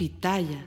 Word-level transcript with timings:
Pitaya. 0.00 0.66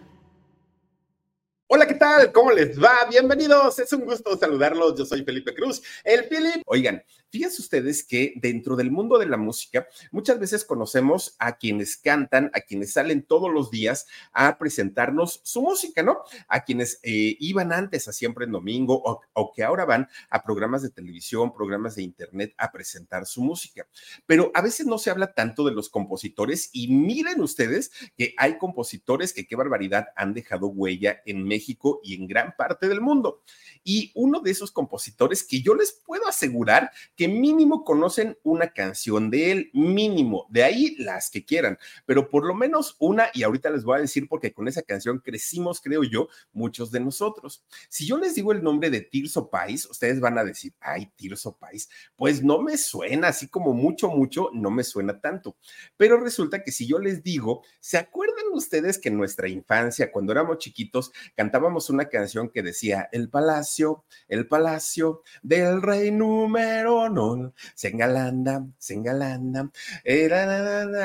Hola, 1.66 1.88
¿qué 1.88 1.96
tal? 1.96 2.32
¿Cómo 2.32 2.52
les 2.52 2.80
va? 2.80 3.08
Bienvenidos. 3.10 3.80
Es 3.80 3.92
un 3.92 4.06
gusto 4.06 4.38
saludarlos. 4.38 4.96
Yo 4.96 5.06
soy 5.06 5.24
Felipe 5.24 5.56
Cruz, 5.56 5.82
el 6.04 6.26
Philip. 6.26 6.62
Oigan, 6.68 7.04
fíjense 7.34 7.64
ustedes 7.64 8.04
que 8.04 8.34
dentro 8.36 8.76
del 8.76 8.92
mundo 8.92 9.18
de 9.18 9.26
la 9.26 9.38
música, 9.38 9.88
muchas 10.12 10.40
veces 10.40 10.64
conocemos 10.64 11.36
a 11.40 11.58
quienes 11.58 11.98
cantan, 11.98 12.52
a 12.54 12.62
quienes 12.62 12.94
salen 12.94 13.24
todos 13.24 13.52
los 13.52 13.72
días 13.72 14.06
a 14.34 14.60
presentarnos 14.60 15.42
su 15.44 15.64
música, 15.64 16.04
¿no? 16.04 16.20
A 16.48 16.64
quienes 16.64 17.00
eh, 17.02 17.36
iban 17.40 17.74
antes 17.74 18.08
a 18.08 18.14
siempre 18.14 18.46
en 18.46 18.52
domingo 18.52 19.02
o, 19.04 19.20
o 19.34 19.52
que 19.52 19.64
ahora 19.64 19.84
van 19.84 20.08
a 20.30 20.44
programas 20.44 20.84
de 20.84 20.92
televisión, 20.92 21.56
programas 21.56 21.96
de 21.96 22.04
internet 22.04 22.54
a 22.56 22.72
presentar 22.72 23.26
su 23.26 23.42
música. 23.42 23.88
Pero 24.28 24.52
a 24.54 24.62
veces 24.62 24.86
no 24.86 25.00
se 25.00 25.10
habla 25.10 25.34
tanto 25.34 25.66
de 25.66 25.72
los 25.72 25.90
compositores 25.90 26.70
y 26.72 26.88
miren 26.90 27.42
ustedes 27.42 27.90
que 28.16 28.36
hay 28.38 28.60
compositores 28.60 29.34
que 29.34 29.48
qué 29.48 29.56
barbaridad 29.56 30.10
han 30.16 30.36
dejado 30.36 30.68
huella 30.68 31.24
en 31.26 31.44
México 31.46 32.00
y 32.04 32.14
en 32.14 32.28
gran 32.28 32.54
parte 32.56 32.88
del 32.88 33.02
mundo. 33.02 33.42
Y 33.84 34.12
uno 34.14 34.40
de 34.40 34.52
esos 34.52 34.72
compositores 34.72 35.44
que 35.44 35.64
yo 35.64 35.74
les 35.74 35.94
puedo 35.94 36.28
asegurar 36.28 36.92
que 37.16 37.23
mínimo 37.28 37.84
conocen 37.84 38.38
una 38.44 38.72
canción 38.72 39.30
de 39.30 39.52
él, 39.52 39.70
mínimo, 39.74 40.48
de 40.50 40.64
ahí 40.64 40.96
las 40.98 41.30
que 41.30 41.46
quieran, 41.46 41.78
pero 42.06 42.30
por 42.30 42.46
lo 42.46 42.54
menos 42.54 42.96
una, 43.00 43.28
y 43.34 43.44
ahorita 43.44 43.70
les 43.70 43.84
voy 43.84 43.98
a 43.98 44.02
decir 44.02 44.28
porque 44.28 44.54
con 44.54 44.68
esa 44.68 44.82
canción 44.82 45.20
crecimos, 45.20 45.82
creo 45.82 46.04
yo, 46.04 46.28
muchos 46.52 46.92
de 46.92 47.00
nosotros. 47.00 47.64
Si 47.90 48.06
yo 48.06 48.18
les 48.18 48.36
digo 48.36 48.52
el 48.52 48.64
nombre 48.64 48.90
de 48.90 49.02
Tirso 49.02 49.50
Pais, 49.50 49.86
ustedes 49.90 50.20
van 50.20 50.38
a 50.38 50.44
decir, 50.44 50.74
ay, 50.80 51.12
Tirso 51.16 51.58
Pais, 51.58 51.90
pues 52.16 52.44
no 52.44 52.62
me 52.62 52.78
suena, 52.78 53.30
así 53.30 53.48
como 53.48 53.74
mucho, 53.74 54.10
mucho, 54.10 54.50
no 54.54 54.72
me 54.72 54.84
suena 54.84 55.20
tanto. 55.20 55.58
Pero 55.98 56.20
resulta 56.20 56.64
que 56.64 56.72
si 56.72 56.88
yo 56.88 57.00
les 57.00 57.24
digo, 57.24 57.64
¿se 57.80 57.98
acuerdan 57.98 58.46
ustedes 58.54 58.98
que 58.98 59.10
en 59.10 59.18
nuestra 59.18 59.48
infancia, 59.48 60.12
cuando 60.12 60.32
éramos 60.32 60.58
chiquitos, 60.58 61.12
cantábamos 61.36 61.90
una 61.90 62.06
canción 62.06 62.50
que 62.50 62.64
decía, 62.64 63.10
el 63.12 63.30
palacio, 63.30 64.06
el 64.28 64.48
palacio 64.48 65.22
del 65.42 65.82
rey 65.82 66.12
número 66.12 67.10
no, 67.14 67.54
se 67.76 67.90
engalanda, 67.90 68.66
se 68.78 68.96
engalanda, 68.96 69.70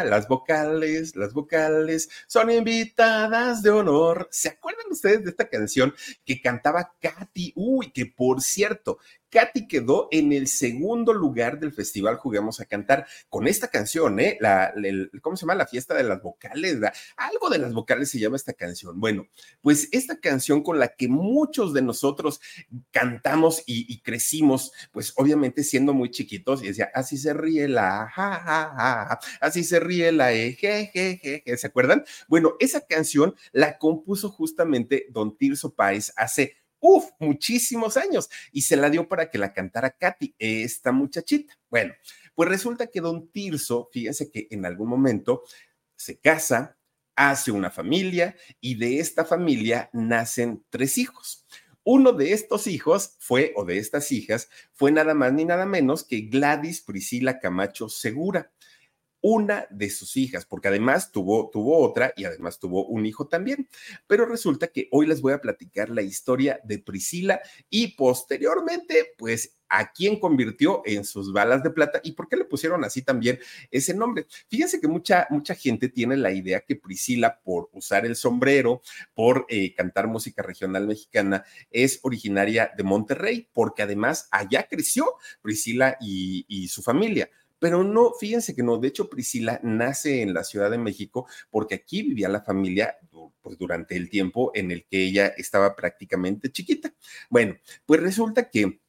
las 0.04 0.26
vocales, 0.26 1.14
las 1.14 1.32
vocales 1.32 2.08
son 2.26 2.50
invitadas 2.50 3.62
de 3.62 3.70
honor. 3.70 4.28
¿Se 4.30 4.48
acuerdan 4.48 4.86
ustedes 4.90 5.24
de 5.24 5.30
esta 5.30 5.48
canción 5.48 5.94
que 6.24 6.40
cantaba 6.40 6.94
Katy? 7.00 7.52
Uy, 7.54 7.92
que 7.92 8.06
por 8.06 8.40
cierto, 8.42 8.98
Katy 9.30 9.68
quedó 9.68 10.08
en 10.10 10.32
el 10.32 10.48
segundo 10.48 11.12
lugar 11.12 11.58
del 11.60 11.72
festival 11.72 12.16
Juguemos 12.16 12.60
a 12.60 12.66
Cantar 12.66 13.06
con 13.28 13.46
esta 13.46 13.68
canción, 13.68 14.18
¿eh? 14.20 14.38
¿Cómo 15.22 15.36
se 15.36 15.42
llama? 15.42 15.54
La 15.54 15.66
fiesta 15.66 15.94
de 15.94 16.04
las 16.04 16.22
vocales. 16.22 16.78
algo 17.16 17.50
de 17.50 17.58
las 17.58 17.72
vocales 17.72 18.10
se 18.10 18.18
llama 18.18 18.36
esta 18.36 18.52
canción. 18.52 18.98
Bueno, 19.00 19.28
pues 19.60 19.88
esta 19.92 20.18
canción 20.20 20.62
con 20.62 20.78
la 20.78 20.88
que 20.88 21.08
muchos 21.08 21.74
de 21.74 21.82
nosotros 21.82 22.40
cantamos 22.90 23.62
y, 23.66 24.00
crecimos, 24.00 24.72
pues 24.92 25.12
obviamente 25.16 25.64
siendo 25.64 25.92
muy 25.92 26.10
chiquitos, 26.10 26.62
y 26.62 26.68
decía, 26.68 26.90
así 26.94 27.18
se 27.18 27.34
ríe 27.34 27.68
la, 27.68 28.08
ja, 28.08 29.18
así 29.40 29.64
se 29.64 29.80
ríe 29.80 30.12
la, 30.12 30.32
e, 30.32 30.54
je, 30.54 31.56
¿se 31.56 31.66
acuerdan? 31.66 32.04
Bueno, 32.28 32.54
esa 32.60 32.86
canción 32.86 33.34
la 33.52 33.78
compuso 33.78 34.30
justamente 34.30 35.06
Don 35.10 35.36
Tirso 35.36 35.74
Páez 35.74 36.12
hace 36.16 36.56
uf, 36.80 37.06
muchísimos 37.18 37.96
años, 37.96 38.28
y 38.52 38.62
se 38.62 38.76
la 38.76 38.90
dio 38.90 39.08
para 39.08 39.30
que 39.30 39.38
la 39.38 39.52
cantara 39.52 39.90
Katy, 39.90 40.34
esta 40.38 40.92
muchachita. 40.92 41.58
Bueno, 41.70 41.94
pues 42.34 42.48
resulta 42.48 42.86
que 42.86 43.00
don 43.00 43.28
Tirso, 43.30 43.88
fíjense 43.92 44.30
que 44.30 44.48
en 44.50 44.64
algún 44.66 44.88
momento 44.88 45.42
se 45.96 46.18
casa, 46.18 46.78
hace 47.16 47.50
una 47.50 47.70
familia 47.70 48.36
y 48.60 48.76
de 48.76 49.00
esta 49.00 49.24
familia 49.24 49.90
nacen 49.92 50.64
tres 50.70 50.98
hijos. 50.98 51.44
Uno 51.82 52.12
de 52.12 52.32
estos 52.32 52.66
hijos 52.68 53.16
fue, 53.18 53.52
o 53.56 53.64
de 53.64 53.78
estas 53.78 54.12
hijas, 54.12 54.48
fue 54.72 54.92
nada 54.92 55.14
más 55.14 55.32
ni 55.32 55.44
nada 55.44 55.66
menos 55.66 56.04
que 56.04 56.20
Gladys 56.20 56.80
Priscila 56.80 57.40
Camacho 57.40 57.88
Segura 57.88 58.52
una 59.20 59.66
de 59.70 59.90
sus 59.90 60.16
hijas, 60.16 60.44
porque 60.44 60.68
además 60.68 61.10
tuvo, 61.12 61.50
tuvo 61.50 61.78
otra 61.78 62.12
y 62.16 62.24
además 62.24 62.58
tuvo 62.58 62.86
un 62.86 63.06
hijo 63.06 63.26
también. 63.26 63.68
Pero 64.06 64.26
resulta 64.26 64.68
que 64.68 64.88
hoy 64.90 65.06
les 65.06 65.20
voy 65.20 65.32
a 65.32 65.40
platicar 65.40 65.90
la 65.90 66.02
historia 66.02 66.60
de 66.64 66.78
Priscila 66.78 67.40
y 67.70 67.96
posteriormente, 67.96 69.14
pues 69.16 69.58
a 69.68 69.92
quién 69.92 70.18
convirtió 70.18 70.82
en 70.86 71.04
sus 71.04 71.32
balas 71.32 71.62
de 71.62 71.70
plata 71.70 72.00
y 72.02 72.12
por 72.12 72.28
qué 72.28 72.36
le 72.36 72.44
pusieron 72.44 72.84
así 72.84 73.02
también 73.02 73.38
ese 73.70 73.94
nombre. 73.94 74.26
Fíjense 74.48 74.80
que 74.80 74.88
mucha, 74.88 75.26
mucha 75.30 75.54
gente 75.54 75.88
tiene 75.88 76.16
la 76.16 76.32
idea 76.32 76.60
que 76.60 76.76
Priscila, 76.76 77.40
por 77.42 77.68
usar 77.72 78.06
el 78.06 78.16
sombrero, 78.16 78.82
por 79.14 79.46
eh, 79.48 79.74
cantar 79.74 80.06
música 80.08 80.42
regional 80.42 80.86
mexicana, 80.86 81.44
es 81.70 82.00
originaria 82.02 82.72
de 82.76 82.82
Monterrey, 82.82 83.48
porque 83.52 83.82
además 83.82 84.28
allá 84.30 84.66
creció 84.68 85.14
Priscila 85.42 85.96
y, 86.00 86.44
y 86.48 86.68
su 86.68 86.82
familia 86.82 87.28
pero 87.58 87.84
no, 87.84 88.12
fíjense 88.18 88.54
que 88.54 88.62
no, 88.62 88.78
de 88.78 88.88
hecho 88.88 89.08
Priscila 89.10 89.60
nace 89.62 90.22
en 90.22 90.34
la 90.34 90.44
Ciudad 90.44 90.70
de 90.70 90.78
México 90.78 91.26
porque 91.50 91.74
aquí 91.76 92.02
vivía 92.02 92.28
la 92.28 92.42
familia 92.42 92.96
pues, 93.42 93.58
durante 93.58 93.96
el 93.96 94.08
tiempo 94.10 94.50
en 94.54 94.70
el 94.70 94.84
que 94.86 95.04
ella 95.04 95.28
estaba 95.28 95.74
prácticamente 95.74 96.52
chiquita. 96.52 96.94
Bueno, 97.30 97.56
pues 97.86 98.00
resulta 98.00 98.50
que 98.50 98.80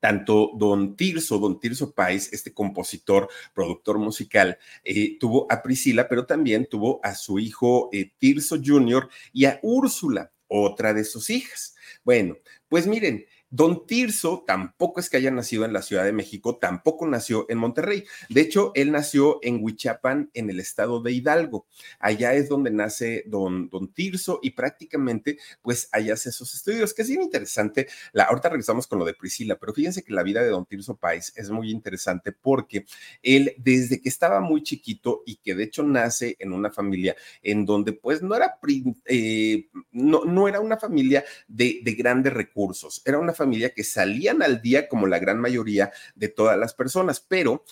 tanto 0.00 0.50
don 0.56 0.96
Tirso, 0.96 1.38
don 1.38 1.58
Tirso 1.58 1.94
Páez, 1.94 2.32
este 2.32 2.52
compositor, 2.52 3.28
productor 3.54 3.98
musical, 3.98 4.58
eh, 4.84 5.18
tuvo 5.18 5.46
a 5.50 5.62
Priscila, 5.62 6.08
pero 6.08 6.26
también 6.26 6.66
tuvo 6.66 7.00
a 7.02 7.14
su 7.14 7.38
hijo 7.38 7.88
eh, 7.92 8.12
Tirso 8.18 8.56
Jr. 8.62 9.08
y 9.32 9.46
a 9.46 9.60
Úrsula, 9.62 10.32
otra 10.46 10.92
de 10.92 11.04
sus 11.04 11.30
hijas. 11.30 11.74
Bueno, 12.04 12.36
pues 12.68 12.86
miren, 12.86 13.24
Don 13.54 13.86
Tirso 13.86 14.42
tampoco 14.44 14.98
es 14.98 15.08
que 15.08 15.16
haya 15.16 15.30
nacido 15.30 15.64
en 15.64 15.72
la 15.72 15.80
Ciudad 15.80 16.02
de 16.02 16.12
México, 16.12 16.56
tampoco 16.56 17.06
nació 17.06 17.46
en 17.48 17.58
Monterrey. 17.58 18.02
De 18.28 18.40
hecho, 18.40 18.72
él 18.74 18.90
nació 18.90 19.38
en 19.42 19.62
Huichapan, 19.62 20.28
en 20.34 20.50
el 20.50 20.58
estado 20.58 21.00
de 21.00 21.12
Hidalgo. 21.12 21.64
Allá 22.00 22.34
es 22.34 22.48
donde 22.48 22.72
nace 22.72 23.22
don, 23.28 23.68
don 23.68 23.92
Tirso 23.92 24.40
y 24.42 24.50
prácticamente, 24.50 25.38
pues, 25.62 25.88
allá 25.92 26.14
hace 26.14 26.32
sus 26.32 26.52
estudios, 26.52 26.92
que 26.92 27.02
es 27.02 27.08
bien 27.08 27.22
interesante. 27.22 27.86
La, 28.12 28.24
ahorita 28.24 28.48
regresamos 28.48 28.88
con 28.88 28.98
lo 28.98 29.04
de 29.04 29.14
Priscila, 29.14 29.56
pero 29.56 29.72
fíjense 29.72 30.02
que 30.02 30.12
la 30.12 30.24
vida 30.24 30.42
de 30.42 30.48
don 30.48 30.66
Tirso 30.66 30.96
Páez 30.96 31.32
es 31.36 31.48
muy 31.48 31.70
interesante 31.70 32.32
porque 32.32 32.86
él, 33.22 33.54
desde 33.58 34.00
que 34.00 34.08
estaba 34.08 34.40
muy 34.40 34.64
chiquito 34.64 35.22
y 35.26 35.36
que 35.36 35.54
de 35.54 35.62
hecho 35.62 35.84
nace 35.84 36.34
en 36.40 36.52
una 36.52 36.72
familia 36.72 37.14
en 37.40 37.64
donde, 37.64 37.92
pues, 37.92 38.20
no 38.20 38.34
era, 38.34 38.58
eh, 39.04 39.68
no, 39.92 40.24
no 40.24 40.48
era 40.48 40.58
una 40.58 40.76
familia 40.76 41.24
de, 41.46 41.82
de 41.84 41.92
grandes 41.92 42.32
recursos, 42.32 43.00
era 43.04 43.20
una 43.20 43.32
familia 43.32 43.43
familia 43.44 43.74
que 43.74 43.84
salían 43.84 44.42
al 44.42 44.62
día 44.62 44.88
como 44.88 45.06
la 45.06 45.18
gran 45.18 45.38
mayoría 45.40 45.92
de 46.14 46.28
todas 46.28 46.58
las 46.58 46.74
personas, 46.74 47.20
pero 47.20 47.64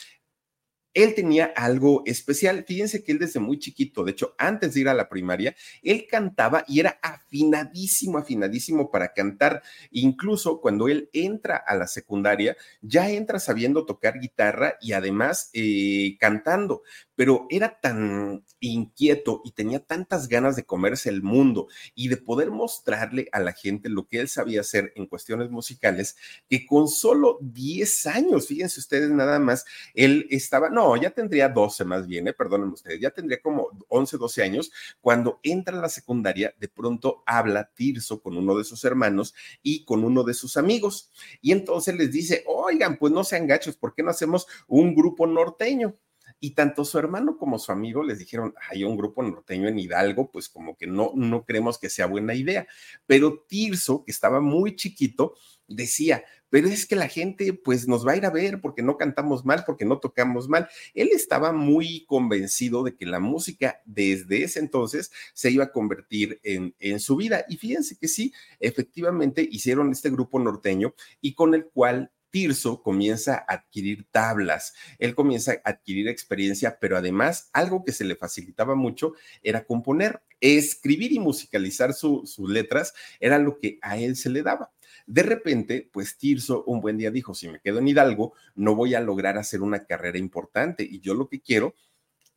él 0.95 1.15
tenía 1.15 1.47
algo 1.57 2.03
especial. 2.07 2.65
Fíjense 2.67 3.03
que 3.03 3.13
él 3.13 3.19
desde 3.19 3.41
muy 3.41 3.59
chiquito, 3.59 4.05
de 4.05 4.13
hecho, 4.13 4.35
antes 4.39 4.75
de 4.75 4.81
ir 4.81 4.89
a 4.89 4.95
la 4.95 5.09
primaria, 5.09 5.55
él 5.83 6.07
cantaba 6.09 6.65
y 6.69 6.81
era 6.81 6.99
afinadísimo, 7.03 8.19
afinadísimo 8.19 8.91
para 8.91 9.13
cantar. 9.13 9.63
Incluso 9.91 10.61
cuando 10.61 10.89
él 10.89 11.09
entra 11.13 11.57
a 11.57 11.77
la 11.77 11.87
secundaria, 11.87 12.57
ya 12.81 13.11
entra 13.11 13.39
sabiendo 13.39 13.87
tocar 13.87 14.21
guitarra 14.21 14.77
y 14.81 14.93
además 14.93 15.51
eh, 15.55 16.17
cantando 16.21 16.83
pero 17.17 17.47
era 17.51 17.81
tan 17.81 18.45
inquieto 18.61 19.43
y 19.45 19.53
tenía 19.53 19.81
tantas 19.81 20.29
ganas 20.29 20.57
de 20.57 20.65
comerse 20.65 21.09
el 21.09 21.23
mundo 21.23 21.69
y 21.95 22.09
de 22.09 22.17
poder 22.17 22.51
mostrarle 22.51 23.29
a 23.33 23.41
la 23.41 23.53
gente 23.53 23.89
lo 23.89 24.07
que 24.07 24.21
él 24.21 24.29
sabía 24.29 24.61
hacer 24.61 24.93
en 24.97 25.07
cuestiones 25.07 25.51
musicales, 25.51 26.17
que 26.49 26.67
con 26.67 26.89
solo 26.89 27.39
10 27.41 28.07
años, 28.07 28.47
fíjense 28.47 28.81
ustedes 28.81 29.11
nada 29.11 29.39
más, 29.39 29.65
él 29.95 30.27
estaba, 30.31 30.71
no, 30.71 30.97
ya 30.97 31.11
tendría 31.11 31.49
12 31.49 31.85
más 31.85 32.07
bien, 32.07 32.29
eh, 32.29 32.33
perdónenme 32.33 32.75
ustedes, 32.75 33.01
ya 33.01 33.11
tendría 33.11 33.41
como 33.41 33.69
11, 33.89 34.17
12 34.17 34.43
años, 34.43 34.73
cuando 35.01 35.41
entra 35.43 35.77
a 35.77 35.81
la 35.81 35.89
secundaria, 35.89 36.55
de 36.59 36.69
pronto 36.69 37.23
habla 37.27 37.71
Tirso 37.75 38.23
con 38.23 38.37
uno 38.37 38.57
de 38.57 38.65
sus 38.65 38.85
hermanos 38.85 39.35
y 39.63 39.85
con 39.85 40.05
uno 40.05 40.25
de 40.25 40.35
sus 40.35 40.57
amigos. 40.57 41.11
Y 41.41 41.53
entonces 41.53 41.97
les 41.97 42.13
dice, 42.13 42.45
oigan, 42.47 42.99
pues 42.99 43.13
no 43.13 43.25
sean 43.25 43.47
gachos, 43.47 43.77
¿por 43.77 43.95
qué 43.95 44.03
no 44.03 44.11
hacemos 44.11 44.47
un 44.67 44.95
grupo 44.95 45.27
norteño? 45.27 45.97
Y 46.45 46.51
tanto 46.51 46.85
su 46.85 46.99
hermano 46.99 47.39
como 47.39 47.57
su 47.57 47.71
amigo 47.71 48.03
les 48.03 48.19
dijeron, 48.19 48.53
hay 48.69 48.83
un 48.83 48.97
grupo 48.97 49.23
norteño 49.23 49.69
en 49.69 49.79
Hidalgo, 49.79 50.29
pues 50.33 50.49
como 50.49 50.77
que 50.77 50.89
no, 50.89 51.13
no 51.15 51.45
creemos 51.45 51.79
que 51.79 51.89
sea 51.89 52.07
buena 52.07 52.35
idea. 52.35 52.67
Pero 53.07 53.45
Tirso, 53.49 54.03
que 54.05 54.11
estaba 54.11 54.41
muy 54.41 54.75
chiquito, 54.75 55.37
decía, 55.69 56.25
pero 56.51 56.67
es 56.67 56.85
que 56.85 56.97
la 56.97 57.07
gente 57.07 57.53
pues 57.53 57.87
nos 57.87 58.05
va 58.05 58.13
a 58.13 58.17
ir 58.17 58.27
a 58.27 58.31
ver 58.31 58.61
porque 58.61 58.83
no 58.83 58.97
cantamos 58.97 59.45
mal, 59.45 59.63
porque 59.65 59.85
no 59.85 60.01
tocamos 60.01 60.49
mal. 60.49 60.69
Él 60.95 61.11
estaba 61.13 61.53
muy 61.53 62.05
convencido 62.07 62.83
de 62.83 62.97
que 62.97 63.07
la 63.07 63.21
música 63.21 63.81
desde 63.85 64.43
ese 64.43 64.59
entonces 64.59 65.13
se 65.35 65.53
iba 65.53 65.63
a 65.63 65.71
convertir 65.71 66.41
en, 66.43 66.75
en 66.81 66.99
su 66.99 67.15
vida. 67.15 67.45
Y 67.49 67.57
fíjense 67.57 67.97
que 67.97 68.09
sí, 68.09 68.35
efectivamente 68.59 69.49
hicieron 69.49 69.93
este 69.93 70.11
grupo 70.11 70.41
norteño 70.41 70.93
y 71.21 71.35
con 71.35 71.55
el 71.55 71.67
cual 71.67 72.11
Tirso 72.33 72.83
comienza 72.83 73.45
a 73.47 73.55
adquirir 73.55 74.07
tablas, 74.11 74.75
él 74.99 75.15
comienza 75.15 75.53
a 75.65 75.71
adquirir 75.71 76.09
experiencia, 76.09 76.79
pero 76.81 76.97
además 76.97 77.51
algo 77.53 77.85
que 77.85 77.93
se 77.93 78.05
le 78.05 78.17
facilitaba 78.17 78.75
mucho 78.75 79.13
era 79.43 79.65
componer, 79.65 80.23
escribir 80.41 81.13
y 81.13 81.21
musicalizar 81.21 81.93
sus 81.93 82.39
letras 82.41 82.95
era 83.21 83.39
lo 83.39 83.61
que 83.61 83.79
a 83.83 83.99
él 83.99 84.17
se 84.17 84.31
le 84.31 84.43
daba. 84.43 84.73
De 85.07 85.23
repente, 85.23 85.89
pues 85.93 86.17
Tirso 86.17 86.65
un 86.65 86.81
buen 86.81 86.97
día 86.97 87.11
dijo, 87.11 87.35
si 87.35 87.49
me 87.49 87.61
quedo 87.61 87.79
en 87.79 87.89
Hidalgo, 87.89 88.33
no 88.55 88.75
voy 88.75 88.95
a 88.95 89.01
lograr 89.01 89.37
hacer 89.37 89.61
una 89.61 89.85
carrera 89.85 90.19
importante 90.19 90.83
y 90.83 91.01
yo 91.01 91.15
lo 91.15 91.29
que 91.29 91.41
quiero 91.41 91.75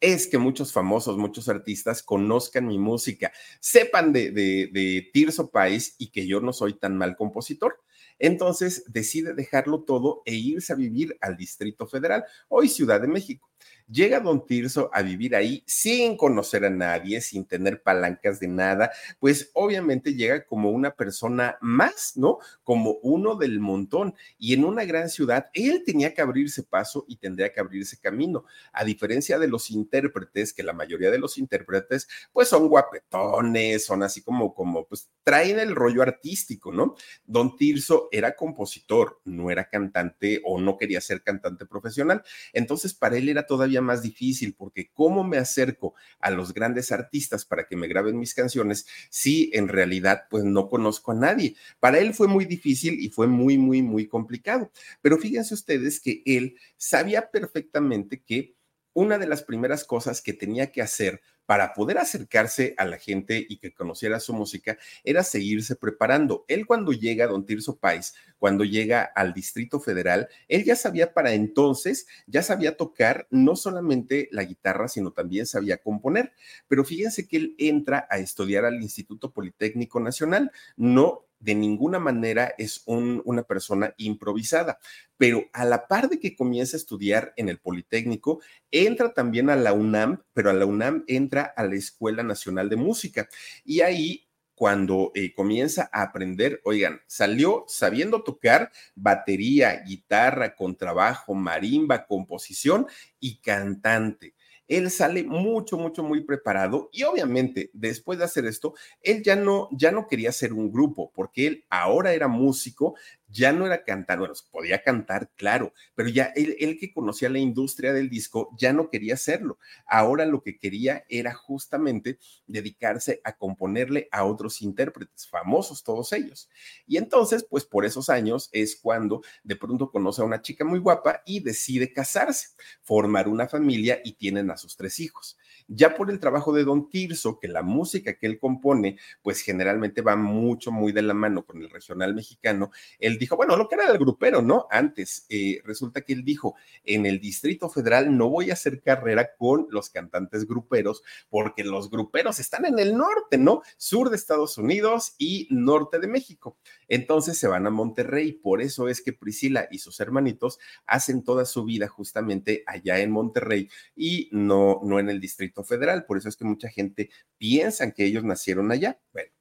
es 0.01 0.27
que 0.27 0.38
muchos 0.38 0.74
famosos, 0.74 1.18
muchos 1.18 1.50
artistas 1.50 2.03
conozcan 2.03 2.68
mi 2.68 2.77
música, 2.77 3.31
sepan 3.59 4.12
de, 4.13 4.31
de, 4.31 5.09
Tirso 5.13 5.50
País 5.50 5.95
y 5.98 6.07
que 6.07 6.27
yo 6.27 6.41
no 6.41 6.53
soy 6.53 6.74
tan 6.74 6.98
mal 6.98 7.15
compositor. 7.15 7.81
Entonces 8.19 8.83
decide 8.88 9.33
dejarlo 9.33 9.83
todo 9.83 10.21
e 10.25 10.35
irse 10.35 10.73
a 10.73 10.75
vivir 10.75 11.17
al 11.21 11.38
Distrito 11.38 11.88
Federal, 11.88 12.23
hoy 12.47 12.69
Ciudad 12.69 13.01
de 13.01 13.07
México. 13.07 13.50
Llega 13.88 14.19
don 14.19 14.47
Tirso 14.47 14.89
a 14.94 15.03
vivir 15.03 15.35
ahí 15.35 15.63
sin 15.67 16.17
conocer 16.17 16.65
a 16.65 16.71
nadie, 16.71 17.21
sin 17.21 17.45
tener 17.45 17.83
palancas 17.83 18.39
de 18.39 18.47
nada, 18.47 18.91
pues 19.19 19.51
obviamente 19.53 20.15
llega 20.15 20.45
como 20.45 20.71
una 20.71 20.95
persona 20.95 21.57
más, 21.62 22.13
¿no? 22.15 22.39
Como 22.63 22.97
uno 23.03 23.35
del 23.35 23.59
montón. 23.59 24.15
Y 24.39 24.53
en 24.56 24.65
una 24.65 24.85
gran 24.85 25.09
ciudad, 25.09 25.47
él 25.53 25.83
tenía 25.85 26.15
que 26.15 26.21
abrirse 26.21 26.63
paso 26.63 27.06
y 27.07 27.17
tendría 27.17 27.53
que 27.53 27.59
abrirse 27.59 28.00
camino. 28.00 28.45
A 28.73 28.83
diferencia 28.83 29.38
de 29.38 29.47
los 29.47 29.69
intérpretes, 29.69 30.51
que 30.51 30.63
la 30.63 30.73
mayoría 30.73 31.12
de 31.12 31.19
los 31.19 31.38
intérpretes, 31.38 32.07
pues 32.33 32.47
son 32.47 32.67
guapetones, 32.67 33.85
son 33.85 34.01
así 34.01 34.23
como, 34.23 34.56
como, 34.56 34.88
pues 34.88 35.09
traen 35.23 35.59
el 35.59 35.75
rollo 35.75 36.01
artístico, 36.01 36.71
¿no? 36.71 36.95
Don 37.25 37.56
Tirso 37.56 38.09
era 38.12 38.35
compositor, 38.35 39.21
no 39.25 39.51
era 39.51 39.69
cantante 39.69 40.41
o 40.44 40.59
no 40.59 40.77
quería 40.77 41.01
ser 41.01 41.21
cantante 41.21 41.65
profesional. 41.67 42.23
Entonces, 42.51 42.94
para 42.94 43.17
él 43.17 43.29
era 43.29 43.45
todavía 43.55 43.81
más 43.81 44.01
difícil 44.01 44.53
porque 44.53 44.91
cómo 44.93 45.23
me 45.23 45.37
acerco 45.37 45.93
a 46.19 46.29
los 46.29 46.53
grandes 46.53 46.91
artistas 46.91 47.45
para 47.45 47.65
que 47.67 47.77
me 47.77 47.87
graben 47.87 48.19
mis 48.19 48.33
canciones 48.33 48.85
si 49.09 49.49
en 49.53 49.69
realidad 49.69 50.25
pues 50.29 50.43
no 50.43 50.67
conozco 50.67 51.13
a 51.13 51.15
nadie. 51.15 51.55
Para 51.79 51.99
él 51.99 52.13
fue 52.13 52.27
muy 52.27 52.43
difícil 52.43 52.99
y 52.99 53.09
fue 53.09 53.27
muy, 53.27 53.57
muy, 53.57 53.81
muy 53.81 54.07
complicado. 54.07 54.71
Pero 55.01 55.17
fíjense 55.17 55.53
ustedes 55.53 56.01
que 56.01 56.21
él 56.25 56.57
sabía 56.75 57.31
perfectamente 57.31 58.21
que 58.21 58.55
una 58.93 59.17
de 59.17 59.27
las 59.27 59.43
primeras 59.43 59.85
cosas 59.85 60.21
que 60.21 60.33
tenía 60.33 60.71
que 60.71 60.81
hacer 60.81 61.21
para 61.45 61.74
poder 61.74 61.97
acercarse 61.97 62.74
a 62.77 62.86
la 62.86 62.97
gente 62.97 63.45
y 63.47 63.57
que 63.57 63.74
conociera 63.74 64.19
su 64.19 64.33
música 64.33 64.77
era 65.03 65.24
seguirse 65.24 65.75
preparando. 65.75 66.45
Él 66.47 66.65
cuando 66.65 66.92
llega, 66.92 67.27
don 67.27 67.45
Tirso 67.45 67.77
Pais, 67.77 68.15
cuando 68.39 68.63
llega 68.63 69.03
al 69.03 69.33
Distrito 69.33 69.80
Federal, 69.80 70.27
él 70.47 70.63
ya 70.63 70.75
sabía 70.75 71.13
para 71.13 71.33
entonces, 71.33 72.07
ya 72.27 72.42
sabía 72.42 72.77
tocar 72.77 73.27
no 73.30 73.56
solamente 73.56 74.30
la 74.31 74.44
guitarra, 74.44 74.88
sino 74.88 75.12
también 75.12 75.45
sabía 75.45 75.77
componer. 75.77 76.33
Pero 76.68 76.83
fíjense 76.83 77.27
que 77.27 77.38
él 77.38 77.56
entra 77.57 78.07
a 78.09 78.18
estudiar 78.18 78.65
al 78.65 78.81
Instituto 78.81 79.31
Politécnico 79.31 80.00
Nacional, 80.00 80.51
no 80.75 81.25
de 81.45 81.53
ninguna 81.53 82.00
manera 82.00 82.56
es 82.57 82.81
una 82.88 83.44
persona 83.44 83.94
improvisada, 83.97 84.80
pero 85.15 85.45
a 85.53 85.63
la 85.63 85.88
par 85.88 86.09
de 86.09 86.19
que 86.19 86.36
comienza 86.36 86.75
a 86.75 86.80
estudiar 86.80 87.33
en 87.38 87.50
el 87.50 87.59
Politécnico, 87.59 88.42
entra 88.71 89.13
también 89.13 89.51
a 89.51 89.56
la 89.56 89.71
UNAM, 89.71 90.24
pero 90.33 90.50
a 90.50 90.53
la 90.53 90.65
UNAM 90.65 91.03
entra 91.07 91.44
a 91.44 91.63
la 91.63 91.75
Escuela 91.75 92.24
Nacional 92.24 92.68
de 92.68 92.77
Música. 92.77 93.30
Y 93.63 93.81
ahí 93.81 94.27
cuando 94.56 95.12
eh, 95.13 95.33
comienza 95.36 95.88
a 95.94 96.01
aprender, 96.01 96.62
oigan, 96.63 97.01
salió 97.06 97.65
sabiendo 97.68 98.24
tocar 98.24 98.71
batería, 98.95 99.83
guitarra, 99.86 100.56
contrabajo, 100.56 101.36
marimba, 101.36 102.07
composición 102.07 102.88
y 103.19 103.38
cantante 103.38 104.33
él 104.67 104.89
sale 104.89 105.23
mucho, 105.23 105.77
mucho, 105.77 106.03
muy 106.03 106.21
preparado 106.21 106.89
y 106.91 107.03
obviamente 107.03 107.69
después 107.73 108.19
de 108.19 108.25
hacer 108.25 108.45
esto, 108.45 108.73
él 109.01 109.23
ya 109.23 109.35
no, 109.35 109.69
ya 109.71 109.91
no 109.91 110.07
quería 110.07 110.31
ser 110.31 110.53
un 110.53 110.71
grupo 110.71 111.12
porque 111.13 111.47
él 111.47 111.65
ahora 111.69 112.13
era 112.13 112.27
músico, 112.27 112.95
ya 113.35 113.51
no 113.51 113.65
era 113.65 113.83
cantar, 113.83 114.19
bueno, 114.19 114.33
podía 114.49 114.81
cantar, 114.81 115.29
claro, 115.35 115.73
pero 115.93 116.07
ya 116.07 116.31
él, 116.35 116.77
que 116.79 116.93
conocía 116.93 117.29
la 117.29 117.39
industria 117.39 117.91
del 117.91 118.09
disco 118.09 118.49
ya 118.57 118.71
no 118.71 118.89
quería 118.89 119.15
hacerlo. 119.15 119.59
Ahora 119.85 120.25
lo 120.25 120.41
que 120.41 120.57
quería 120.57 121.03
era 121.09 121.33
justamente 121.33 122.17
dedicarse 122.47 123.19
a 123.25 123.35
componerle 123.35 124.07
a 124.11 124.23
otros 124.23 124.61
intérpretes, 124.61 125.27
famosos 125.27 125.83
todos 125.83 126.13
ellos. 126.13 126.49
Y 126.87 126.95
entonces, 126.95 127.45
pues 127.49 127.65
por 127.65 127.83
esos 127.85 128.09
años 128.09 128.49
es 128.53 128.77
cuando 128.77 129.21
de 129.43 129.57
pronto 129.57 129.91
conoce 129.91 130.21
a 130.21 130.25
una 130.25 130.41
chica 130.41 130.63
muy 130.63 130.79
guapa 130.79 131.21
y 131.25 131.41
decide 131.41 131.91
casarse, 131.91 132.55
formar 132.83 133.27
una 133.27 133.49
familia 133.49 133.99
y 134.03 134.13
tienen 134.13 134.49
a 134.49 134.57
sus 134.57 134.77
tres 134.77 134.99
hijos. 135.01 135.38
Ya 135.67 135.95
por 135.95 136.11
el 136.11 136.19
trabajo 136.19 136.53
de 136.53 136.63
Don 136.63 136.89
Tirso, 136.89 137.39
que 137.39 137.47
la 137.47 137.63
música 137.63 138.13
que 138.13 138.27
él 138.27 138.39
compone, 138.39 138.97
pues 139.23 139.41
generalmente 139.41 140.01
va 140.01 140.15
mucho, 140.15 140.71
muy 140.71 140.91
de 140.91 141.01
la 141.01 141.15
mano 141.15 141.43
con 141.43 141.59
el 141.61 141.71
regional 141.71 142.13
mexicano, 142.13 142.69
él 142.99 143.17
dijo, 143.25 143.36
bueno, 143.36 143.57
lo 143.57 143.68
que 143.68 143.75
era 143.75 143.92
el 143.92 143.98
grupero, 143.98 144.42
¿no? 144.42 144.68
Antes, 144.69 145.25
eh, 145.30 145.60
resulta 145.66 146.01
que 146.01 146.13
él 146.13 146.24
dijo, 146.24 146.56
en 146.83 147.06
el 147.06 147.19
Distrito 147.19 147.69
Federal 147.69 148.16
no 148.16 148.30
voy 148.30 148.51
a 148.51 148.54
hacer 148.54 148.81
carrera 148.81 149.36
con 149.36 149.68
los 149.72 149.89
cantantes 149.89 150.48
gruperos, 150.48 151.04
porque 151.30 151.63
los 151.63 151.89
gruperos 151.89 152.39
están 152.39 152.66
en 152.66 152.77
el 152.77 152.95
norte, 152.95 153.38
¿no? 153.38 153.63
Sur 153.77 154.10
de 154.10 154.16
Estados 154.16 154.57
Unidos 154.57 155.16
y 155.18 155.48
norte 155.50 156.00
de 156.00 156.07
México. 156.07 156.57
Entonces 156.88 157.38
se 157.38 157.48
van 157.48 157.66
a 157.66 157.72
Monterrey, 157.72 158.31
por 158.31 158.62
eso 158.62 158.88
es 158.89 159.01
que 159.01 159.13
Priscila 159.13 159.68
y 159.72 159.80
sus 159.80 160.00
hermanitos 160.00 160.60
hacen 160.86 161.24
toda 161.24 161.45
su 161.45 161.66
vida 161.66 161.88
justamente 161.88 162.63
allá 162.68 163.00
en 163.00 163.10
Monterrey 163.12 163.69
y 163.95 164.30
no, 164.31 164.81
no 164.83 165.00
en 165.00 165.10
el 165.10 165.19
Distrito 165.19 165.63
Federal. 165.63 166.06
Por 166.06 166.18
eso 166.18 166.30
es 166.30 166.38
que 166.38 166.45
mucha 166.45 166.70
gente 166.70 167.10
piensa 167.38 167.91
que 167.91 168.05
ellos 168.05 168.24
nacieron 168.24 168.72
allá. 168.72 169.00
Bueno, 169.12 169.32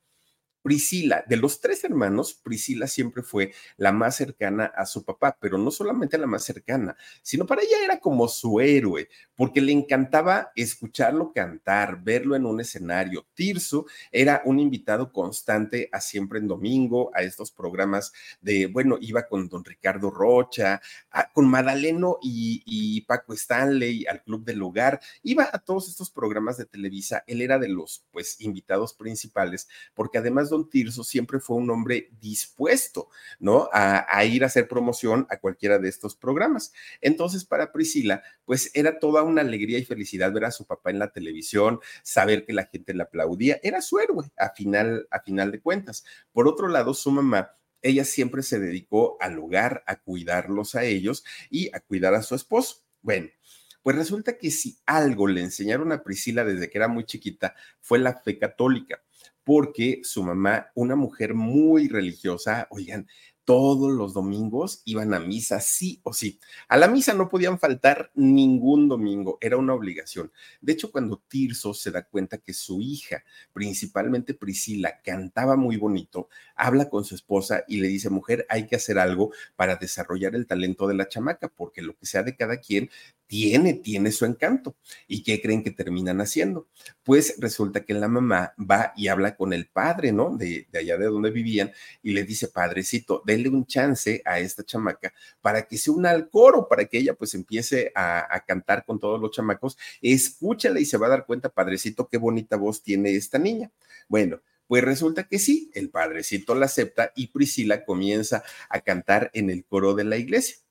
Priscila, 0.64 1.23
de 1.28 1.37
los 1.37 1.61
tres 1.61 1.85
hermanos, 1.85 2.33
Priscila 2.33 2.87
siempre 2.87 3.23
fue 3.23 3.52
la 3.76 3.92
más 3.92 4.16
cercana 4.16 4.64
a 4.75 4.87
su 4.87 5.04
papá, 5.04 5.37
pero 5.38 5.59
no 5.59 5.71
solamente 5.71 6.16
la 6.16 6.26
más 6.26 6.42
cercana, 6.42 6.97
sino 7.21 7.44
para 7.44 7.61
ella 7.61 7.76
era 7.85 8.00
como 8.00 8.26
su 8.28 8.61
héroe, 8.61 9.11
porque 9.37 9.61
le 9.61 9.73
encantaba 9.73 10.52
escucharlo 10.56 11.35
cantar, 11.35 12.02
verlo 12.02 12.35
en 12.35 12.47
un 12.47 12.62
escenario. 12.62 13.26
Tirso 13.35 13.85
era 14.11 14.40
un 14.47 14.59
invitado 14.59 15.12
constante 15.12 15.90
a 15.92 16.00
siempre 16.00 16.38
en 16.38 16.49
domingo, 16.49 17.11
a 17.14 17.21
estos 17.21 17.50
programas 17.50 18.14
de, 18.40 18.66
bueno, 18.66 18.97
iba 19.02 19.28
con 19.28 19.50
don 19.50 19.66
Ricardo 19.66 20.11
Rocha, 20.11 20.80
con 21.35 21.47
Madaleno 21.47 22.16
y, 22.23 22.62
y 22.64 23.02
Paco 23.02 23.35
Stanley 23.35 24.06
al 24.06 24.23
Club 24.23 24.47
del 24.47 24.62
Hogar, 24.62 24.99
iba 25.23 25.47
a 25.52 25.59
todos 25.59 25.90
estos 25.90 26.09
programas 26.09 26.56
de 26.56 26.64
Televisa, 26.64 27.23
él 27.26 27.42
era 27.42 27.59
de 27.59 27.68
los, 27.68 28.06
pues, 28.12 28.40
invitados 28.40 28.94
principales, 28.94 29.68
porque 29.92 30.16
además 30.16 30.53
Tirso 30.62 31.02
siempre 31.04 31.40
fue 31.40 31.56
un 31.56 31.68
hombre 31.70 32.11
dispuesto, 32.20 33.08
¿no? 33.40 33.68
A, 33.73 34.25
ir 34.25 34.44
a 34.44 34.46
hacer 34.46 34.68
promoción 34.68 35.26
a 35.30 35.38
cualquiera 35.38 35.78
de 35.78 35.88
estos 35.88 36.14
programas. 36.16 36.73
Entonces, 37.00 37.44
para 37.44 37.73
Priscila, 37.73 38.23
pues 38.44 38.70
era 38.75 38.99
toda 38.99 39.23
una 39.23 39.40
alegría 39.40 39.78
y 39.78 39.84
felicidad 39.84 40.32
ver 40.32 40.44
a 40.44 40.50
su 40.50 40.66
papá 40.66 40.90
en 40.90 41.00
la 41.00 41.12
televisión, 41.12 41.80
saber 42.02 42.46
que 42.46 42.52
la 42.52 42.66
gente 42.66 42.94
le 42.94 43.02
aplaudía, 43.02 43.58
era 43.62 43.82
su 43.82 43.99
héroe 43.99 44.30
a 44.38 44.50
final, 44.50 45.08
a 45.11 45.20
final 45.20 45.50
de 45.50 45.61
cuentas. 45.61 46.04
Por 46.32 46.46
otro 46.46 46.68
lado, 46.68 46.94
su 46.94 47.11
mamá 47.11 47.56
ella 47.82 48.04
siempre 48.04 48.42
se 48.42 48.58
dedicó 48.58 49.18
al 49.20 49.38
hogar, 49.38 49.84
a 49.87 49.96
cuidarlos 50.00 50.75
a 50.75 50.84
ellos 50.84 51.23
y 51.50 51.68
a 51.75 51.80
cuidar 51.80 52.14
a 52.14 52.23
su 52.23 52.34
esposo. 52.34 52.82
Bueno, 53.02 53.28
pues 53.82 53.94
resulta 53.96 54.38
que 54.38 54.50
si 54.50 54.78
algo 54.87 55.28
le 55.28 55.42
enseñaron 55.42 55.92
a 55.92 56.02
Priscila 56.02 56.42
desde 56.42 56.70
que 56.70 56.78
era 56.78 56.88
muy 56.88 57.04
chiquita 57.04 57.54
fue 57.80 57.99
la 57.99 58.14
fe 58.14 58.38
católica 58.38 59.02
porque 59.45 60.01
su 60.03 60.23
mamá, 60.25 60.71
una 60.75 60.97
mujer 60.97 61.35
muy 61.35 61.89
religiosa, 61.89 62.67
oigan, 62.71 63.07
todos 63.45 63.93
los 63.93 64.15
domingos 64.15 64.81
iban 64.85 65.13
a 65.13 65.21
misa, 65.21 65.61
sí 65.61 66.01
o 66.03 66.13
sí. 66.13 66.41
A 66.69 66.77
la 66.77 66.89
misa 66.89 67.13
no 67.15 67.29
podían 67.29 67.59
faltar 67.59 68.11
ningún 68.15 68.89
domingo, 68.89 69.39
era 69.41 69.57
una 69.57 69.75
obligación. 69.75 70.33
De 70.61 70.73
hecho, 70.73 70.91
cuando 70.91 71.23
Tirso 71.29 71.75
se 71.75 71.91
da 71.91 72.05
cuenta 72.05 72.39
que 72.39 72.55
su 72.55 72.81
hija, 72.81 73.23
principalmente 73.53 74.35
Priscila, 74.35 75.01
cantaba 75.03 75.57
muy 75.57 75.77
bonito, 75.77 76.29
habla 76.57 76.89
con 76.89 77.05
su 77.05 77.15
esposa 77.15 77.65
y 77.69 77.81
le 77.81 77.89
dice, 77.89 78.09
mujer, 78.11 78.47
hay 78.49 78.67
que 78.67 78.77
hacer 78.77 78.99
algo 78.99 79.33
para 79.57 79.77
desarrollar 79.77 80.35
el 80.35 80.47
talento 80.47 80.89
de 80.89 80.95
la 80.95 81.09
chamaca, 81.09 81.49
porque 81.49 81.83
lo 81.83 81.95
que 81.97 82.07
sea 82.07 82.23
de 82.23 82.37
cada 82.37 82.59
quien 82.59 82.89
tiene, 83.26 83.75
tiene 83.75 84.12
su 84.12 84.25
encanto. 84.25 84.76
¿Y 85.09 85.23
qué 85.23 85.40
creen 85.40 85.62
que 85.62 85.71
terminan 85.71 86.21
haciendo? 86.21 86.69
Pues 87.02 87.37
resulta 87.38 87.85
que 87.85 87.95
la 87.95 88.09
mamá 88.09 88.54
va 88.59 88.93
y 88.97 89.09
habla 89.09 89.37
con 89.37 89.52
el 89.52 89.66
padre, 89.66 90.12
¿no? 90.12 90.37
De, 90.37 90.66
allá 90.75 90.97
de 90.99 91.07
donde 91.07 91.31
vivían 91.31 91.73
y 92.02 92.12
le 92.12 92.25
dice, 92.25 92.49
padrecito, 92.49 93.23
denle 93.25 93.49
un 93.49 93.66
chance 93.66 94.23
a 94.25 94.38
esta 94.38 94.64
chamaca 94.64 95.12
para 95.40 95.62
que 95.66 95.78
se 95.78 95.90
una 95.90 96.11
al 96.11 96.28
coro, 96.28 96.69
para 96.69 96.85
que 96.85 96.99
ella 96.99 97.14
pues 97.14 97.35
empiece 97.35 97.93
a, 97.95 98.35
a 98.35 98.45
cantar 98.45 98.85
con 98.85 98.99
todos 98.99 99.21
los 99.21 99.31
chamacos. 99.31 99.76
Escúchala 100.00 100.81
y 100.81 100.85
se 100.85 100.97
va 100.97 101.07
a 101.07 101.11
dar 101.11 101.26
cuenta, 101.26 101.49
padrecito, 101.49 102.09
qué 102.09 102.19
bonita 102.19 102.57
voz 102.57 102.83
tiene 102.83 103.14
esta 103.14 103.38
niña. 103.38 103.71
Bueno, 104.09 104.40
pues 104.66 104.83
resulta 104.83 105.28
que 105.28 105.38
sí, 105.38 105.71
el 105.75 105.90
padrecito 105.90 106.54
la 106.54 106.66
acepta 106.66 107.12
y 107.14 107.28
Priscila 107.28 107.85
comienza 107.85 108.43
a 108.69 108.81
cantar 108.81 109.31
en 109.35 109.50
el 109.50 109.64
coro 109.64 109.95
de 109.95 110.04
la 110.04 110.16
iglesia. 110.16 110.63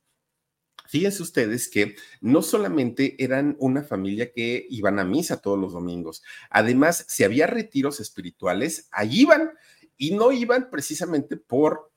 Fíjense 0.93 1.23
ustedes 1.23 1.69
que 1.69 1.95
no 2.21 2.43
solamente 2.43 3.15
eran 3.17 3.55
una 3.57 3.81
familia 3.81 4.31
que 4.31 4.67
iban 4.69 4.99
a 4.99 5.03
misa 5.03 5.41
todos 5.41 5.57
los 5.57 5.73
domingos, 5.73 6.21
además, 6.51 7.03
si 7.09 7.23
había 7.23 7.47
retiros 7.47 7.99
espirituales, 7.99 8.89
allí 8.91 9.21
iban 9.21 9.49
y 9.97 10.11
no 10.13 10.31
iban 10.31 10.69
precisamente 10.69 11.35
por 11.35 11.91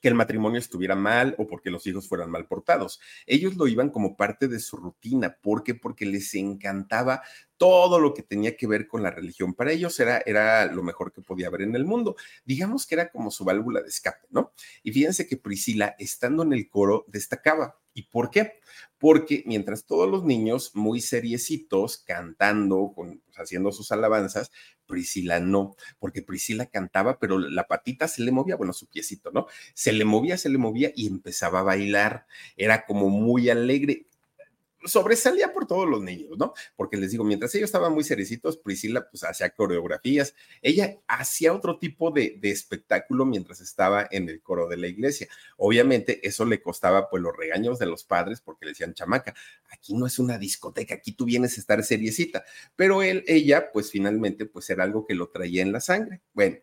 que 0.00 0.06
el 0.06 0.14
matrimonio 0.14 0.60
estuviera 0.60 0.94
mal 0.94 1.34
o 1.36 1.48
porque 1.48 1.68
los 1.70 1.84
hijos 1.88 2.08
fueran 2.08 2.30
mal 2.30 2.46
portados. 2.46 3.00
Ellos 3.26 3.56
lo 3.56 3.66
iban 3.66 3.90
como 3.90 4.16
parte 4.16 4.46
de 4.46 4.60
su 4.60 4.76
rutina. 4.76 5.36
¿Por 5.42 5.64
qué? 5.64 5.74
Porque 5.74 6.06
les 6.06 6.32
encantaba 6.34 7.22
todo 7.56 7.98
lo 7.98 8.14
que 8.14 8.22
tenía 8.22 8.56
que 8.56 8.68
ver 8.68 8.86
con 8.86 9.02
la 9.02 9.10
religión. 9.10 9.52
Para 9.52 9.72
ellos 9.72 9.98
era, 9.98 10.22
era 10.24 10.66
lo 10.66 10.84
mejor 10.84 11.12
que 11.12 11.22
podía 11.22 11.48
haber 11.48 11.62
en 11.62 11.74
el 11.74 11.84
mundo. 11.84 12.14
Digamos 12.44 12.86
que 12.86 12.94
era 12.94 13.10
como 13.10 13.32
su 13.32 13.44
válvula 13.44 13.82
de 13.82 13.88
escape, 13.88 14.28
¿no? 14.30 14.52
Y 14.84 14.92
fíjense 14.92 15.26
que 15.26 15.36
Priscila, 15.36 15.96
estando 15.98 16.44
en 16.44 16.52
el 16.52 16.68
coro, 16.68 17.04
destacaba. 17.08 17.81
¿Y 17.94 18.04
por 18.04 18.30
qué? 18.30 18.60
Porque 18.98 19.42
mientras 19.46 19.84
todos 19.84 20.08
los 20.10 20.24
niños 20.24 20.70
muy 20.74 21.00
seriecitos 21.00 21.98
cantando, 21.98 22.92
pues, 22.94 23.18
haciendo 23.36 23.72
sus 23.72 23.92
alabanzas, 23.92 24.50
Priscila 24.86 25.40
no, 25.40 25.76
porque 25.98 26.22
Priscila 26.22 26.66
cantaba, 26.66 27.18
pero 27.18 27.38
la 27.38 27.66
patita 27.66 28.08
se 28.08 28.22
le 28.22 28.30
movía, 28.32 28.56
bueno, 28.56 28.72
su 28.72 28.86
piecito, 28.88 29.30
¿no? 29.32 29.46
Se 29.74 29.92
le 29.92 30.04
movía, 30.04 30.38
se 30.38 30.48
le 30.48 30.58
movía 30.58 30.92
y 30.94 31.06
empezaba 31.06 31.60
a 31.60 31.64
bailar. 31.64 32.26
Era 32.56 32.84
como 32.86 33.08
muy 33.08 33.50
alegre 33.50 34.06
sobresalía 34.84 35.52
por 35.52 35.66
todos 35.66 35.88
los 35.88 36.02
niños, 36.02 36.36
¿no? 36.38 36.54
Porque 36.76 36.96
les 36.96 37.10
digo, 37.10 37.24
mientras 37.24 37.54
ellos 37.54 37.68
estaban 37.68 37.92
muy 37.92 38.04
cerecitos, 38.04 38.56
Priscila 38.56 39.08
pues 39.08 39.24
hacía 39.24 39.50
coreografías, 39.50 40.34
ella 40.60 40.98
hacía 41.06 41.52
otro 41.52 41.78
tipo 41.78 42.10
de, 42.10 42.36
de, 42.40 42.50
espectáculo 42.50 43.24
mientras 43.24 43.60
estaba 43.60 44.06
en 44.10 44.28
el 44.28 44.42
coro 44.42 44.68
de 44.68 44.76
la 44.76 44.86
iglesia. 44.86 45.28
Obviamente 45.56 46.26
eso 46.26 46.44
le 46.44 46.62
costaba 46.62 47.08
pues 47.08 47.22
los 47.22 47.36
regaños 47.36 47.78
de 47.78 47.86
los 47.86 48.04
padres 48.04 48.40
porque 48.40 48.66
le 48.66 48.72
decían, 48.72 48.94
chamaca, 48.94 49.34
aquí 49.70 49.94
no 49.94 50.06
es 50.06 50.18
una 50.18 50.38
discoteca, 50.38 50.94
aquí 50.94 51.12
tú 51.12 51.24
vienes 51.24 51.56
a 51.56 51.60
estar 51.60 51.82
seriecita, 51.82 52.44
pero 52.76 53.02
él, 53.02 53.24
ella 53.26 53.70
pues 53.72 53.90
finalmente 53.90 54.46
pues 54.46 54.68
era 54.70 54.84
algo 54.84 55.06
que 55.06 55.14
lo 55.14 55.28
traía 55.28 55.62
en 55.62 55.72
la 55.72 55.80
sangre. 55.80 56.20
Bueno, 56.32 56.58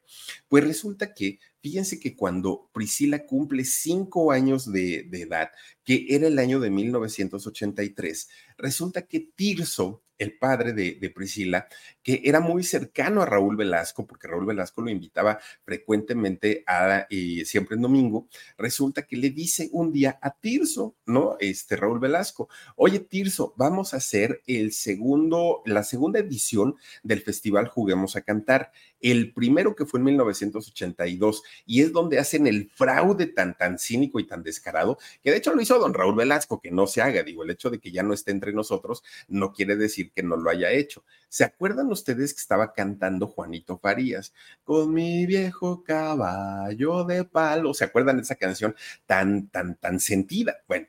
pues 0.48 0.64
resulta 0.64 1.14
que 1.14 1.40
Fíjense 1.62 2.00
que 2.00 2.16
cuando 2.16 2.70
Priscila 2.74 3.26
cumple 3.26 3.66
cinco 3.66 4.32
años 4.32 4.72
de, 4.72 5.10
edad, 5.12 5.52
que 5.84 6.08
era 6.10 6.28
el 6.28 6.40
año 6.40 6.60
de 6.60 6.70
1983, 6.70 8.30
resulta 8.58 9.02
que 9.06 9.20
Tirso, 9.36 10.04
el 10.20 10.38
padre 10.38 10.74
de, 10.74 11.10
Priscila, 11.10 11.68
que 12.04 12.22
era 12.24 12.40
muy 12.40 12.64
cercano 12.64 13.22
a 13.22 13.26
Raúl 13.26 13.56
Velasco, 13.56 14.06
porque 14.06 14.28
Raúl 14.28 14.46
Velasco 14.46 14.82
lo 14.82 14.92
invitaba 14.92 15.40
frecuentemente 15.64 16.64
a, 16.68 17.08
y 17.10 17.46
siempre 17.46 17.76
en 17.76 17.82
domingo, 17.82 18.28
resulta 18.58 19.08
que 19.08 19.18
le 19.18 19.32
dice 19.32 19.70
un 19.72 19.92
día 19.92 20.20
a 20.22 20.32
Tirso, 20.32 20.96
¿no? 21.06 21.38
Este 21.40 21.76
Raúl 21.76 22.00
Velasco, 22.00 22.50
oye 22.76 23.00
Tirso, 23.00 23.54
vamos 23.58 23.94
a 23.94 23.98
hacer 23.98 24.42
el 24.46 24.74
segundo, 24.74 25.64
la 25.66 25.84
segunda 25.84 26.20
edición 26.20 26.76
del 27.02 27.22
festival 27.22 27.68
Juguemos 27.68 28.16
a 28.16 28.22
Cantar 28.22 28.72
el 29.02 29.34
primero 29.34 29.76
que 29.76 29.86
fue 29.86 30.00
en 30.00 30.06
1982, 30.06 31.44
y 31.66 31.82
es 31.82 31.92
donde 31.92 32.20
hacen 32.20 32.48
el 32.48 32.70
fraude 32.70 33.28
tan, 33.28 33.58
tan 33.58 33.80
cínico 33.80 34.20
y 34.20 34.28
tan 34.28 34.44
descarado, 34.44 34.98
que 35.24 35.32
de 35.32 35.38
hecho 35.38 35.54
lo 35.54 35.62
hizo 35.62 35.80
don 35.80 35.94
Raúl 35.94 36.16
Velasco, 36.16 36.60
que 36.60 36.72
no 36.72 36.88
se 36.88 37.02
haga, 37.02 37.24
digo, 37.24 37.44
el 37.44 37.52
hecho 37.52 37.70
de 37.70 37.80
que 37.80 37.92
ya 37.92 38.04
no 38.04 38.14
esté 38.14 38.32
entre 38.32 38.54
nosotros 38.54 39.04
no 39.28 39.54
quiere 39.54 39.76
decir 39.76 40.09
que 40.10 40.24
no 40.24 40.36
lo 40.38 40.50
haya 40.50 40.72
hecho. 40.72 41.04
¿Se 41.28 41.44
acuerdan 41.44 41.88
ustedes 41.92 42.34
que 42.34 42.42
estaba 42.42 42.74
cantando 42.74 43.28
Juanito 43.28 43.78
Farías? 43.78 44.34
Con 44.64 44.94
mi 44.94 45.26
viejo 45.26 45.84
caballo 45.84 47.04
de 47.04 47.24
palo, 47.24 47.74
¿se 47.74 47.86
acuerdan 47.86 48.18
de 48.18 48.24
esa 48.24 48.36
canción 48.36 48.76
tan, 49.06 49.48
tan, 49.48 49.76
tan 49.76 50.00
sentida? 50.00 50.58
Bueno 50.68 50.88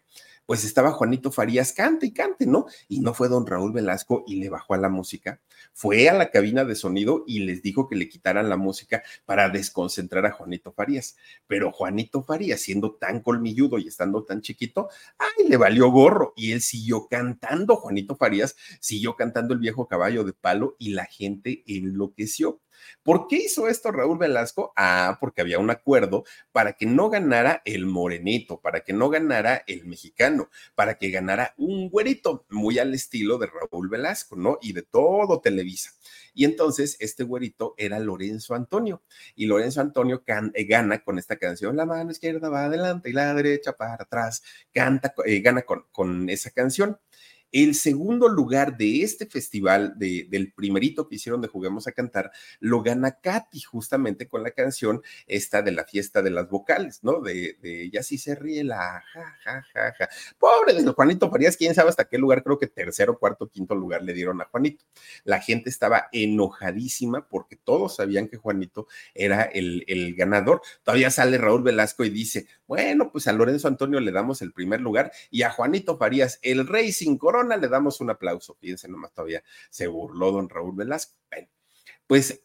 pues 0.51 0.65
estaba 0.65 0.91
Juanito 0.91 1.31
Farías, 1.31 1.73
cante 1.73 2.07
y 2.07 2.13
cante, 2.13 2.45
¿no? 2.45 2.67
Y 2.89 2.99
no 2.99 3.15
fue 3.15 3.29
don 3.29 3.47
Raúl 3.47 3.73
Velasco 3.73 4.25
y 4.27 4.35
le 4.41 4.49
bajó 4.49 4.75
a 4.75 4.79
la 4.79 4.89
música. 4.89 5.41
Fue 5.73 6.09
a 6.09 6.13
la 6.13 6.33
cabina 6.33 6.65
de 6.65 6.75
sonido 6.75 7.23
y 7.25 7.45
les 7.45 7.63
dijo 7.63 7.87
que 7.87 7.95
le 7.95 8.09
quitaran 8.09 8.49
la 8.49 8.57
música 8.57 9.05
para 9.25 9.49
desconcentrar 9.49 10.27
a 10.27 10.33
Juanito 10.33 10.73
Farías. 10.73 11.15
Pero 11.47 11.71
Juanito 11.71 12.25
Farías, 12.25 12.63
siendo 12.63 12.97
tan 12.97 13.21
colmilludo 13.21 13.79
y 13.79 13.87
estando 13.87 14.25
tan 14.25 14.41
chiquito, 14.41 14.89
ay, 15.19 15.47
le 15.47 15.57
valió 15.57 15.89
gorro 15.93 16.33
y 16.35 16.51
él 16.51 16.63
siguió 16.63 17.07
cantando. 17.07 17.77
Juanito 17.77 18.17
Farías 18.17 18.57
siguió 18.81 19.15
cantando 19.15 19.55
el 19.55 19.61
viejo 19.61 19.87
caballo 19.87 20.25
de 20.25 20.33
palo 20.33 20.75
y 20.81 20.95
la 20.95 21.05
gente 21.05 21.63
enloqueció. 21.69 22.61
¿Por 23.03 23.29
qué 23.29 23.37
hizo 23.37 23.69
esto 23.69 23.91
Raúl 23.93 24.19
Velasco? 24.19 24.73
Ah, 24.77 25.19
porque 25.21 25.41
había 25.41 25.59
un 25.59 25.71
acuerdo 25.71 26.25
para 26.53 26.75
que 26.75 26.87
no 26.87 27.11
ganara 27.11 27.63
el 27.65 27.87
morenito, 27.87 28.61
para 28.61 28.81
que 28.81 28.93
no 28.93 29.09
ganara 29.09 29.65
el 29.67 29.87
mexicano, 29.87 30.51
para 30.75 30.95
que 30.99 31.11
ganara 31.11 31.55
un 31.57 31.91
güerito, 31.91 32.47
muy 32.51 32.79
al 32.79 32.95
estilo 32.95 33.39
de 33.39 33.47
Raúl 33.47 33.89
Velasco, 33.89 34.37
¿no? 34.37 34.59
Y 34.61 34.73
de 34.73 34.83
todo 34.83 35.41
Televisa. 35.41 35.93
Y 36.35 36.45
entonces 36.45 36.97
este 37.01 37.25
güerito 37.25 37.75
era 37.77 37.99
Lorenzo 37.99 38.55
Antonio. 38.55 39.03
Y 39.35 39.47
Lorenzo 39.47 39.81
Antonio 39.81 40.23
eh, 40.55 40.65
gana 40.65 41.03
con 41.03 41.19
esta 41.19 41.37
canción, 41.37 41.77
la 41.77 41.87
mano 41.87 42.11
izquierda 42.11 42.49
va 42.49 42.65
adelante 42.65 43.11
y 43.11 43.13
la 43.13 43.35
derecha 43.35 43.73
para 43.73 43.95
atrás, 43.95 44.43
canta, 44.73 45.15
eh, 45.25 45.41
gana 45.41 45.63
con, 45.63 45.85
con 45.93 46.29
esa 46.29 46.51
canción. 46.51 46.99
El 47.53 47.75
segundo 47.75 48.29
lugar 48.29 48.77
de 48.77 49.03
este 49.03 49.27
festival, 49.27 49.95
de, 49.97 50.27
del 50.31 50.53
primerito 50.53 51.09
que 51.09 51.17
hicieron 51.17 51.41
de 51.41 51.49
Juguemos 51.49 51.87
a 51.87 51.93
Cantar, 51.93 52.31
lo 52.61 52.83
gana 52.83 53.19
Katy, 53.21 53.61
justamente 53.61 54.29
con 54.29 54.43
la 54.43 54.53
canción 54.53 55.03
esta 55.27 55.63
de 55.63 55.73
la 55.73 55.85
fiesta 55.85 56.23
de 56.23 56.31
las 56.31 56.49
vocales, 56.49 57.01
¿no? 57.03 57.21
De, 57.21 57.91
ya 57.93 58.03
sí 58.03 58.19
se 58.19 58.35
ríe 58.35 58.65
la 58.65 59.03
ja, 59.13 59.37
ja, 59.43 59.63
ja, 59.73 59.93
ja. 59.93 60.09
Pobre 60.39 60.75
de 60.75 60.91
Juanito 60.93 61.31
Farías, 61.31 61.57
quién 61.57 61.75
sabe 61.75 61.91
hasta 61.91 62.05
qué 62.05 62.19
lugar, 62.19 62.43
creo 62.43 62.59
que 62.59 62.67
tercero, 62.67 63.19
cuarto, 63.19 63.49
quinto 63.49 63.75
lugar 63.75 64.03
le 64.03 64.13
dieron 64.13 64.41
a 64.41 64.45
Juanito. 64.45 64.85
La 65.25 65.41
gente 65.41 65.71
estaba 65.71 66.09
enojadísima 66.13 67.29
porque 67.29 67.57
todos 67.57 67.97
sabían 67.97 68.29
que 68.29 68.37
Juanito 68.37 68.87
era 69.15 69.43
el, 69.43 69.85
el 69.87 70.15
ganador. 70.15 70.63
Todavía 70.83 71.11
sale 71.11 71.39
Raúl 71.39 71.63
Velasco 71.63 72.05
y 72.05 72.11
dice, 72.11 72.47
bueno, 72.67 73.11
pues 73.11 73.27
a 73.27 73.33
Lorenzo 73.33 73.69
Antonio 73.69 74.01
le 74.01 74.13
damos 74.13 74.43
el 74.43 74.53
primer 74.53 74.81
lugar 74.81 75.11
y 75.31 75.43
a 75.43 75.51
Juanito 75.51 75.99
Farías, 75.99 76.39
el 76.43 76.67
rey 76.67 76.93
sin 76.93 77.19
corona, 77.19 77.40
le 77.43 77.69
damos 77.69 78.01
un 78.01 78.11
aplauso. 78.11 78.57
Fíjense 78.61 78.89
nomás, 78.89 79.13
todavía 79.13 79.43
se 79.71 79.87
burló 79.87 80.33
don 80.33 80.49
Raúl 80.49 80.77
Velasco. 80.77 81.15
Pues 82.07 82.43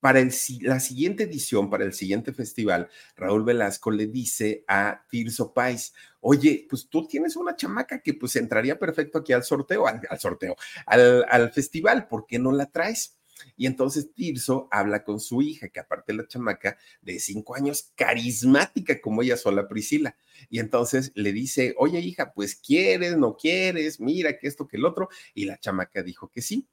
para 0.00 0.20
la 0.60 0.78
siguiente 0.80 1.24
edición, 1.24 1.70
para 1.70 1.84
el 1.84 1.92
siguiente 1.92 2.32
festival, 2.32 2.88
Raúl 3.16 3.44
Velasco 3.44 3.90
le 3.90 4.06
dice 4.06 4.64
a 4.68 5.04
Tirso 5.10 5.52
Pais, 5.52 5.94
oye, 6.20 6.66
pues 6.68 6.88
tú 6.88 7.08
tienes 7.08 7.34
una 7.34 7.56
chamaca 7.56 8.00
que 8.00 8.14
pues 8.14 8.36
entraría 8.36 8.78
perfecto 8.78 9.18
aquí 9.18 9.32
al 9.32 9.42
sorteo, 9.42 9.86
al, 9.86 10.20
sorteo, 10.20 10.54
al 10.86 11.50
festival, 11.52 12.06
¿por 12.08 12.26
qué 12.26 12.38
no 12.38 12.52
la 12.52 12.66
traes? 12.66 13.18
Y 13.56 13.66
entonces 13.66 14.12
Tirso 14.12 14.68
habla 14.70 15.04
con 15.04 15.20
su 15.20 15.42
hija, 15.42 15.68
que 15.68 15.80
aparte 15.80 16.12
la 16.12 16.26
chamaca 16.26 16.78
de 17.02 17.18
cinco 17.20 17.54
años, 17.54 17.92
carismática 17.94 19.00
como 19.00 19.22
ella 19.22 19.36
sola, 19.36 19.68
Priscila. 19.68 20.16
Y 20.48 20.58
entonces 20.58 21.12
le 21.14 21.32
dice, 21.32 21.74
oye 21.78 22.00
hija, 22.00 22.32
pues 22.32 22.56
quieres, 22.56 23.16
no 23.16 23.36
quieres, 23.36 24.00
mira 24.00 24.38
que 24.38 24.48
esto, 24.48 24.66
que 24.66 24.76
el 24.76 24.84
otro. 24.84 25.08
Y 25.34 25.44
la 25.44 25.58
chamaca 25.58 26.02
dijo 26.02 26.28
que 26.30 26.42
sí. 26.42 26.68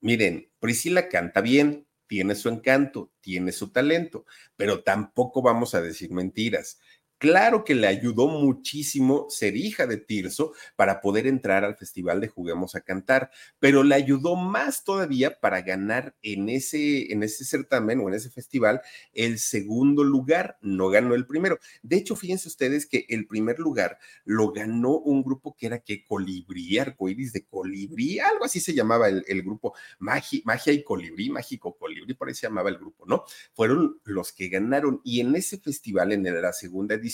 Miren, 0.00 0.50
Priscila 0.60 1.08
canta 1.08 1.40
bien, 1.40 1.86
tiene 2.06 2.34
su 2.34 2.48
encanto, 2.48 3.12
tiene 3.20 3.52
su 3.52 3.70
talento, 3.70 4.24
pero 4.56 4.82
tampoco 4.82 5.42
vamos 5.42 5.74
a 5.74 5.82
decir 5.82 6.10
mentiras. 6.10 6.78
Claro 7.18 7.64
que 7.64 7.74
le 7.74 7.88
ayudó 7.88 8.28
muchísimo 8.28 9.26
ser 9.28 9.56
hija 9.56 9.88
de 9.88 9.96
Tirso 9.96 10.52
para 10.76 11.00
poder 11.00 11.26
entrar 11.26 11.64
al 11.64 11.76
festival 11.76 12.20
de 12.20 12.28
Juguemos 12.28 12.76
a 12.76 12.80
Cantar, 12.80 13.32
pero 13.58 13.82
le 13.82 13.96
ayudó 13.96 14.36
más 14.36 14.84
todavía 14.84 15.40
para 15.40 15.62
ganar 15.62 16.14
en 16.22 16.48
ese, 16.48 17.12
en 17.12 17.24
ese 17.24 17.44
certamen 17.44 17.98
o 17.98 18.08
en 18.08 18.14
ese 18.14 18.30
festival 18.30 18.82
el 19.14 19.40
segundo 19.40 20.04
lugar, 20.04 20.58
no 20.62 20.90
ganó 20.90 21.16
el 21.16 21.26
primero. 21.26 21.58
De 21.82 21.96
hecho, 21.96 22.14
fíjense 22.14 22.46
ustedes 22.46 22.86
que 22.86 23.04
el 23.08 23.26
primer 23.26 23.58
lugar 23.58 23.98
lo 24.24 24.52
ganó 24.52 24.92
un 24.98 25.24
grupo 25.24 25.56
que 25.56 25.66
era 25.66 25.80
que 25.80 26.04
Colibrí, 26.04 26.78
Arcoiris 26.78 27.32
de 27.32 27.44
Colibrí, 27.46 28.20
algo 28.20 28.44
así 28.44 28.60
se 28.60 28.74
llamaba 28.74 29.08
el, 29.08 29.24
el 29.26 29.42
grupo, 29.42 29.74
Magia, 29.98 30.72
y 30.72 30.84
Colibrí, 30.84 31.30
Mágico 31.30 31.76
Colibrí, 31.76 32.14
por 32.14 32.28
ahí 32.28 32.34
se 32.34 32.46
llamaba 32.46 32.68
el 32.68 32.78
grupo, 32.78 33.06
¿no? 33.06 33.24
Fueron 33.54 34.00
los 34.04 34.32
que 34.32 34.48
ganaron 34.48 35.00
y 35.02 35.18
en 35.20 35.34
ese 35.34 35.58
festival, 35.58 36.12
en 36.12 36.22
la 36.22 36.52
segunda 36.52 36.94
edición, 36.94 37.07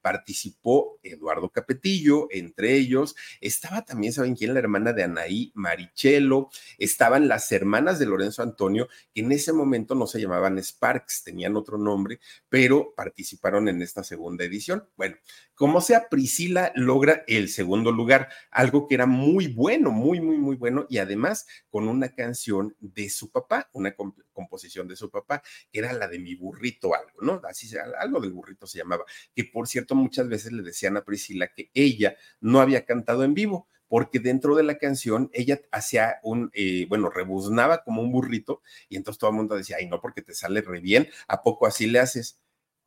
participó 0.00 0.98
Eduardo 1.02 1.50
Capetillo, 1.50 2.28
entre 2.30 2.74
ellos 2.74 3.16
estaba 3.40 3.82
también, 3.84 4.12
¿saben 4.12 4.34
quién? 4.34 4.54
La 4.54 4.60
hermana 4.60 4.92
de 4.92 5.04
Anaí, 5.04 5.52
Marichelo, 5.54 6.50
estaban 6.78 7.28
las 7.28 7.50
hermanas 7.52 7.98
de 7.98 8.06
Lorenzo 8.06 8.42
Antonio, 8.42 8.88
que 9.14 9.20
en 9.20 9.32
ese 9.32 9.52
momento 9.52 9.94
no 9.94 10.06
se 10.06 10.20
llamaban 10.20 10.58
Sparks, 10.58 11.24
tenían 11.24 11.56
otro 11.56 11.78
nombre, 11.78 12.20
pero 12.48 12.94
participaron 12.94 13.68
en 13.68 13.82
esta 13.82 14.04
segunda 14.04 14.44
edición. 14.44 14.88
Bueno, 14.96 15.16
como 15.54 15.80
sea, 15.80 16.08
Priscila 16.08 16.72
logra 16.74 17.24
el 17.26 17.48
segundo 17.48 17.90
lugar, 17.90 18.28
algo 18.50 18.86
que 18.86 18.94
era 18.94 19.06
muy 19.06 19.48
bueno, 19.48 19.90
muy, 19.90 20.20
muy, 20.20 20.38
muy 20.38 20.56
bueno, 20.56 20.86
y 20.88 20.98
además 20.98 21.46
con 21.70 21.88
una 21.88 22.14
canción 22.14 22.76
de 22.80 23.10
su 23.10 23.30
papá, 23.30 23.68
una 23.72 23.94
composición 24.32 24.86
de 24.86 24.96
su 24.96 25.10
papá, 25.10 25.42
que 25.72 25.80
era 25.80 25.92
la 25.92 26.06
de 26.08 26.18
mi 26.18 26.34
burrito 26.34 26.94
algo, 26.94 27.20
¿no? 27.22 27.40
Así, 27.48 27.68
algo 27.98 28.20
del 28.20 28.32
burrito 28.32 28.66
se 28.66 28.78
llamaba, 28.78 29.04
que 29.34 29.44
por 29.44 29.68
cierto 29.68 29.94
muchas 29.94 30.28
veces 30.28 30.52
le 30.52 30.62
decían 30.62 30.96
a 30.96 31.04
Priscila 31.04 31.48
que 31.48 31.70
ella 31.74 32.16
no 32.40 32.60
había 32.60 32.84
cantado 32.84 33.24
en 33.24 33.34
vivo, 33.34 33.68
porque 33.88 34.20
dentro 34.20 34.54
de 34.54 34.62
la 34.62 34.78
canción 34.78 35.30
ella 35.32 35.60
hacía 35.72 36.16
un, 36.22 36.50
eh, 36.52 36.86
bueno, 36.88 37.08
rebuznaba 37.10 37.82
como 37.82 38.02
un 38.02 38.12
burrito 38.12 38.62
y 38.88 38.96
entonces 38.96 39.18
todo 39.18 39.30
el 39.30 39.36
mundo 39.36 39.56
decía, 39.56 39.76
ay, 39.78 39.88
no, 39.88 40.00
porque 40.00 40.22
te 40.22 40.34
sale 40.34 40.60
re 40.60 40.80
bien, 40.80 41.08
¿a 41.26 41.42
poco 41.42 41.66
así 41.66 41.86
le 41.86 41.98
haces? 41.98 42.38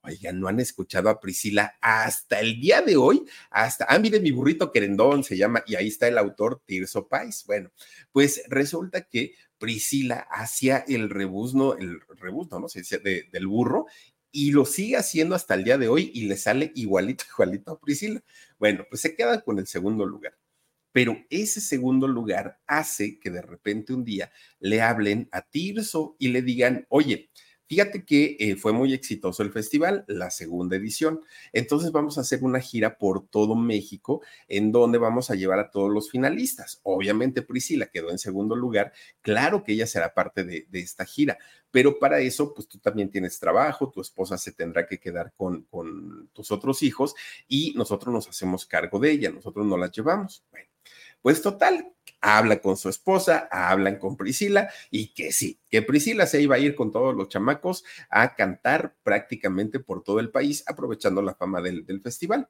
Oigan, 0.04 0.40
no 0.40 0.48
han 0.48 0.60
escuchado 0.60 1.10
a 1.10 1.20
Priscila 1.20 1.76
hasta 1.80 2.40
el 2.40 2.60
día 2.60 2.82
de 2.82 2.98
hoy, 2.98 3.24
hasta, 3.52 3.86
ah, 3.88 4.00
mire, 4.00 4.20
mi 4.20 4.32
burrito 4.32 4.72
querendón 4.72 5.24
se 5.24 5.38
llama, 5.38 5.64
y 5.68 5.76
ahí 5.76 5.90
está 5.90 6.08
el 6.08 6.18
autor 6.18 6.62
Tirso 6.66 7.08
Pais. 7.08 7.44
Bueno, 7.46 7.72
pues 8.12 8.42
resulta 8.48 9.02
que 9.04 9.36
Priscila 9.60 10.28
hacía 10.32 10.84
el 10.88 11.12
rebuzno, 11.12 11.76
el 11.76 12.02
rebuzno, 12.18 12.60
¿no? 12.60 12.68
Se 12.68 12.80
dice, 12.80 12.98
del 12.98 13.46
burro, 13.46 13.86
y 14.32 14.52
lo 14.52 14.66
sigue 14.66 14.98
haciendo 14.98 15.36
hasta 15.36 15.56
el 15.56 15.64
día 15.64 15.78
de 15.78 15.88
hoy 15.88 16.12
y 16.14 16.26
le 16.26 16.38
sale 16.38 16.72
igualito, 16.76 17.24
igualito 17.34 17.72
a 17.72 17.80
Priscila. 17.80 18.24
Bueno, 18.60 18.86
pues 18.90 19.02
se 19.02 19.16
queda 19.16 19.42
con 19.42 19.60
el 19.60 19.68
segundo 19.68 20.06
lugar. 20.06 20.38
Pero 20.94 21.18
ese 21.30 21.62
segundo 21.62 22.08
lugar 22.08 22.60
hace 22.68 23.18
que 23.20 23.30
de 23.30 23.42
repente 23.42 23.94
un 23.94 24.04
día 24.04 24.32
le 24.60 24.82
hablen 24.82 25.30
a 25.32 25.42
Tirso 25.42 26.16
y 26.20 26.30
le 26.30 26.42
digan, 26.42 26.86
oye, 26.90 27.30
Fíjate 27.72 28.04
que 28.04 28.36
eh, 28.38 28.58
fue 28.58 28.74
muy 28.74 28.94
exitoso 28.94 29.44
el 29.44 29.54
festival, 29.54 30.04
la 30.10 30.30
segunda 30.30 30.76
edición. 30.76 31.22
Entonces 31.54 31.94
vamos 31.94 32.18
a 32.18 32.22
hacer 32.22 32.44
una 32.44 32.60
gira 32.60 32.98
por 32.98 33.26
todo 33.30 33.56
México 33.56 34.22
en 34.50 34.74
donde 34.74 34.98
vamos 34.98 35.32
a 35.32 35.36
llevar 35.36 35.60
a 35.60 35.72
todos 35.72 35.90
los 35.90 36.12
finalistas. 36.12 36.82
Obviamente 36.84 37.42
Priscila 37.42 37.86
quedó 37.86 38.10
en 38.10 38.18
segundo 38.18 38.58
lugar. 38.58 38.92
Claro 39.22 39.64
que 39.64 39.72
ella 39.72 39.88
será 39.88 40.14
parte 40.14 40.44
de, 40.44 40.68
esta 40.74 41.06
gira, 41.06 41.38
pero 41.72 41.98
para 41.98 42.20
eso, 42.20 42.54
pues 42.54 42.68
tú 42.68 42.78
también 42.78 43.10
tienes 43.10 43.40
trabajo, 43.40 43.90
tu 43.90 44.02
esposa 44.02 44.38
se 44.38 44.52
tendrá 44.52 44.86
que 44.86 45.00
quedar 45.00 45.32
con, 45.38 45.62
con 45.64 46.28
tus 46.34 46.52
otros 46.52 46.84
hijos 46.84 47.16
y 47.48 47.74
nosotros 47.78 48.14
nos 48.14 48.28
hacemos 48.28 48.66
cargo 48.66 49.00
de 49.00 49.12
ella, 49.12 49.32
nosotros 49.32 49.66
no 49.66 49.78
las 49.78 49.94
llevamos. 49.94 50.44
Bueno, 50.52 50.68
pues 51.22 51.42
total, 51.42 51.94
habla 52.22 52.62
con 52.62 52.78
su 52.78 52.90
esposa, 52.90 53.48
hablan 53.52 53.98
con 53.98 54.16
Priscila 54.16 54.70
y 54.90 55.14
que 55.14 55.32
sí, 55.32 55.60
que 55.70 55.82
Priscila 55.82 56.28
se 56.28 56.42
iba 56.42 56.56
a 56.56 56.60
ir 56.60 56.76
con 56.76 56.92
todos 56.92 57.16
los 57.16 57.30
chamacos 57.30 57.84
a 58.10 58.36
cantar 58.36 58.96
prácticamente 59.04 59.80
por 59.80 60.04
todo 60.04 60.20
el 60.20 60.30
país, 60.30 60.64
aprovechando 60.68 61.22
la 61.22 61.36
fama 61.36 61.62
del, 61.62 61.86
festival. 62.02 62.50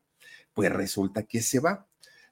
Pues 0.54 0.72
resulta 0.72 1.24
que 1.24 1.42
se 1.42 1.60
va. 1.60 1.88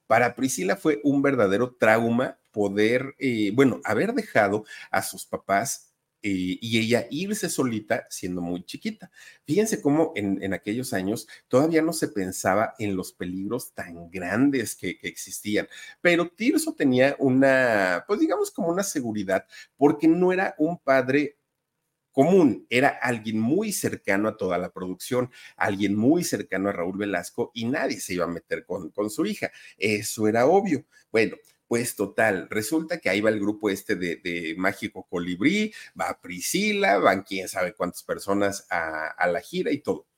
Para 0.06 0.34
Priscila 0.34 0.76
fue 0.76 1.00
un 1.04 1.22
verdadero 1.22 1.74
trauma 1.74 2.38
poder, 2.50 3.14
eh, 3.18 3.52
bueno, 3.54 3.80
haber 3.84 4.12
dejado 4.12 4.64
a 4.90 5.02
sus 5.02 5.24
papás 5.24 5.89
eh, 6.22 6.58
y 6.60 6.78
ella 6.78 7.06
irse 7.10 7.48
solita 7.48 8.06
siendo 8.10 8.40
muy 8.40 8.64
chiquita. 8.64 9.10
Fíjense 9.44 9.80
cómo 9.80 10.12
en, 10.14 10.52
aquellos 10.52 10.92
años 10.92 11.26
todavía 11.48 11.82
no 11.82 11.92
se 11.92 12.08
pensaba 12.08 12.74
en 12.78 12.96
los 12.96 13.12
peligros 13.12 13.72
tan 13.72 14.10
grandes 14.10 14.74
que, 14.76 14.98
que, 14.98 15.08
existían, 15.08 15.68
pero 16.00 16.28
Tirso 16.28 16.74
tenía 16.74 17.16
una, 17.18 18.04
pues 18.06 18.20
digamos 18.20 18.50
como 18.50 18.68
una 18.68 18.82
seguridad, 18.82 19.46
porque 19.76 20.08
no 20.08 20.32
era 20.32 20.54
un 20.58 20.78
padre 20.78 21.38
común, 22.12 22.66
era 22.68 22.88
alguien 22.88 23.38
muy 23.38 23.72
cercano 23.72 24.28
a 24.28 24.36
toda 24.36 24.58
la 24.58 24.70
producción, 24.70 25.30
alguien 25.56 25.96
muy 25.96 26.24
cercano 26.24 26.68
a 26.68 26.72
Raúl 26.72 26.98
Velasco 26.98 27.50
y 27.54 27.64
nadie 27.66 28.00
se 28.00 28.14
iba 28.14 28.24
a 28.24 28.28
meter 28.28 28.64
con, 28.64 28.90
con 28.90 29.10
su 29.10 29.26
hija, 29.26 29.50
eso 29.78 30.28
era 30.28 30.46
obvio. 30.46 30.84
Bueno, 31.10 31.36
pues 31.70 31.94
total, 31.94 32.48
resulta 32.50 32.98
que 32.98 33.10
ahí 33.10 33.20
va 33.20 33.30
el 33.30 33.38
grupo 33.38 33.70
este 33.70 33.94
de, 33.94 34.54
Mágico 34.58 35.06
Colibrí, 35.08 35.72
va 35.98 36.18
Priscila, 36.20 36.98
van 36.98 37.22
quién 37.22 37.48
sabe 37.48 37.74
cuántas 37.74 38.02
personas 38.02 38.66
a 38.68 39.28
la 39.28 39.40
gira 39.40 39.70
y 39.70 39.78
todo. 39.78 40.09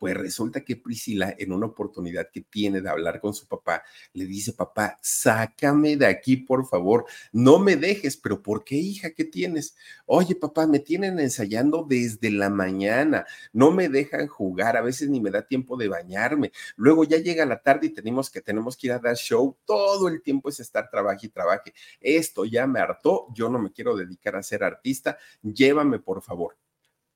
Pues 0.00 0.16
resulta 0.16 0.64
que 0.64 0.76
Priscila, 0.76 1.34
en 1.38 1.52
una 1.52 1.66
oportunidad 1.66 2.30
que 2.32 2.40
tiene 2.40 2.80
de 2.80 2.88
hablar 2.88 3.20
con 3.20 3.34
su 3.34 3.46
papá, 3.46 3.82
le 4.14 4.24
dice, 4.24 4.54
papá, 4.54 4.98
sácame 5.02 5.94
de 5.98 6.06
aquí, 6.06 6.38
por 6.38 6.66
favor, 6.66 7.04
no 7.32 7.58
me 7.58 7.76
dejes, 7.76 8.16
pero 8.16 8.42
¿por 8.42 8.64
qué, 8.64 8.76
hija? 8.76 9.10
¿Qué 9.10 9.26
tienes? 9.26 9.76
Oye, 10.06 10.34
papá, 10.34 10.66
me 10.66 10.78
tienen 10.78 11.20
ensayando 11.20 11.84
desde 11.86 12.30
la 12.30 12.48
mañana, 12.48 13.26
no 13.52 13.72
me 13.72 13.90
dejan 13.90 14.26
jugar, 14.26 14.78
a 14.78 14.80
veces 14.80 15.10
ni 15.10 15.20
me 15.20 15.30
da 15.30 15.46
tiempo 15.46 15.76
de 15.76 15.88
bañarme, 15.88 16.50
luego 16.76 17.04
ya 17.04 17.18
llega 17.18 17.44
la 17.44 17.60
tarde 17.60 17.88
y 17.88 17.90
tenemos 17.90 18.30
que, 18.30 18.40
tenemos 18.40 18.78
que 18.78 18.86
ir 18.86 18.94
a 18.94 19.00
dar 19.00 19.16
show, 19.16 19.58
todo 19.66 20.08
el 20.08 20.22
tiempo 20.22 20.48
es 20.48 20.60
estar 20.60 20.88
trabaje 20.88 21.26
y 21.26 21.28
trabaje. 21.28 21.74
Esto 22.00 22.46
ya 22.46 22.66
me 22.66 22.80
hartó, 22.80 23.26
yo 23.34 23.50
no 23.50 23.58
me 23.58 23.70
quiero 23.70 23.94
dedicar 23.94 24.34
a 24.36 24.42
ser 24.42 24.64
artista, 24.64 25.18
llévame, 25.42 25.98
por 25.98 26.22
favor. 26.22 26.56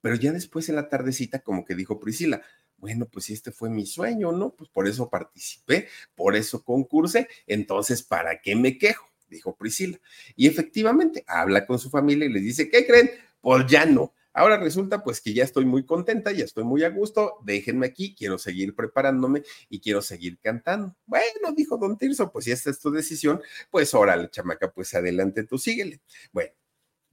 Pero 0.03 0.17
ya 0.17 0.33
después 0.33 0.69
en 0.69 0.77
la 0.77 0.91
tardecita, 0.91 1.39
como 1.39 1.65
que 1.65 1.75
dijo 1.75 1.99
Priscila, 1.99 2.43
bueno, 2.85 3.07
pues 3.07 3.31
este 3.31 3.51
fue 3.51 3.71
mi 3.71 3.87
sueño, 3.87 4.31
¿no? 4.31 4.55
Pues 4.55 4.69
por 4.69 4.87
eso 4.87 5.09
participé, 5.09 5.89
por 6.15 6.37
eso 6.37 6.63
concursé, 6.63 7.29
entonces, 7.47 8.03
¿para 8.03 8.43
qué 8.43 8.55
me 8.55 8.77
quejo? 8.77 9.09
Dijo 9.31 9.57
Priscila. 9.57 9.99
Y 10.37 10.49
efectivamente, 10.49 11.25
habla 11.27 11.65
con 11.65 11.79
su 11.79 11.89
familia 11.89 12.27
y 12.27 12.29
les 12.29 12.43
dice, 12.43 12.69
¿qué 12.69 12.87
creen? 12.87 13.11
Pues 13.41 13.67
ya 13.69 13.87
no. 13.87 14.13
Ahora 14.35 14.59
resulta 14.59 15.03
pues 15.03 15.23
que 15.23 15.33
ya 15.33 15.45
estoy 15.45 15.65
muy 15.65 15.87
contenta, 15.87 16.31
ya 16.31 16.45
estoy 16.45 16.65
muy 16.65 16.85
a 16.85 16.91
gusto, 16.91 17.39
déjenme 17.43 17.87
aquí, 17.87 18.15
quiero 18.15 18.37
seguir 18.37 18.75
preparándome 18.75 19.45
y 19.71 19.81
quiero 19.81 20.03
seguir 20.03 20.39
cantando. 20.39 20.95
Bueno, 21.07 21.53
dijo 21.57 21.79
don 21.79 21.97
Tirso, 21.97 22.31
pues 22.31 22.45
si 22.45 22.51
esta 22.51 22.69
es 22.69 22.81
tu 22.81 22.91
decisión, 22.91 23.41
pues 23.71 23.95
órale, 23.95 24.29
chamaca, 24.29 24.71
pues 24.71 24.93
adelante 24.93 25.45
tú 25.45 25.57
síguele. 25.57 26.03
Bueno, 26.33 26.53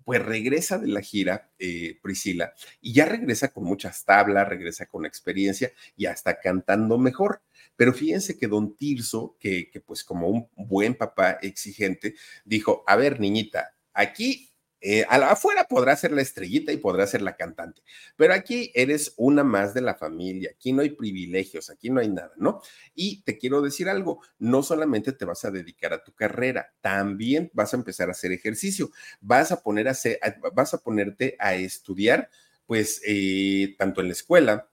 pues 0.03 0.23
regresa 0.23 0.77
de 0.77 0.87
la 0.87 1.01
gira 1.01 1.51
eh, 1.59 1.99
Priscila 2.01 2.53
y 2.79 2.93
ya 2.93 3.05
regresa 3.05 3.53
con 3.53 3.63
muchas 3.63 4.03
tablas, 4.05 4.47
regresa 4.47 4.85
con 4.85 5.05
experiencia 5.05 5.71
y 5.95 6.05
hasta 6.05 6.39
cantando 6.39 6.97
mejor. 6.97 7.41
Pero 7.75 7.93
fíjense 7.93 8.37
que 8.37 8.47
don 8.47 8.75
Tirso, 8.77 9.37
que, 9.39 9.69
que 9.69 9.79
pues 9.81 10.03
como 10.03 10.27
un 10.27 10.49
buen 10.55 10.95
papá 10.95 11.31
exigente, 11.41 12.15
dijo, 12.45 12.83
a 12.87 12.95
ver, 12.95 13.19
niñita, 13.19 13.75
aquí 13.93 14.50
eh, 14.81 15.05
afuera 15.07 15.65
podrá 15.69 15.95
ser 15.95 16.11
la 16.11 16.23
estrellita 16.23 16.71
y 16.71 16.77
podrá 16.77 17.05
ser 17.05 17.21
la 17.21 17.35
cantante, 17.35 17.83
pero 18.15 18.33
aquí 18.33 18.71
eres 18.73 19.13
una 19.15 19.43
más 19.43 19.75
de 19.75 19.81
la 19.81 19.93
familia, 19.93 20.51
aquí 20.55 20.73
no 20.73 20.81
hay 20.81 20.89
privilegios, 20.89 21.69
aquí 21.69 21.91
no 21.91 21.99
hay 21.99 22.09
nada, 22.09 22.31
¿no? 22.37 22.61
Y 22.95 23.21
te 23.21 23.37
quiero 23.37 23.61
decir 23.61 23.89
algo, 23.89 24.21
no 24.39 24.63
solamente 24.63 25.11
te 25.11 25.25
vas 25.25 25.45
a 25.45 25.51
dedicar 25.51 25.93
a 25.93 26.03
tu 26.03 26.13
carrera, 26.13 26.73
también 26.81 27.51
vas 27.53 27.73
a 27.73 27.77
empezar 27.77 28.09
a 28.09 28.13
hacer 28.13 28.31
ejercicio, 28.31 28.89
vas 29.19 29.51
a, 29.51 29.61
poner 29.61 29.87
a 29.87 29.91
hacer, 29.91 30.19
vas 30.53 30.73
a 30.73 30.79
ponerte 30.79 31.35
a 31.39 31.53
estudiar, 31.53 32.29
pues, 32.65 33.01
eh, 33.05 33.75
tanto 33.77 34.01
en 34.01 34.07
la 34.07 34.13
escuela, 34.13 34.71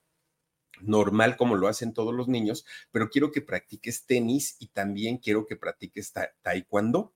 normal 0.81 1.37
como 1.37 1.57
lo 1.57 1.69
hacen 1.69 1.93
todos 1.93 2.15
los 2.15 2.29
niños, 2.29 2.65
pero 2.91 3.11
quiero 3.11 3.31
que 3.31 3.43
practiques 3.43 4.07
tenis 4.07 4.57
y 4.59 4.69
también 4.69 5.19
quiero 5.19 5.47
que 5.47 5.57
practiques 5.57 6.13
taekwondo 6.43 7.13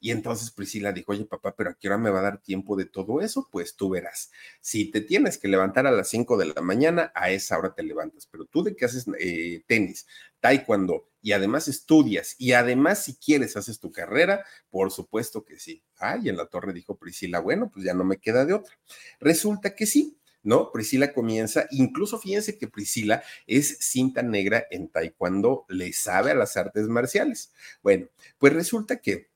y 0.00 0.12
entonces 0.12 0.50
Priscila 0.50 0.92
dijo, 0.92 1.12
oye 1.12 1.24
papá, 1.24 1.54
pero 1.56 1.70
¿a 1.70 1.74
qué 1.74 1.88
hora 1.88 1.98
me 1.98 2.10
va 2.10 2.20
a 2.20 2.22
dar 2.22 2.38
tiempo 2.40 2.76
de 2.76 2.84
todo 2.84 3.20
eso? 3.20 3.48
Pues 3.50 3.74
tú 3.74 3.90
verás. 3.90 4.30
Si 4.60 4.90
te 4.90 5.00
tienes 5.00 5.38
que 5.38 5.48
levantar 5.48 5.86
a 5.86 5.90
las 5.90 6.08
5 6.08 6.36
de 6.36 6.46
la 6.46 6.60
mañana, 6.60 7.10
a 7.14 7.30
esa 7.30 7.58
hora 7.58 7.74
te 7.74 7.82
levantas. 7.82 8.26
Pero 8.26 8.44
tú 8.44 8.62
de 8.62 8.76
qué 8.76 8.84
haces 8.84 9.06
eh, 9.18 9.64
tenis, 9.66 10.06
taekwondo 10.40 11.08
y 11.20 11.32
además 11.32 11.66
estudias 11.66 12.36
y 12.38 12.52
además 12.52 13.04
si 13.04 13.16
quieres 13.16 13.56
haces 13.56 13.80
tu 13.80 13.90
carrera, 13.90 14.44
por 14.70 14.92
supuesto 14.92 15.44
que 15.44 15.58
sí. 15.58 15.82
Ay, 15.96 16.28
en 16.28 16.36
la 16.36 16.46
torre 16.46 16.72
dijo 16.72 16.96
Priscila, 16.96 17.40
bueno, 17.40 17.70
pues 17.72 17.84
ya 17.84 17.94
no 17.94 18.04
me 18.04 18.18
queda 18.18 18.44
de 18.44 18.54
otra. 18.54 18.78
Resulta 19.20 19.74
que 19.74 19.86
sí. 19.86 20.14
¿no? 20.44 20.70
Priscila 20.72 21.12
comienza, 21.12 21.66
incluso 21.72 22.18
fíjense 22.18 22.56
que 22.56 22.68
Priscila 22.68 23.22
es 23.46 23.78
cinta 23.80 24.22
negra 24.22 24.64
en 24.70 24.88
taekwondo, 24.88 25.66
le 25.68 25.92
sabe 25.92 26.30
a 26.30 26.34
las 26.34 26.56
artes 26.56 26.86
marciales. 26.86 27.52
Bueno, 27.82 28.06
pues 28.38 28.52
resulta 28.52 29.00
que 29.00 29.28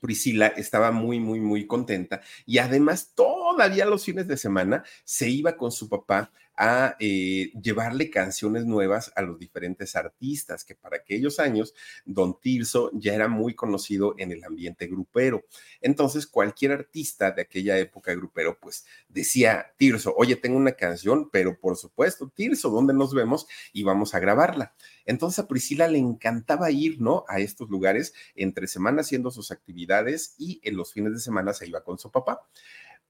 Priscila 0.00 0.48
estaba 0.48 0.90
muy, 0.90 1.20
muy, 1.20 1.40
muy 1.40 1.66
contenta 1.66 2.20
y 2.46 2.58
además 2.58 3.12
todavía 3.14 3.86
los 3.86 4.04
fines 4.04 4.26
de 4.28 4.36
semana 4.36 4.84
se 5.04 5.28
iba 5.28 5.56
con 5.56 5.72
su 5.72 5.88
papá 5.88 6.30
a 6.58 6.96
eh, 6.98 7.52
llevarle 7.62 8.10
canciones 8.10 8.66
nuevas 8.66 9.12
a 9.14 9.22
los 9.22 9.38
diferentes 9.38 9.94
artistas, 9.94 10.64
que 10.64 10.74
para 10.74 10.96
aquellos 10.96 11.38
años 11.38 11.72
Don 12.04 12.40
Tirso 12.40 12.90
ya 12.94 13.14
era 13.14 13.28
muy 13.28 13.54
conocido 13.54 14.16
en 14.18 14.32
el 14.32 14.42
ambiente 14.42 14.88
grupero. 14.88 15.44
Entonces, 15.80 16.26
cualquier 16.26 16.72
artista 16.72 17.30
de 17.30 17.42
aquella 17.42 17.78
época 17.78 18.12
grupero, 18.12 18.58
pues 18.60 18.84
decía, 19.08 19.72
Tirso, 19.76 20.12
oye, 20.16 20.34
tengo 20.34 20.56
una 20.56 20.72
canción, 20.72 21.30
pero 21.30 21.58
por 21.60 21.76
supuesto, 21.76 22.28
Tirso, 22.34 22.70
¿dónde 22.70 22.92
nos 22.92 23.14
vemos? 23.14 23.46
Y 23.72 23.84
vamos 23.84 24.14
a 24.14 24.18
grabarla. 24.18 24.74
Entonces 25.06 25.38
a 25.38 25.48
Priscila 25.48 25.86
le 25.86 25.98
encantaba 25.98 26.70
ir, 26.70 27.00
¿no? 27.00 27.24
A 27.28 27.38
estos 27.38 27.70
lugares 27.70 28.14
entre 28.34 28.66
semana 28.66 29.02
haciendo 29.02 29.30
sus 29.30 29.52
actividades 29.52 30.34
y 30.38 30.60
en 30.64 30.76
los 30.76 30.92
fines 30.92 31.12
de 31.12 31.20
semana 31.20 31.54
se 31.54 31.68
iba 31.68 31.84
con 31.84 31.98
su 31.98 32.10
papá. 32.10 32.42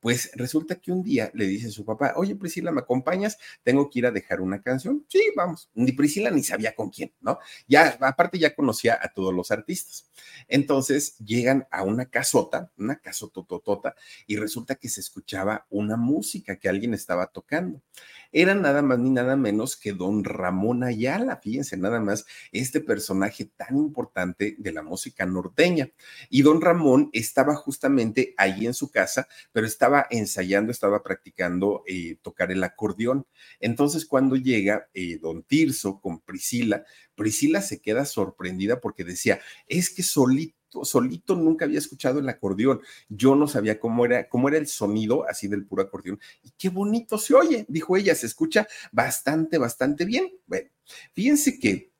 Pues 0.00 0.30
resulta 0.34 0.76
que 0.76 0.92
un 0.92 1.02
día 1.02 1.30
le 1.34 1.46
dice 1.46 1.68
a 1.68 1.70
su 1.70 1.84
papá, 1.84 2.14
oye 2.16 2.36
Priscila, 2.36 2.70
¿me 2.70 2.80
acompañas? 2.80 3.38
Tengo 3.62 3.90
que 3.90 3.98
ir 3.98 4.06
a 4.06 4.10
dejar 4.10 4.40
una 4.40 4.62
canción. 4.62 5.04
Sí, 5.08 5.20
vamos. 5.36 5.68
Ni 5.74 5.92
Priscila 5.92 6.30
ni 6.30 6.42
sabía 6.42 6.74
con 6.74 6.90
quién, 6.90 7.12
¿no? 7.20 7.38
Ya, 7.66 7.98
aparte 8.00 8.38
ya 8.38 8.54
conocía 8.54 8.98
a 9.00 9.12
todos 9.12 9.34
los 9.34 9.50
artistas. 9.50 10.10
Entonces 10.46 11.16
llegan 11.18 11.66
a 11.70 11.82
una 11.82 12.06
casota, 12.06 12.70
una 12.76 13.00
casotototota, 13.00 13.94
y 14.26 14.36
resulta 14.36 14.76
que 14.76 14.88
se 14.88 15.00
escuchaba 15.00 15.66
una 15.70 15.96
música 15.96 16.56
que 16.56 16.68
alguien 16.68 16.94
estaba 16.94 17.26
tocando. 17.26 17.82
Era 18.30 18.54
nada 18.54 18.82
más 18.82 18.98
ni 18.98 19.10
nada 19.10 19.36
menos 19.36 19.76
que 19.76 19.92
don 19.92 20.24
Ramón 20.24 20.84
Ayala, 20.84 21.36
fíjense 21.36 21.76
nada 21.76 22.00
más, 22.00 22.26
este 22.52 22.80
personaje 22.80 23.46
tan 23.56 23.76
importante 23.76 24.54
de 24.58 24.72
la 24.72 24.82
música 24.82 25.24
norteña. 25.24 25.90
Y 26.28 26.42
don 26.42 26.60
Ramón 26.60 27.10
estaba 27.12 27.54
justamente 27.54 28.34
ahí 28.36 28.66
en 28.66 28.74
su 28.74 28.90
casa, 28.90 29.28
pero 29.52 29.66
estaba 29.66 30.06
ensayando, 30.10 30.70
estaba 30.72 31.02
practicando 31.02 31.82
eh, 31.86 32.16
tocar 32.22 32.52
el 32.52 32.62
acordeón. 32.64 33.26
Entonces, 33.60 34.04
cuando 34.04 34.36
llega 34.36 34.88
eh, 34.92 35.18
don 35.18 35.42
Tirso 35.42 36.00
con 36.00 36.20
Priscila, 36.20 36.84
Priscila 37.14 37.62
se 37.62 37.80
queda 37.80 38.04
sorprendida 38.04 38.80
porque 38.80 39.04
decía, 39.04 39.40
es 39.66 39.90
que 39.90 40.02
solito 40.02 40.57
solito 40.82 41.34
nunca 41.34 41.64
había 41.64 41.78
escuchado 41.78 42.18
el 42.18 42.28
acordeón. 42.28 42.80
Yo 43.08 43.34
no 43.34 43.46
sabía 43.48 43.78
cómo 43.78 44.04
era, 44.04 44.28
cómo 44.28 44.48
era 44.48 44.58
el 44.58 44.66
sonido 44.66 45.28
así 45.28 45.48
del 45.48 45.66
puro 45.66 45.82
acordeón. 45.82 46.20
Y 46.42 46.50
qué 46.58 46.68
bonito 46.68 47.18
se 47.18 47.34
oye, 47.34 47.66
dijo 47.68 47.96
ella, 47.96 48.14
se 48.14 48.26
escucha 48.26 48.66
bastante, 48.92 49.58
bastante 49.58 50.04
bien. 50.04 50.32
Bueno, 50.46 50.70
fíjense 51.12 51.58
que 51.58 51.92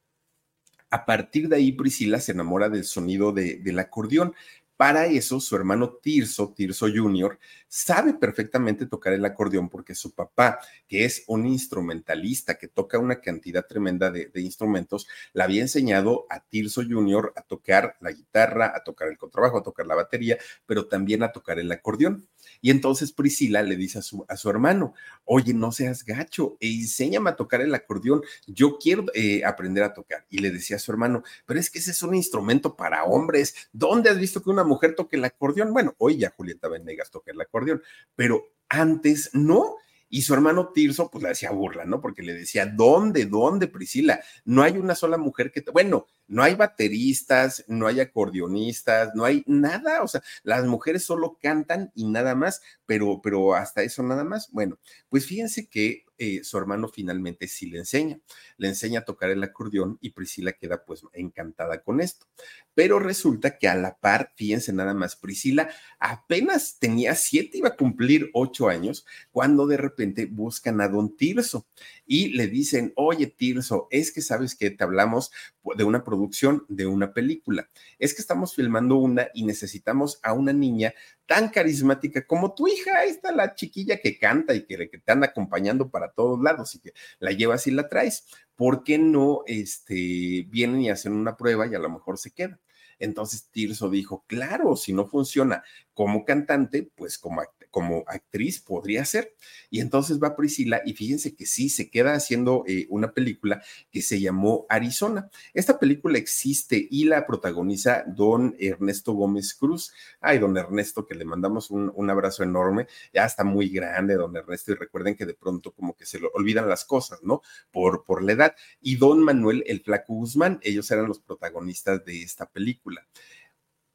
a 0.91 1.05
partir 1.05 1.49
de 1.49 1.57
ahí 1.57 1.73
Priscila 1.73 2.21
se 2.21 2.33
enamora 2.33 2.69
del 2.69 2.85
sonido 2.85 3.33
de, 3.33 3.57
del 3.57 3.79
acordeón. 3.79 4.35
Para 4.79 5.07
eso, 5.07 5.41
su 5.41 5.57
hermano 5.57 5.95
Tirso, 6.01 6.55
Tirso 6.55 6.87
Jr., 6.87 7.37
sabe 7.67 8.15
perfectamente 8.15 8.87
tocar 8.87 9.13
el 9.13 9.25
acordeón 9.25 9.69
porque 9.69 9.97
su 9.97 10.13
papá, 10.13 10.61
que 10.87 11.05
es 11.05 11.25
un 11.27 11.47
instrumentalista 11.47 12.57
que 12.57 12.69
toca 12.69 12.97
una 12.97 13.21
cantidad 13.21 13.67
tremenda 13.67 14.09
de, 14.13 14.31
instrumentos, 14.37 15.09
le 15.33 15.43
había 15.43 15.63
enseñado 15.63 16.27
a 16.31 16.39
Tirso 16.39 16.83
Jr. 16.89 17.33
a 17.35 17.43
tocar 17.43 17.97
la 18.01 18.13
guitarra, 18.13 18.73
a 18.73 18.85
tocar 18.85 19.09
el 19.09 19.19
contrabajo, 19.19 19.59
a 19.59 19.65
tocar 19.65 19.85
la 19.85 19.97
batería, 19.97 20.39
pero 20.65 20.87
también 20.87 21.25
a 21.25 21.33
tocar 21.33 21.59
el 21.59 21.73
acordeón. 21.73 22.29
Y 22.61 22.71
entonces 22.71 23.13
Priscila 23.13 23.63
le 23.63 23.77
dice 23.77 23.99
a 23.99 24.03
su, 24.03 24.25
a 24.29 24.37
su 24.37 24.49
hermano, 24.49 24.95
oye, 25.25 25.55
no 25.55 25.73
seas 25.73 26.05
gacho, 26.05 26.57
e 26.61 26.73
enséñame 26.73 27.31
a 27.31 27.37
tocar 27.37 27.63
el 27.63 27.75
acordeón, 27.75 28.23
yo 28.47 28.79
quiero 28.79 29.07
eh, 29.13 29.45
aprender 29.45 29.83
a 29.83 29.93
tocar. 29.93 30.25
Y 30.31 30.39
le 30.39 30.53
decía 30.53 30.77
a 30.77 30.81
su 30.81 30.93
hermano, 30.93 31.25
pero 31.47 31.59
es 31.59 31.69
que 31.69 31.81
ese 31.81 31.91
es 31.91 32.03
un 32.03 32.15
instrumento 32.15 32.77
para 32.77 33.03
hombres, 33.03 33.55
¿dónde 33.73 34.09
has 34.09 34.19
visto 34.19 34.41
que 34.41 34.51
una 34.51 34.68
mujer 34.69 34.95
toque 34.95 35.17
el 35.17 35.25
acordeón? 35.25 35.73
Bueno, 35.73 35.95
hoy 35.99 36.19
ya 36.19 36.31
Julieta 36.31 36.69
Venegas 36.69 37.11
toca 37.11 37.33
el 37.33 37.41
acordeón, 37.41 37.83
pero 38.15 38.45
antes 38.69 39.31
no. 39.33 39.77
Y 40.11 40.23
su 40.23 40.33
hermano 40.33 40.71
Tirso, 40.73 41.11
pues 41.11 41.23
le 41.23 41.31
hacía 41.31 41.51
burla, 41.51 41.85
¿no? 41.85 42.01
Porque 42.01 42.23
le 42.23 42.33
decía, 42.33 42.65
¿dónde, 42.65 43.27
dónde, 43.27 43.67
Priscila? 43.67 44.21
No 44.47 44.63
hay 44.63 44.79
una 44.79 44.95
sola 44.95 45.19
mujer 45.19 45.53
que, 45.53 45.63
bueno, 45.71 46.07
no 46.29 46.43
hay 46.43 46.55
bateristas, 46.55 47.65
no 47.69 47.87
hay 47.87 48.01
acordeonistas, 48.01 49.15
no 49.15 49.27
hay 49.27 49.45
nada, 49.47 50.03
o 50.03 50.09
sea, 50.09 50.23
las 50.45 50.65
mujeres 50.65 51.05
solo 51.05 51.39
cantan 51.43 51.93
y 51.95 52.07
nada 52.07 52.35
más, 52.35 52.63
pero, 52.87 53.21
pero 53.23 53.55
hasta 53.55 53.83
eso 53.83 54.03
nada 54.03 54.25
más. 54.25 54.51
Bueno, 54.51 54.79
pues 55.11 55.27
fíjense 55.27 55.69
que 55.69 56.05
eh, 56.19 56.43
su 56.43 56.59
hermano 56.59 56.89
finalmente 56.89 57.47
sí 57.49 57.71
le 57.71 57.79
enseña, 57.79 58.19
le 58.57 58.69
enseña 58.69 59.01
a 59.01 59.05
tocar 59.05 59.31
el 59.31 59.43
acordeón 59.43 59.99
y 60.01 60.11
Priscila 60.11 60.53
queda 60.53 60.85
pues 60.85 61.03
encantada 61.13 61.83
con 61.83 62.01
esto. 62.01 62.27
Pero 62.75 62.99
resulta 62.99 63.59
que 63.59 63.69
a 63.69 63.75
la 63.75 63.99
par, 63.99 64.33
fíjense 64.37 64.73
nada 64.73 64.95
más, 64.95 65.17
Priscila 65.17 65.69
apenas 65.99 66.79
tenía 66.79 67.15
siete, 67.15 67.59
iba 67.59 67.69
a 67.69 67.77
cumplir 67.77 68.31
ocho 68.35 68.69
años, 68.69 69.07
cuando 69.31 69.67
de 69.67 69.77
repente 69.77 70.27
buscan 70.27 70.81
a 70.81 70.89
don 70.89 71.17
Tirso 71.17 71.67
y 72.07 72.29
le 72.29 72.49
dicen, 72.49 72.93
oye 72.97 73.27
Tirso, 73.27 73.89
es 73.91 74.13
que 74.13 74.21
sabes 74.21 74.55
que 74.55 74.71
te 74.71 74.85
hablamos 74.85 75.31
de 75.77 75.85
una 75.85 76.05
producción 76.05 76.65
de 76.69 76.87
una 76.87 77.13
película, 77.13 77.69
es 77.99 78.15
que 78.15 78.23
estamos 78.23 78.55
filmando 78.55 78.97
una 78.97 79.29
y 79.35 79.45
necesitamos 79.45 80.21
a 80.23 80.33
una 80.33 80.53
niña 80.53 80.95
tan 81.27 81.49
carismática 81.49 82.27
como 82.27 82.55
tu 82.55 82.69
hija. 82.69 82.99
Ahí 82.99 83.11
está 83.11 83.33
la 83.33 83.55
chiquilla 83.55 84.01
que 84.01 84.19
canta 84.19 84.55
y 84.55 84.65
que, 84.67 84.89
te 84.89 85.13
anda 85.13 85.29
acompañando 85.29 85.91
para 85.91 86.13
todos 86.13 86.41
lados 86.41 86.75
y 86.75 86.81
que 86.81 86.93
la 87.19 87.33
llevas 87.33 87.67
y 87.67 87.71
la 87.71 87.89
traes. 87.89 88.27
¿Por 88.57 88.83
qué 88.83 88.99
no 88.99 89.43
este, 89.47 90.47
vienen 90.49 90.81
y 90.81 90.91
hacen 90.91 91.13
una 91.13 91.37
prueba 91.37 91.67
y 91.67 91.75
a 91.75 91.79
lo 91.79 91.91
mejor 91.91 92.19
se 92.19 92.33
queda? 92.33 92.59
Entonces 92.99 93.49
Tirso 93.51 93.91
dijo, 93.91 94.25
claro, 94.27 94.77
si 94.77 94.93
no 94.93 95.07
funciona 95.07 95.63
como 95.95 96.25
cantante, 96.25 96.91
pues 96.97 97.19
como 97.19 97.41
como 97.71 98.05
actriz 98.07 98.61
podría 98.61 99.05
ser. 99.05 99.35
Y 99.71 99.81
entonces 99.81 100.19
va 100.23 100.37
Priscila 100.37 100.83
y 100.85 100.95
fíjense 100.95 101.35
que 101.35 101.47
sí, 101.47 101.69
se 101.69 101.91
queda 101.91 102.15
haciendo 102.15 102.65
eh, 102.67 102.87
una 102.91 103.13
película 103.13 103.63
que 103.91 104.03
se 104.03 104.21
llamó 104.21 104.67
Arizona. 104.69 105.31
Esta 105.55 105.79
película 105.79 106.19
existe 106.19 106.89
y 106.91 107.05
la 107.05 107.27
protagoniza 107.27 108.05
don 108.07 108.57
Ernesto 108.59 109.13
Gómez 109.13 109.55
Cruz. 109.55 109.93
Ay, 110.21 110.39
don 110.39 110.57
Ernesto, 110.57 111.07
que 111.07 111.15
le 111.15 111.25
mandamos 111.25 111.71
un, 111.71 111.93
un 111.95 112.11
abrazo 112.11 112.43
enorme. 112.43 112.87
Ya 113.13 113.25
está 113.25 113.45
muy 113.45 113.69
grande, 113.69 114.15
don 114.15 114.37
Ernesto, 114.37 114.73
y 114.73 114.75
recuerden 114.75 115.15
que 115.15 115.27
de 115.27 115.35
pronto 115.35 115.73
como 115.73 115.95
que 115.95 116.07
se 116.07 116.21
le 116.21 116.29
olvidan 116.35 116.69
las 116.69 116.85
cosas, 116.85 117.21
¿no? 117.23 117.43
Por, 117.71 118.05
por 118.05 118.23
la 118.23 118.33
edad. 118.33 118.57
Y 118.81 118.97
don 118.97 119.23
Manuel 119.23 119.65
el 119.67 119.81
Flaco 119.81 120.15
Guzmán, 120.15 120.61
ellos 120.63 120.91
eran 120.91 121.07
los 121.07 121.21
protagonistas 121.21 122.05
de 122.05 122.23
esta 122.23 122.47
película. 122.47 123.07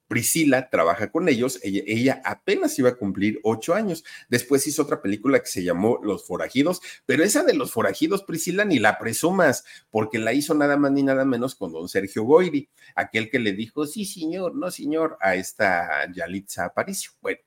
Priscila 0.08 0.68
trabaja 0.70 1.10
con 1.10 1.28
ellos, 1.28 1.58
ella, 1.62 2.20
apenas 2.24 2.78
iba 2.78 2.90
a 2.90 2.96
cumplir 2.96 3.40
ocho 3.42 3.74
años. 3.74 4.04
Después 4.28 4.66
hizo 4.66 4.82
otra 4.82 5.00
película 5.02 5.40
que 5.40 5.46
se 5.46 5.64
llamó 5.64 5.98
Los 6.02 6.26
Forajidos, 6.26 6.80
pero 7.06 7.24
esa 7.24 7.42
de 7.42 7.54
Los 7.54 7.72
Forajidos, 7.72 8.22
Priscila, 8.22 8.64
ni 8.64 8.78
la 8.78 8.98
presumas, 8.98 9.64
porque 9.90 10.18
la 10.18 10.32
hizo 10.32 10.54
nada 10.54 10.76
más 10.76 10.92
ni 10.92 11.02
nada 11.02 11.24
menos 11.24 11.54
con 11.54 11.72
don 11.72 11.88
Sergio 11.88 12.24
Goyri, 12.24 12.68
aquel 12.94 13.30
que 13.30 13.38
le 13.38 13.52
dijo, 13.52 13.86
sí, 13.86 14.04
señor, 14.04 14.54
no, 14.54 14.70
señor, 14.70 15.16
a 15.20 15.34
esta 15.34 16.10
Yalitza 16.12 16.66
Aparicio. 16.66 17.12
Bueno, 17.20 17.40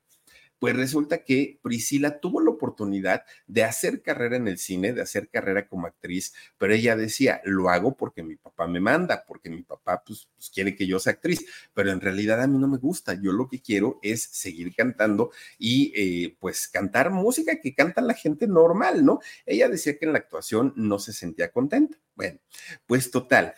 pues 0.60 0.76
resulta 0.76 1.24
que 1.24 1.60
Priscila 1.62 2.20
tuvo 2.20 2.42
la 2.42 2.52
oportunidad 2.52 3.24
de 3.46 3.64
hacer 3.64 4.02
carrera 4.02 4.38
en 4.38 4.48
el 4.48 4.58
cine, 4.58 4.94
de 4.94 5.02
hacer 5.02 5.30
carrera 5.30 5.68
como 5.68 5.88
actriz, 5.88 6.34
pero 6.58 6.74
ella 6.74 6.96
decía, 6.96 7.42
lo 7.46 7.70
hago 7.70 7.96
porque 7.96 8.24
mi 8.24 8.36
papá 8.36 8.68
me 8.68 8.80
manda, 8.80 9.24
porque 9.28 9.50
mi 9.50 9.64
papá 9.64 10.04
pues, 10.06 10.30
pues, 10.36 10.50
quiere 10.50 10.76
que 10.76 10.88
yo 10.88 11.00
sea 11.00 11.14
actriz, 11.14 11.46
pero 11.74 11.92
en 11.92 12.02
realidad 12.02 12.42
a 12.42 12.48
mí 12.48 12.58
no 12.58 12.68
me 12.68 12.78
gusta, 12.78 13.14
yo 13.14 13.32
lo 13.32 13.48
que 13.48 13.62
quiero 13.62 14.00
es 14.02 14.24
seguir 14.24 14.74
cantando 14.76 15.32
y 15.58 15.94
eh, 15.96 16.38
pues 16.40 16.68
cantar 16.68 17.12
música 17.12 17.60
que 17.62 17.76
canta 17.76 18.02
la 18.02 18.14
gente 18.14 18.48
normal, 18.48 19.06
¿no? 19.06 19.20
Ella 19.46 19.70
decía 19.70 19.98
que 19.98 20.06
en 20.06 20.14
la 20.14 20.20
actuación 20.20 20.74
no 20.76 21.00
se 21.00 21.14
sentía 21.14 21.52
contenta. 21.52 21.98
Bueno, 22.16 22.40
pues 22.88 23.12
total, 23.12 23.54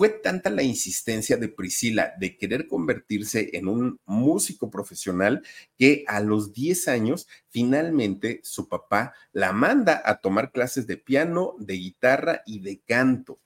fue 0.00 0.08
tanta 0.08 0.48
la 0.48 0.62
insistencia 0.62 1.36
de 1.36 1.50
Priscila 1.50 2.14
de 2.18 2.38
querer 2.38 2.66
convertirse 2.66 3.50
en 3.52 3.68
un 3.68 4.00
músico 4.06 4.70
profesional 4.70 5.42
que 5.76 6.04
a 6.06 6.20
los 6.20 6.54
10 6.54 6.88
años 6.88 7.28
finalmente 7.50 8.40
su 8.42 8.66
papá 8.66 9.12
la 9.32 9.52
manda 9.52 10.00
a 10.02 10.22
tomar 10.22 10.52
clases 10.52 10.86
de 10.86 10.96
piano, 10.96 11.54
de 11.58 11.74
guitarra 11.74 12.40
y 12.46 12.60
de 12.60 12.80
canto. 12.80 13.40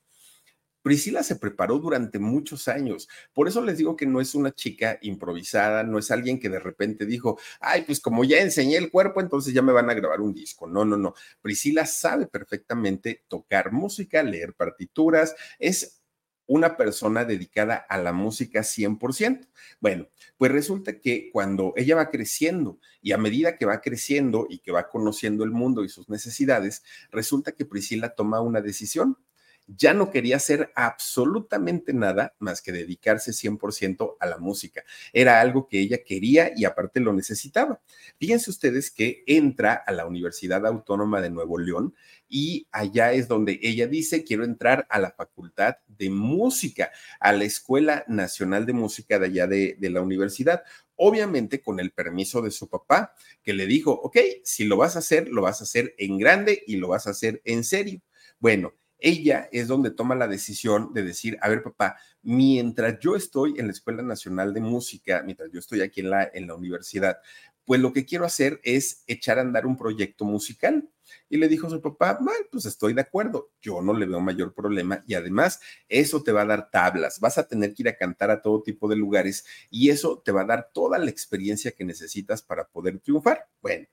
Priscila 0.80 1.24
se 1.24 1.34
preparó 1.34 1.80
durante 1.80 2.20
muchos 2.20 2.68
años. 2.68 3.08
Por 3.32 3.48
eso 3.48 3.60
les 3.60 3.78
digo 3.78 3.96
que 3.96 4.06
no 4.06 4.20
es 4.20 4.36
una 4.36 4.52
chica 4.52 5.00
improvisada, 5.02 5.82
no 5.82 5.98
es 5.98 6.12
alguien 6.12 6.38
que 6.38 6.50
de 6.50 6.60
repente 6.60 7.04
dijo, 7.04 7.36
ay, 7.58 7.82
pues 7.82 7.98
como 7.98 8.22
ya 8.22 8.38
enseñé 8.38 8.76
el 8.76 8.92
cuerpo, 8.92 9.20
entonces 9.20 9.54
ya 9.54 9.62
me 9.62 9.72
van 9.72 9.90
a 9.90 9.94
grabar 9.94 10.20
un 10.20 10.32
disco. 10.32 10.68
No, 10.68 10.84
no, 10.84 10.96
no. 10.96 11.14
Priscila 11.42 11.84
sabe 11.84 12.28
perfectamente 12.28 13.24
tocar 13.26 13.72
música, 13.72 14.22
leer 14.22 14.54
partituras, 14.54 15.34
es 15.58 16.03
una 16.46 16.76
persona 16.76 17.24
dedicada 17.24 17.76
a 17.76 17.98
la 17.98 18.12
música 18.12 18.60
100%. 18.60 19.48
Bueno, 19.80 20.08
pues 20.36 20.52
resulta 20.52 20.98
que 21.00 21.30
cuando 21.32 21.72
ella 21.76 21.96
va 21.96 22.10
creciendo 22.10 22.78
y 23.00 23.12
a 23.12 23.18
medida 23.18 23.56
que 23.56 23.66
va 23.66 23.80
creciendo 23.80 24.46
y 24.48 24.58
que 24.58 24.72
va 24.72 24.88
conociendo 24.88 25.44
el 25.44 25.50
mundo 25.50 25.84
y 25.84 25.88
sus 25.88 26.08
necesidades, 26.08 26.82
resulta 27.10 27.52
que 27.52 27.64
Priscila 27.64 28.14
toma 28.14 28.40
una 28.40 28.60
decisión 28.60 29.18
ya 29.66 29.94
no 29.94 30.10
quería 30.10 30.36
hacer 30.36 30.72
absolutamente 30.74 31.92
nada 31.92 32.34
más 32.38 32.60
que 32.60 32.72
dedicarse 32.72 33.32
100% 33.32 34.16
a 34.20 34.26
la 34.26 34.38
música. 34.38 34.84
Era 35.12 35.40
algo 35.40 35.66
que 35.66 35.80
ella 35.80 36.04
quería 36.04 36.50
y 36.54 36.64
aparte 36.64 37.00
lo 37.00 37.12
necesitaba. 37.12 37.80
Fíjense 38.18 38.50
ustedes 38.50 38.90
que 38.90 39.24
entra 39.26 39.74
a 39.74 39.92
la 39.92 40.06
Universidad 40.06 40.66
Autónoma 40.66 41.20
de 41.20 41.30
Nuevo 41.30 41.58
León 41.58 41.94
y 42.28 42.66
allá 42.72 43.12
es 43.12 43.28
donde 43.28 43.58
ella 43.62 43.86
dice, 43.86 44.24
quiero 44.24 44.44
entrar 44.44 44.86
a 44.90 44.98
la 44.98 45.12
Facultad 45.12 45.76
de 45.86 46.10
Música, 46.10 46.90
a 47.20 47.32
la 47.32 47.44
Escuela 47.44 48.04
Nacional 48.08 48.66
de 48.66 48.72
Música 48.72 49.18
de 49.18 49.26
allá 49.26 49.46
de, 49.46 49.76
de 49.78 49.90
la 49.90 50.02
universidad 50.02 50.62
obviamente 50.96 51.60
con 51.60 51.80
el 51.80 51.90
permiso 51.90 52.40
de 52.40 52.52
su 52.52 52.68
papá, 52.68 53.14
que 53.42 53.52
le 53.52 53.66
dijo, 53.66 53.90
ok, 53.90 54.16
si 54.44 54.64
lo 54.64 54.76
vas 54.76 54.94
a 54.94 55.00
hacer, 55.00 55.28
lo 55.28 55.42
vas 55.42 55.60
a 55.60 55.64
hacer 55.64 55.92
en 55.98 56.18
grande 56.18 56.62
y 56.68 56.76
lo 56.76 56.88
vas 56.88 57.08
a 57.08 57.10
hacer 57.10 57.42
en 57.44 57.64
serio. 57.64 58.00
Bueno, 58.38 58.74
ella 59.04 59.50
es 59.52 59.68
donde 59.68 59.90
toma 59.90 60.14
la 60.14 60.26
decisión 60.26 60.94
de 60.94 61.02
decir, 61.02 61.36
a 61.42 61.50
ver 61.50 61.62
papá, 61.62 61.98
mientras 62.22 62.98
yo 63.00 63.16
estoy 63.16 63.54
en 63.58 63.66
la 63.66 63.72
Escuela 63.72 64.02
Nacional 64.02 64.54
de 64.54 64.62
Música, 64.62 65.22
mientras 65.22 65.50
yo 65.52 65.58
estoy 65.58 65.82
aquí 65.82 66.00
en 66.00 66.08
la, 66.08 66.30
en 66.32 66.46
la 66.46 66.54
universidad, 66.54 67.18
pues 67.66 67.82
lo 67.82 67.92
que 67.92 68.06
quiero 68.06 68.24
hacer 68.24 68.60
es 68.64 69.04
echar 69.06 69.38
a 69.38 69.42
andar 69.42 69.66
un 69.66 69.76
proyecto 69.76 70.24
musical. 70.24 70.88
Y 71.28 71.36
le 71.36 71.48
dijo 71.48 71.66
a 71.66 71.70
su 71.70 71.82
papá, 71.82 72.18
mal, 72.18 72.48
pues 72.50 72.64
estoy 72.64 72.94
de 72.94 73.02
acuerdo, 73.02 73.50
yo 73.60 73.82
no 73.82 73.92
le 73.92 74.06
veo 74.06 74.20
mayor 74.20 74.54
problema 74.54 75.04
y 75.06 75.12
además 75.12 75.60
eso 75.86 76.22
te 76.22 76.32
va 76.32 76.42
a 76.42 76.46
dar 76.46 76.70
tablas, 76.70 77.20
vas 77.20 77.36
a 77.36 77.46
tener 77.46 77.74
que 77.74 77.82
ir 77.82 77.88
a 77.90 77.96
cantar 77.96 78.30
a 78.30 78.40
todo 78.40 78.62
tipo 78.62 78.88
de 78.88 78.96
lugares 78.96 79.44
y 79.68 79.90
eso 79.90 80.22
te 80.24 80.32
va 80.32 80.42
a 80.42 80.46
dar 80.46 80.70
toda 80.72 80.98
la 80.98 81.10
experiencia 81.10 81.72
que 81.72 81.84
necesitas 81.84 82.42
para 82.42 82.66
poder 82.66 83.00
triunfar. 83.00 83.48
Bueno, 83.60 83.86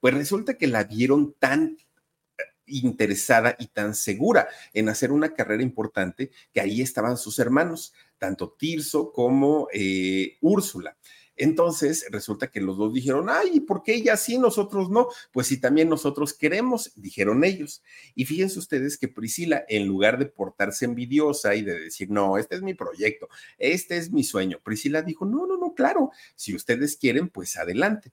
pues 0.00 0.14
resulta 0.14 0.54
que 0.54 0.66
la 0.66 0.82
vieron 0.82 1.32
tan 1.38 1.76
interesada 2.68 3.56
y 3.58 3.68
tan 3.68 3.94
segura 3.94 4.48
en 4.72 4.88
hacer 4.88 5.12
una 5.12 5.34
carrera 5.34 5.62
importante 5.62 6.30
que 6.52 6.60
ahí 6.60 6.80
estaban 6.80 7.16
sus 7.16 7.38
hermanos, 7.38 7.92
tanto 8.18 8.52
Tirso 8.58 9.12
como 9.12 9.68
eh, 9.72 10.36
Úrsula. 10.40 10.96
Entonces 11.38 12.04
resulta 12.10 12.50
que 12.50 12.60
los 12.60 12.76
dos 12.76 12.92
dijeron, 12.92 13.28
ay, 13.30 13.60
¿por 13.60 13.82
qué 13.84 13.94
ella 13.94 14.16
sí, 14.16 14.38
nosotros 14.38 14.90
no? 14.90 15.08
Pues 15.32 15.46
si 15.46 15.60
también 15.60 15.88
nosotros 15.88 16.34
queremos, 16.34 16.92
dijeron 16.96 17.44
ellos. 17.44 17.82
Y 18.16 18.24
fíjense 18.24 18.58
ustedes 18.58 18.98
que 18.98 19.06
Priscila, 19.06 19.64
en 19.68 19.86
lugar 19.86 20.18
de 20.18 20.26
portarse 20.26 20.84
envidiosa 20.84 21.54
y 21.54 21.62
de 21.62 21.78
decir, 21.78 22.10
no, 22.10 22.38
este 22.38 22.56
es 22.56 22.62
mi 22.62 22.74
proyecto, 22.74 23.28
este 23.56 23.96
es 23.96 24.10
mi 24.10 24.24
sueño, 24.24 24.60
Priscila 24.62 25.02
dijo, 25.02 25.24
no, 25.24 25.46
no, 25.46 25.56
no, 25.56 25.74
claro, 25.74 26.10
si 26.34 26.54
ustedes 26.54 26.96
quieren, 26.96 27.28
pues 27.28 27.56
adelante. 27.56 28.12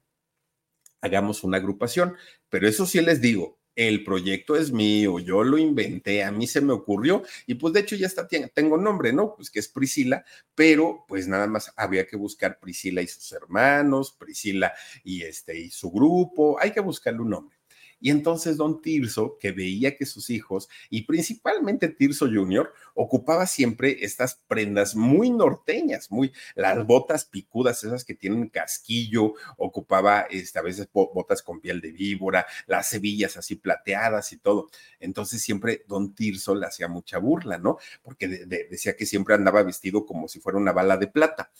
Hagamos 1.00 1.42
una 1.42 1.58
agrupación, 1.58 2.14
pero 2.48 2.68
eso 2.68 2.86
sí 2.86 3.00
les 3.00 3.20
digo, 3.20 3.58
el 3.76 4.02
proyecto 4.02 4.56
es 4.56 4.72
mío, 4.72 5.18
yo 5.20 5.44
lo 5.44 5.58
inventé, 5.58 6.24
a 6.24 6.32
mí 6.32 6.46
se 6.46 6.62
me 6.62 6.72
ocurrió 6.72 7.22
y 7.46 7.54
pues 7.54 7.74
de 7.74 7.80
hecho 7.80 7.94
ya 7.94 8.06
está, 8.06 8.26
tengo 8.26 8.78
nombre, 8.78 9.12
¿no? 9.12 9.36
Pues 9.36 9.50
que 9.50 9.60
es 9.60 9.68
Priscila, 9.68 10.24
pero 10.54 11.04
pues 11.06 11.28
nada 11.28 11.46
más 11.46 11.72
había 11.76 12.06
que 12.06 12.16
buscar 12.16 12.58
Priscila 12.58 13.02
y 13.02 13.06
sus 13.06 13.30
hermanos, 13.32 14.12
Priscila 14.18 14.72
y 15.04 15.22
este 15.22 15.58
y 15.58 15.70
su 15.70 15.90
grupo, 15.90 16.58
hay 16.58 16.72
que 16.72 16.80
buscarle 16.80 17.20
un 17.20 17.30
nombre. 17.30 17.55
Y 18.00 18.10
entonces 18.10 18.56
don 18.56 18.82
Tirso, 18.82 19.38
que 19.38 19.52
veía 19.52 19.96
que 19.96 20.06
sus 20.06 20.30
hijos, 20.30 20.68
y 20.90 21.02
principalmente 21.02 21.88
Tirso 21.88 22.26
Jr., 22.26 22.72
ocupaba 22.94 23.46
siempre 23.46 24.04
estas 24.04 24.40
prendas 24.46 24.94
muy 24.94 25.30
norteñas, 25.30 26.10
muy, 26.10 26.32
las 26.54 26.86
botas 26.86 27.24
picudas, 27.24 27.82
esas 27.84 28.04
que 28.04 28.14
tienen 28.14 28.48
casquillo, 28.48 29.34
ocupaba 29.56 30.22
este, 30.30 30.58
a 30.58 30.62
veces 30.62 30.88
botas 30.92 31.42
con 31.42 31.60
piel 31.60 31.80
de 31.80 31.92
víbora, 31.92 32.46
las 32.66 32.92
hebillas 32.92 33.36
así 33.36 33.56
plateadas 33.56 34.32
y 34.32 34.38
todo. 34.38 34.68
Entonces 35.00 35.42
siempre 35.42 35.84
don 35.88 36.14
Tirso 36.14 36.54
le 36.54 36.66
hacía 36.66 36.88
mucha 36.88 37.18
burla, 37.18 37.58
¿no? 37.58 37.78
Porque 38.02 38.28
decía 38.28 38.96
que 38.96 39.06
siempre 39.06 39.34
andaba 39.34 39.62
vestido 39.62 40.06
como 40.06 40.28
si 40.28 40.40
fuera 40.40 40.58
una 40.58 40.72
bala 40.72 40.96
de 40.96 41.06
plata. 41.06 41.50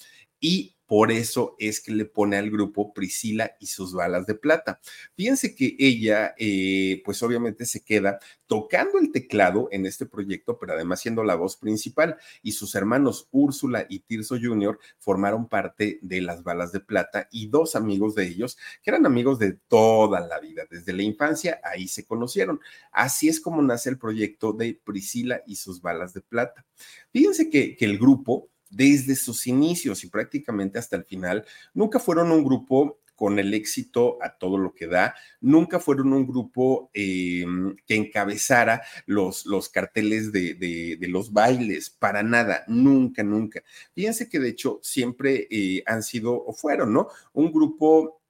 Y 0.40 0.75
por 0.86 1.10
eso 1.10 1.56
es 1.58 1.80
que 1.80 1.92
le 1.92 2.04
pone 2.04 2.36
al 2.36 2.50
grupo 2.50 2.94
Priscila 2.94 3.56
y 3.60 3.66
sus 3.66 3.92
balas 3.92 4.26
de 4.26 4.34
plata. 4.34 4.80
Fíjense 5.16 5.54
que 5.54 5.76
ella, 5.78 6.34
eh, 6.38 7.02
pues 7.04 7.22
obviamente 7.22 7.66
se 7.66 7.82
queda 7.82 8.20
tocando 8.46 8.98
el 8.98 9.10
teclado 9.10 9.68
en 9.72 9.86
este 9.86 10.06
proyecto, 10.06 10.58
pero 10.58 10.74
además 10.74 11.00
siendo 11.00 11.24
la 11.24 11.34
voz 11.34 11.56
principal. 11.56 12.16
Y 12.42 12.52
sus 12.52 12.74
hermanos 12.74 13.28
Úrsula 13.32 13.86
y 13.88 14.00
Tirso 14.00 14.36
Jr. 14.40 14.78
formaron 14.98 15.48
parte 15.48 15.98
de 16.02 16.20
las 16.20 16.42
balas 16.44 16.72
de 16.72 16.80
plata 16.80 17.28
y 17.32 17.48
dos 17.48 17.74
amigos 17.74 18.14
de 18.14 18.26
ellos, 18.26 18.56
que 18.82 18.90
eran 18.90 19.06
amigos 19.06 19.38
de 19.38 19.52
toda 19.68 20.20
la 20.20 20.38
vida, 20.38 20.64
desde 20.70 20.92
la 20.92 21.02
infancia, 21.02 21.60
ahí 21.64 21.88
se 21.88 22.06
conocieron. 22.06 22.60
Así 22.92 23.28
es 23.28 23.40
como 23.40 23.60
nace 23.62 23.90
el 23.90 23.98
proyecto 23.98 24.52
de 24.52 24.80
Priscila 24.84 25.42
y 25.46 25.56
sus 25.56 25.80
balas 25.80 26.14
de 26.14 26.20
plata. 26.20 26.64
Fíjense 27.10 27.50
que, 27.50 27.76
que 27.76 27.84
el 27.84 27.98
grupo 27.98 28.50
desde 28.70 29.16
sus 29.16 29.46
inicios 29.46 30.04
y 30.04 30.08
prácticamente 30.08 30.78
hasta 30.78 30.96
el 30.96 31.04
final, 31.04 31.44
nunca 31.74 31.98
fueron 31.98 32.30
un 32.32 32.44
grupo 32.44 33.00
con 33.16 33.38
el 33.38 33.54
éxito 33.54 34.18
a 34.20 34.36
todo 34.36 34.58
lo 34.58 34.74
que 34.74 34.86
da. 34.86 35.14
Nunca 35.40 35.80
fueron 35.80 36.12
un 36.12 36.26
grupo 36.26 36.90
em, 36.92 37.74
que 37.86 37.96
encabezara 37.96 38.82
los, 39.06 39.46
los 39.46 39.68
carteles 39.70 40.32
de, 40.32 40.54
de, 40.54 41.08
los 41.08 41.32
bailes, 41.32 41.88
para 41.90 42.22
nada, 42.22 42.64
nunca, 42.68 43.22
nunca. 43.22 43.62
Fíjense 43.94 44.28
que 44.28 44.38
de 44.38 44.50
hecho 44.50 44.78
siempre 44.82 45.48
eh, 45.50 45.82
han 45.86 46.02
sido 46.02 46.34
o 46.34 46.52
fueron, 46.52 46.92
¿no? 46.92 47.08
Un 47.32 47.50
grupo 47.52 48.20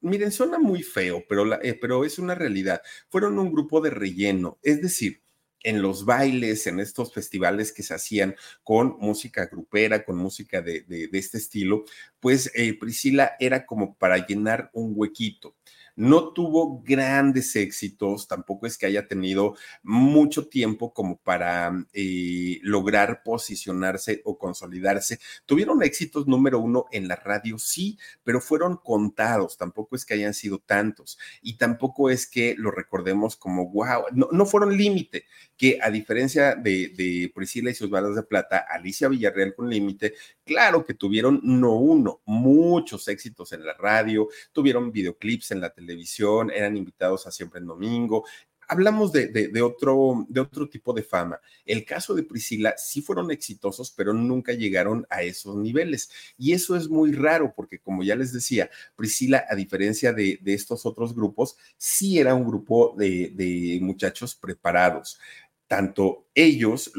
miren, 0.00 0.30
suena 0.30 0.58
muy 0.58 0.82
feo, 0.82 1.24
pero, 1.28 1.60
eh, 1.62 1.76
pero 1.80 2.04
es 2.04 2.18
una 2.18 2.34
realidad. 2.34 2.82
Fueron 3.08 3.38
un 3.38 3.50
grupo 3.50 3.80
de 3.80 3.90
relleno, 3.90 4.58
es 4.62 4.82
decir, 4.82 5.23
en 5.64 5.82
los 5.82 6.04
bailes, 6.04 6.68
en 6.68 6.78
estos 6.78 7.12
festivales 7.12 7.72
que 7.72 7.82
se 7.82 7.94
hacían 7.94 8.36
con 8.62 8.96
música 9.00 9.46
grupera, 9.46 10.04
con 10.04 10.16
música 10.16 10.62
de, 10.62 10.84
este 11.12 11.38
estilo, 11.38 11.84
pues 12.20 12.52
eh, 12.54 12.78
Priscila 12.78 13.32
era 13.40 13.66
como 13.66 13.96
para 13.96 14.24
llenar 14.24 14.70
un 14.72 14.92
huequito. 14.94 15.56
No 15.96 16.32
tuvo 16.32 16.82
grandes 16.82 17.54
éxitos, 17.54 18.26
tampoco 18.26 18.66
es 18.66 18.76
que 18.76 18.86
haya 18.86 19.06
tenido 19.06 19.54
mucho 19.84 20.48
tiempo 20.48 20.92
como 20.92 21.18
para 21.18 21.86
eh, 21.92 22.58
lograr 22.62 23.22
posicionarse 23.22 24.20
o 24.24 24.36
consolidarse. 24.36 25.20
Tuvieron 25.46 25.84
éxitos 25.84 26.26
número 26.26 26.58
uno 26.58 26.86
en 26.90 27.06
la 27.06 27.14
radio, 27.14 27.58
sí, 27.58 27.96
pero 28.24 28.40
fueron 28.40 28.76
contados, 28.76 29.56
tampoco 29.56 29.94
es 29.94 30.04
que 30.04 30.14
hayan 30.14 30.34
sido 30.34 30.58
tantos 30.58 31.16
y 31.42 31.58
tampoco 31.58 32.10
es 32.10 32.26
que 32.28 32.56
lo 32.58 32.72
recordemos 32.72 33.36
como 33.36 33.70
wow, 33.70 34.06
no, 34.12 34.28
no 34.32 34.46
fueron 34.46 34.76
límite, 34.76 35.26
que 35.56 35.78
a 35.80 35.90
diferencia 35.90 36.56
de, 36.56 36.88
de 36.88 37.30
Priscila 37.32 37.70
y 37.70 37.74
sus 37.74 37.88
balas 37.88 38.16
de 38.16 38.24
plata, 38.24 38.66
Alicia 38.68 39.08
Villarreal 39.08 39.54
con 39.54 39.70
límite, 39.70 40.14
claro 40.44 40.84
que 40.84 40.94
tuvieron 40.94 41.40
no 41.44 41.74
uno, 41.74 42.20
muchos 42.24 43.06
éxitos 43.06 43.52
en 43.52 43.64
la 43.64 43.74
radio, 43.74 44.28
tuvieron 44.52 44.90
videoclips 44.90 45.52
en 45.52 45.60
la 45.60 45.70
televisión 45.70 45.83
televisión, 45.84 46.50
eran 46.50 46.76
invitados 46.76 47.26
a 47.26 47.30
siempre 47.30 47.60
en 47.60 47.66
domingo. 47.66 48.24
Hablamos 48.66 49.12
de, 49.12 49.62
otro, 49.62 50.24
de 50.26 50.40
otro 50.40 50.68
tipo 50.70 50.94
de 50.94 51.02
fama. 51.02 51.38
El 51.66 51.84
caso 51.84 52.14
de 52.14 52.22
Priscila 52.22 52.74
sí 52.78 53.02
fueron 53.02 53.30
exitosos, 53.30 53.90
pero 53.90 54.14
nunca 54.14 54.52
llegaron 54.52 55.06
a 55.10 55.22
esos 55.22 55.56
niveles. 55.56 56.10
Y 56.38 56.54
eso 56.54 56.74
es 56.74 56.88
muy 56.88 57.12
raro 57.12 57.52
porque, 57.54 57.78
como 57.78 58.02
ya 58.02 58.16
les 58.16 58.32
decía, 58.32 58.70
Priscila, 58.96 59.44
a 59.50 59.54
diferencia 59.54 60.14
de, 60.14 60.40
estos 60.46 60.86
otros 60.86 61.14
grupos, 61.14 61.56
sí 61.76 62.18
era 62.18 62.34
un 62.34 62.46
grupo 62.46 62.94
de 62.96 63.78
muchachos 63.82 64.34
preparados 64.34 65.18
tanto 65.66 66.26
ellos, 66.34 66.92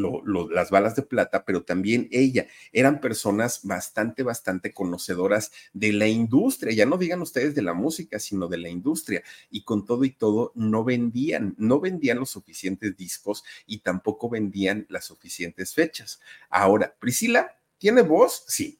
las 0.50 0.72
balas 0.72 0.96
de 0.96 1.04
plata, 1.04 1.46
pero 1.46 1.64
también 1.64 2.08
ella, 2.12 2.48
eran 2.72 3.00
personas 3.00 3.62
bastante, 3.64 4.24
bastante 4.24 4.74
conocedoras 4.74 5.52
de 5.74 5.94
la 5.94 6.08
industria, 6.08 6.74
ya 6.74 6.86
no 6.86 6.98
digan 6.98 7.22
ustedes 7.22 7.54
de 7.54 7.62
la 7.62 7.74
música, 7.74 8.18
sino 8.20 8.48
de 8.48 8.58
la 8.58 8.70
industria, 8.70 9.24
y 9.50 9.64
con 9.64 9.86
todo 9.86 10.04
y 10.04 10.12
todo 10.12 10.52
no 10.56 10.84
vendían, 10.84 11.54
no 11.58 11.80
vendían 11.80 12.20
los 12.20 12.32
suficientes 12.32 12.96
discos 12.98 13.44
y 13.66 13.80
tampoco 13.80 14.30
vendían 14.30 14.86
las 14.90 15.06
suficientes 15.06 15.74
fechas. 15.74 16.20
Ahora, 16.50 16.96
Priscila, 16.98 17.58
¿tiene 17.78 18.02
voz? 18.02 18.46
Sí. 18.48 18.80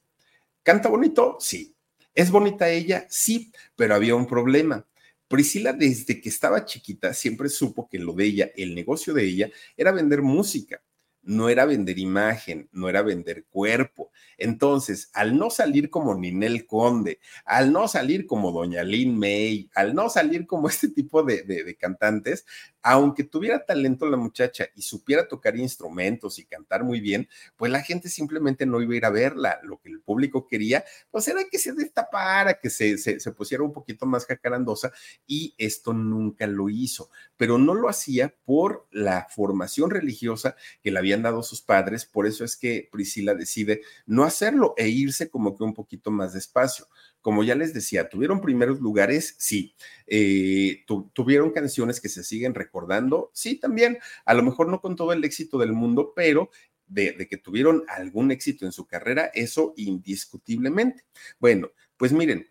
¿Canta 0.62 0.88
bonito? 0.88 1.36
Sí. 1.38 1.74
¿Es 2.14 2.30
bonita 2.30 2.68
ella? 2.70 3.06
Sí, 3.08 3.52
pero 3.76 3.94
había 3.94 4.14
un 4.14 4.26
problema 4.26 4.86
Priscila 5.28 5.72
desde 5.72 6.20
que 6.20 6.28
estaba 6.28 6.64
chiquita 6.64 7.12
siempre 7.14 7.48
supo 7.48 7.88
que 7.88 7.98
lo 7.98 8.12
de 8.12 8.24
ella, 8.24 8.50
el 8.56 8.74
negocio 8.74 9.12
de 9.14 9.24
ella, 9.24 9.50
era 9.76 9.92
vender 9.92 10.22
música, 10.22 10.82
no 11.26 11.48
era 11.48 11.64
vender 11.66 11.98
imagen, 11.98 12.68
no 12.72 12.88
era 12.88 13.02
vender 13.02 13.44
cuerpo. 13.50 14.12
Entonces, 14.38 15.10
al 15.12 15.36
no 15.36 15.50
salir 15.50 15.90
como 15.90 16.14
Ninel 16.14 16.66
Conde, 16.66 17.18
al 17.44 17.72
no 17.72 17.88
salir 17.88 18.26
como 18.26 18.52
Doña 18.52 18.84
Lynn 18.84 19.18
May, 19.18 19.68
al 19.74 19.94
no 19.94 20.08
salir 20.08 20.46
como 20.46 20.68
este 20.68 20.88
tipo 20.88 21.22
de, 21.24 21.42
de 21.42 21.76
cantantes, 21.76 22.46
aunque 22.88 23.24
tuviera 23.24 23.64
talento 23.64 24.06
la 24.06 24.16
muchacha 24.16 24.68
y 24.76 24.82
supiera 24.82 25.26
tocar 25.26 25.56
instrumentos 25.56 26.38
y 26.38 26.44
cantar 26.44 26.84
muy 26.84 27.00
bien, 27.00 27.28
pues 27.56 27.72
la 27.72 27.82
gente 27.82 28.08
simplemente 28.08 28.64
no 28.64 28.80
iba 28.80 28.94
a 28.94 28.96
ir 28.96 29.04
a 29.04 29.10
verla. 29.10 29.58
Lo 29.64 29.80
que 29.80 29.88
el 29.88 30.00
público 30.00 30.46
quería, 30.46 30.84
pues 31.10 31.26
era 31.26 31.42
que 31.50 31.58
se 31.58 31.72
destapara, 31.72 32.60
que 32.60 32.70
se, 32.70 32.96
se, 32.96 33.18
se 33.18 33.32
pusiera 33.32 33.64
un 33.64 33.72
poquito 33.72 34.06
más 34.06 34.24
jacarandosa 34.24 34.92
y 35.26 35.52
esto 35.58 35.94
nunca 35.94 36.46
lo 36.46 36.68
hizo, 36.68 37.10
pero 37.36 37.58
no 37.58 37.74
lo 37.74 37.88
hacía 37.88 38.32
por 38.44 38.86
la 38.92 39.26
formación 39.34 39.90
religiosa 39.90 40.54
que 40.80 40.92
le 40.92 41.00
habían 41.00 41.22
dado 41.22 41.42
sus 41.42 41.62
padres, 41.62 42.04
por 42.04 42.24
eso 42.24 42.44
es 42.44 42.56
que 42.56 42.88
Priscila 42.92 43.34
decide 43.34 43.82
no 44.06 44.22
hacerlo 44.22 44.74
e 44.76 44.86
irse 44.86 45.28
como 45.28 45.56
que 45.56 45.64
un 45.64 45.74
poquito 45.74 46.12
más 46.12 46.34
despacio. 46.34 46.86
Como 47.26 47.42
ya 47.42 47.56
les 47.56 47.74
decía, 47.74 48.08
tuvieron 48.08 48.40
primeros 48.40 48.78
lugares, 48.78 49.34
sí. 49.36 49.74
Eh, 50.06 50.84
tuvieron 51.12 51.50
canciones 51.50 52.00
que 52.00 52.08
se 52.08 52.22
siguen 52.22 52.54
recordando, 52.54 53.32
sí, 53.34 53.56
también. 53.56 53.98
A 54.24 54.32
lo 54.32 54.44
mejor 54.44 54.68
no 54.68 54.80
con 54.80 54.94
todo 54.94 55.12
el 55.12 55.24
éxito 55.24 55.58
del 55.58 55.72
mundo, 55.72 56.12
pero 56.14 56.50
de, 56.86 57.10
de, 57.10 57.26
que 57.26 57.36
tuvieron 57.36 57.82
algún 57.88 58.30
éxito 58.30 58.64
en 58.64 58.70
su 58.70 58.86
carrera, 58.86 59.28
eso 59.34 59.74
indiscutiblemente. 59.76 61.02
Bueno, 61.40 61.72
pues 61.96 62.12
miren, 62.12 62.48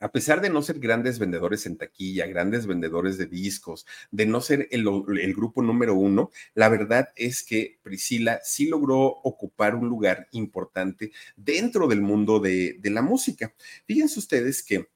a 0.00 0.10
pesar 0.10 0.40
de 0.40 0.50
no 0.50 0.62
ser 0.62 0.78
grandes 0.78 1.18
vendedores 1.18 1.66
en 1.66 1.76
taquilla, 1.76 2.26
grandes 2.26 2.66
vendedores 2.66 3.18
de 3.18 3.26
discos, 3.26 3.86
de 4.10 4.26
no 4.26 4.40
ser 4.40 4.68
el, 4.70 4.84
grupo 5.34 5.62
número 5.62 5.94
uno, 5.94 6.30
la 6.54 6.68
verdad 6.68 7.08
es 7.16 7.42
que 7.42 7.78
Priscila 7.82 8.40
sí 8.42 8.68
logró 8.68 9.00
ocupar 9.00 9.74
un 9.74 9.88
lugar 9.88 10.28
importante 10.32 11.12
dentro 11.36 11.86
del 11.88 12.02
mundo 12.02 12.40
de, 12.40 12.78
la 12.82 13.02
música. 13.02 13.54
Fíjense 13.86 14.18
ustedes 14.18 14.62
que 14.62 14.88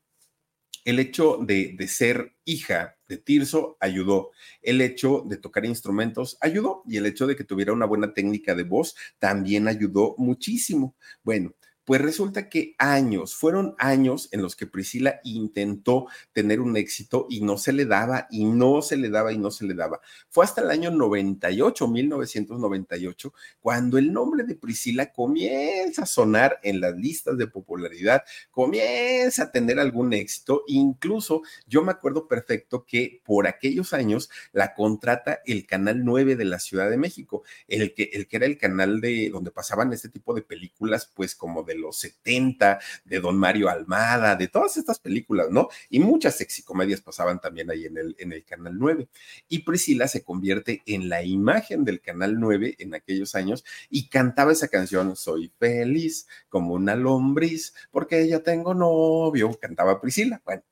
el 0.85 0.99
hecho 1.01 1.39
de, 1.39 1.75
de, 1.77 1.89
ser 1.89 2.37
hija 2.45 2.97
de 3.09 3.17
Tirso 3.17 3.77
ayudó, 3.81 4.31
el 4.63 4.81
hecho 4.81 5.25
de 5.27 5.37
tocar 5.37 5.65
instrumentos 5.65 6.39
ayudó 6.41 6.83
y 6.87 6.99
el 6.99 7.07
hecho 7.07 7.27
de 7.27 7.35
que 7.35 7.43
tuviera 7.43 7.73
una 7.73 7.87
buena 7.87 8.15
técnica 8.15 8.55
de 8.55 8.63
voz 8.63 8.95
también 9.19 9.67
ayudó 9.67 10.15
muchísimo. 10.19 10.95
Bueno, 11.25 11.55
pues 11.87 12.01
resulta 12.01 12.49
que 12.49 12.75
años, 12.79 13.37
fueron 13.37 13.77
años 13.79 14.29
en 14.33 14.43
los 14.43 14.57
que 14.57 14.67
Priscila 14.67 15.21
intentó 15.23 16.09
tener 16.33 16.61
un 16.61 16.77
éxito 16.77 17.29
y 17.31 17.43
no 17.43 17.57
se 17.59 17.73
le 17.73 17.87
daba 17.87 18.27
y 18.29 18.45
no 18.45 18.83
se 18.83 18.97
le 18.97 19.09
daba 19.09 19.33
y 19.33 19.39
no 19.39 19.53
se 19.53 19.65
le 19.65 19.75
daba. 19.75 20.01
Fue 20.29 20.45
hasta 20.45 20.63
el 20.63 20.71
año 20.71 20.91
98, 20.91 21.87
1998, 21.87 23.33
cuando 23.61 23.99
el 23.99 24.13
nombre 24.13 24.43
de 24.43 24.57
Priscila 24.57 25.13
comienza 25.13 26.03
a 26.03 26.07
sonar 26.07 26.59
en 26.65 26.81
las 26.81 26.97
listas 26.97 27.39
de 27.39 27.47
popularidad, 27.47 28.25
comienza 28.51 29.45
a 29.45 29.53
tener 29.53 29.79
algún 29.79 30.13
éxito. 30.13 30.65
Incluso 30.67 31.43
yo 31.69 31.83
me 31.83 31.93
acuerdo 31.93 32.27
perfecto 32.27 32.85
que 32.85 33.23
por 33.25 33.47
aquellos 33.47 33.93
años 33.93 34.29
la 34.53 34.75
contrata 34.75 35.41
el 35.47 35.67
Canal 35.67 36.05
9 36.05 36.35
de 36.35 36.45
la 36.47 36.59
Ciudad 36.59 36.91
de 36.91 36.97
México, 36.97 37.45
el 37.69 37.95
que, 37.95 38.11
el 38.13 38.27
que 38.27 38.39
era 38.39 38.47
el 38.47 38.59
canal 38.59 39.01
de 39.01 39.31
donde 39.31 39.53
pasaban 39.53 39.93
este 39.93 40.09
tipo 40.09 40.35
de 40.35 40.43
películas, 40.43 41.09
pues 41.15 41.37
como 41.37 41.63
de 41.63 41.76
los 41.77 41.99
70, 41.99 42.79
de 43.05 43.21
Don 43.21 43.37
Mario 43.37 43.69
Almada, 43.69 44.37
de 44.37 44.49
todas 44.49 44.77
estas 44.77 44.99
películas, 44.99 45.49
¿no? 45.51 45.69
Y 45.91 46.01
muchas 46.01 46.37
sexicomedias 46.37 47.01
pasaban 47.01 47.41
también 47.41 47.71
ahí 47.71 47.87
en 47.87 47.97
el, 47.97 48.17
en 48.19 48.33
el 48.33 48.45
Canal 48.45 48.79
9. 48.79 49.09
Y 49.49 49.61
Priscila 49.61 50.09
se 50.09 50.23
convierte 50.23 50.83
en 50.87 51.09
la 51.09 51.23
imagen 51.23 51.85
del 51.85 52.01
Canal 52.01 52.39
9 52.39 52.77
en 52.79 52.95
aquellos 52.95 53.35
años 53.35 53.65
y 53.91 54.09
cantaba 54.09 54.53
esa 54.53 54.69
canción, 54.69 55.17
Soy 55.17 55.53
feliz 55.59 56.27
como 56.49 56.75
una 56.75 56.95
lombriz, 56.97 57.75
porque 57.91 58.27
ya 58.29 58.41
tengo 58.41 58.75
novio, 58.75 59.59
cantaba 59.61 60.01
Priscila. 60.01 60.41
Bueno, 60.45 60.63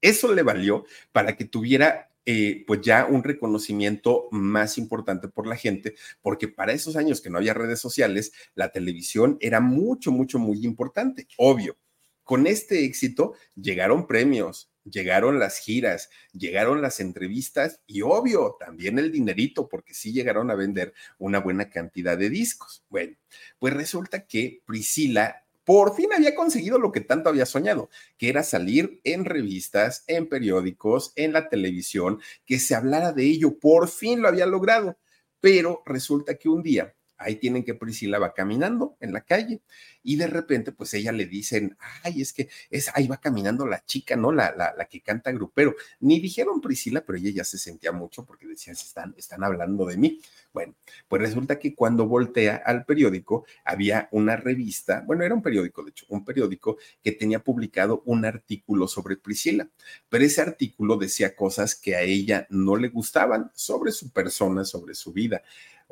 eso 0.00 0.32
le 0.34 0.42
valió 0.42 0.84
para 1.12 1.36
que 1.36 1.44
tuviera 1.44 2.09
eh, 2.26 2.64
pues 2.66 2.80
ya 2.82 3.06
un 3.06 3.24
reconocimiento 3.24 4.28
más 4.30 4.78
importante 4.78 5.28
por 5.28 5.46
la 5.46 5.56
gente, 5.56 5.94
porque 6.22 6.48
para 6.48 6.72
esos 6.72 6.96
años 6.96 7.20
que 7.20 7.30
no 7.30 7.38
había 7.38 7.54
redes 7.54 7.80
sociales, 7.80 8.32
la 8.54 8.70
televisión 8.70 9.38
era 9.40 9.60
mucho, 9.60 10.12
mucho, 10.12 10.38
muy 10.38 10.64
importante, 10.64 11.26
obvio. 11.36 11.76
Con 12.22 12.46
este 12.46 12.84
éxito 12.84 13.34
llegaron 13.60 14.06
premios, 14.06 14.70
llegaron 14.84 15.38
las 15.38 15.58
giras, 15.58 16.10
llegaron 16.32 16.80
las 16.80 17.00
entrevistas 17.00 17.80
y 17.86 18.02
obvio 18.02 18.56
también 18.60 18.98
el 18.98 19.10
dinerito, 19.10 19.68
porque 19.68 19.94
sí 19.94 20.12
llegaron 20.12 20.50
a 20.50 20.54
vender 20.54 20.92
una 21.18 21.40
buena 21.40 21.70
cantidad 21.70 22.16
de 22.16 22.30
discos. 22.30 22.84
Bueno, 22.88 23.16
pues 23.58 23.74
resulta 23.74 24.26
que 24.26 24.62
Priscila 24.64 25.44
por 25.70 25.94
fin 25.94 26.12
había 26.12 26.34
conseguido 26.34 26.80
lo 26.80 26.90
que 26.90 27.00
tanto 27.00 27.28
había 27.28 27.46
soñado, 27.46 27.90
que 28.18 28.28
era 28.28 28.42
salir 28.42 29.00
en 29.04 29.24
revistas, 29.24 30.02
en 30.08 30.28
periódicos, 30.28 31.12
en 31.14 31.32
la 31.32 31.48
televisión, 31.48 32.18
que 32.44 32.58
se 32.58 32.74
hablara 32.74 33.12
de 33.12 33.22
ello. 33.22 33.56
Por 33.56 33.86
fin 33.86 34.20
lo 34.20 34.26
había 34.26 34.46
logrado. 34.46 34.98
Pero 35.38 35.84
resulta 35.86 36.34
que 36.34 36.48
un 36.48 36.64
día 36.64 36.96
ahí 37.20 37.36
tienen 37.36 37.64
que 37.64 37.74
Priscila 37.74 38.18
va 38.18 38.34
caminando 38.34 38.96
en 39.00 39.12
la 39.12 39.20
calle 39.20 39.60
y 40.02 40.16
de 40.16 40.26
repente 40.26 40.72
pues 40.72 40.94
ella 40.94 41.12
le 41.12 41.26
dicen, 41.26 41.76
ay, 42.02 42.22
es 42.22 42.32
que 42.32 42.48
es, 42.70 42.90
ahí 42.94 43.06
va 43.06 43.18
caminando 43.18 43.66
la 43.66 43.84
chica, 43.84 44.16
¿no? 44.16 44.32
La, 44.32 44.54
la, 44.56 44.74
la, 44.76 44.86
que 44.86 45.02
canta 45.02 45.30
grupero. 45.30 45.74
Ni 46.00 46.20
dijeron 46.20 46.60
Priscila, 46.60 47.02
pero 47.02 47.18
ella 47.18 47.30
ya 47.30 47.44
se 47.44 47.58
sentía 47.58 47.92
mucho 47.92 48.24
porque 48.24 48.46
decían, 48.46 48.74
están, 48.74 49.14
están 49.16 49.44
hablando 49.44 49.84
de 49.84 49.96
mí. 49.98 50.20
Bueno, 50.52 50.74
pues 51.06 51.22
resulta 51.22 51.58
que 51.58 51.74
cuando 51.74 52.06
voltea 52.06 52.62
al 52.64 52.84
periódico 52.84 53.44
había 53.64 54.08
una 54.10 54.36
revista, 54.36 55.02
bueno, 55.06 55.22
era 55.22 55.34
un 55.34 55.42
periódico, 55.42 55.84
de 55.84 55.90
hecho, 55.90 56.06
un 56.08 56.24
periódico 56.24 56.78
que 57.02 57.12
tenía 57.12 57.44
publicado 57.44 58.02
un 58.06 58.24
artículo 58.24 58.88
sobre 58.88 59.16
Priscila, 59.16 59.68
pero 60.08 60.24
ese 60.24 60.40
artículo 60.40 60.96
decía 60.96 61.36
cosas 61.36 61.76
que 61.76 61.94
a 61.94 62.00
ella 62.00 62.46
no 62.50 62.76
le 62.76 62.88
gustaban 62.88 63.50
sobre 63.54 63.92
su 63.92 64.10
persona, 64.10 64.64
sobre 64.64 64.94
su 64.94 65.12
vida. 65.12 65.42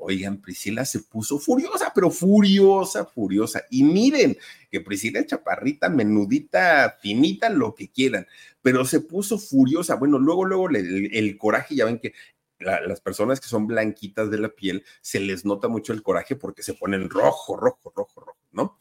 Oigan, 0.00 0.40
Priscila 0.40 0.84
se 0.84 1.00
puso 1.00 1.38
furiosa, 1.38 1.92
pero 1.94 2.10
furiosa, 2.10 3.04
furiosa. 3.04 3.62
Y 3.70 3.82
miren, 3.82 4.36
que 4.70 4.80
Priscila 4.80 5.20
es 5.20 5.26
chaparrita, 5.26 5.88
menudita, 5.88 6.96
finita, 7.00 7.50
lo 7.50 7.74
que 7.74 7.90
quieran, 7.90 8.26
pero 8.62 8.84
se 8.84 9.00
puso 9.00 9.38
furiosa. 9.38 9.96
Bueno, 9.96 10.18
luego, 10.18 10.44
luego 10.44 10.68
el, 10.70 11.10
el 11.14 11.38
coraje, 11.38 11.74
ya 11.74 11.84
ven 11.84 11.98
que 11.98 12.12
las 12.60 13.00
personas 13.00 13.40
que 13.40 13.48
son 13.48 13.66
blanquitas 13.66 14.30
de 14.30 14.38
la 14.38 14.48
piel, 14.48 14.84
se 15.00 15.20
les 15.20 15.44
nota 15.44 15.68
mucho 15.68 15.92
el 15.92 16.02
coraje 16.02 16.36
porque 16.36 16.62
se 16.62 16.74
ponen 16.74 17.08
rojo, 17.08 17.56
rojo, 17.56 17.92
rojo, 17.94 18.20
rojo, 18.20 18.38
¿no? 18.52 18.78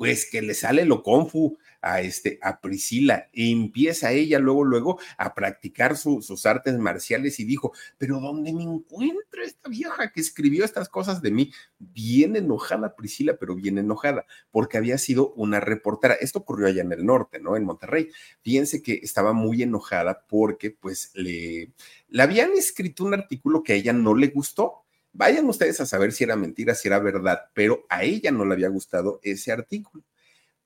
Pues 0.00 0.24
que 0.24 0.40
le 0.40 0.54
sale 0.54 0.86
lo 0.86 1.02
confu 1.02 1.58
a, 1.82 2.00
este, 2.00 2.38
a 2.40 2.62
Priscila. 2.62 3.28
E 3.34 3.50
empieza 3.50 4.12
ella 4.12 4.38
luego, 4.38 4.64
luego 4.64 4.98
a 5.18 5.34
practicar 5.34 5.94
sus 5.94 6.46
artes 6.46 6.78
marciales 6.78 7.38
y 7.38 7.44
dijo, 7.44 7.74
pero 7.98 8.18
¿dónde 8.18 8.50
me 8.54 8.62
encuentro 8.62 9.42
esta 9.44 9.68
vieja 9.68 10.10
que 10.10 10.22
escribió 10.22 10.64
estas 10.64 10.88
cosas 10.88 11.20
de 11.20 11.32
mí? 11.32 11.52
Bien 11.78 12.34
enojada 12.34 12.96
Priscila, 12.96 13.36
pero 13.38 13.54
bien 13.54 13.76
enojada, 13.76 14.24
porque 14.50 14.78
había 14.78 14.96
sido 14.96 15.34
una 15.34 15.60
reportera. 15.60 16.14
Esto 16.14 16.38
ocurrió 16.38 16.68
allá 16.68 16.80
en 16.80 16.92
el 16.92 17.04
norte, 17.04 17.38
¿no? 17.38 17.54
En 17.58 17.66
Monterrey. 17.66 18.08
Fíjense 18.40 18.82
que 18.82 19.00
estaba 19.02 19.34
muy 19.34 19.62
enojada 19.62 20.24
porque 20.26 20.70
pues 20.70 21.10
le, 21.12 21.74
le 22.08 22.22
habían 22.22 22.52
escrito 22.56 23.04
un 23.04 23.12
artículo 23.12 23.62
que 23.62 23.74
a 23.74 23.76
ella 23.76 23.92
no 23.92 24.14
le 24.14 24.28
gustó. 24.28 24.86
Vayan 25.12 25.48
ustedes 25.48 25.80
a 25.80 25.86
saber 25.86 26.12
si 26.12 26.24
era 26.24 26.36
mentira, 26.36 26.74
si 26.74 26.88
era 26.88 26.98
verdad, 26.98 27.50
pero 27.54 27.84
a 27.88 28.04
ella 28.04 28.30
no 28.30 28.44
le 28.44 28.54
había 28.54 28.68
gustado 28.68 29.20
ese 29.22 29.52
artículo 29.52 30.04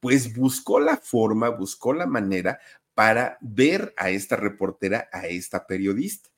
pues 0.05 0.37
buscó 0.37 0.81
la 0.81 0.99
forma, 0.99 1.49
buscó 1.49 1.95
la 1.95 2.05
manera 2.05 2.61
para 2.93 3.39
ver 3.41 3.95
a 3.97 4.11
esta 4.11 4.37
reportera, 4.37 5.09
a 5.11 5.29
esta 5.29 5.67
periodista. 5.67 6.29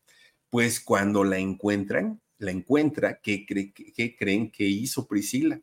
Pues 0.50 0.78
cuando 0.78 1.24
la 1.24 1.38
encuentran, 1.38 2.20
la 2.38 2.52
encuentra, 2.52 3.20
¿qué, 3.20 3.44
creen 3.44 4.52
que 4.52 4.64
hizo 4.64 5.08
Priscila? 5.08 5.60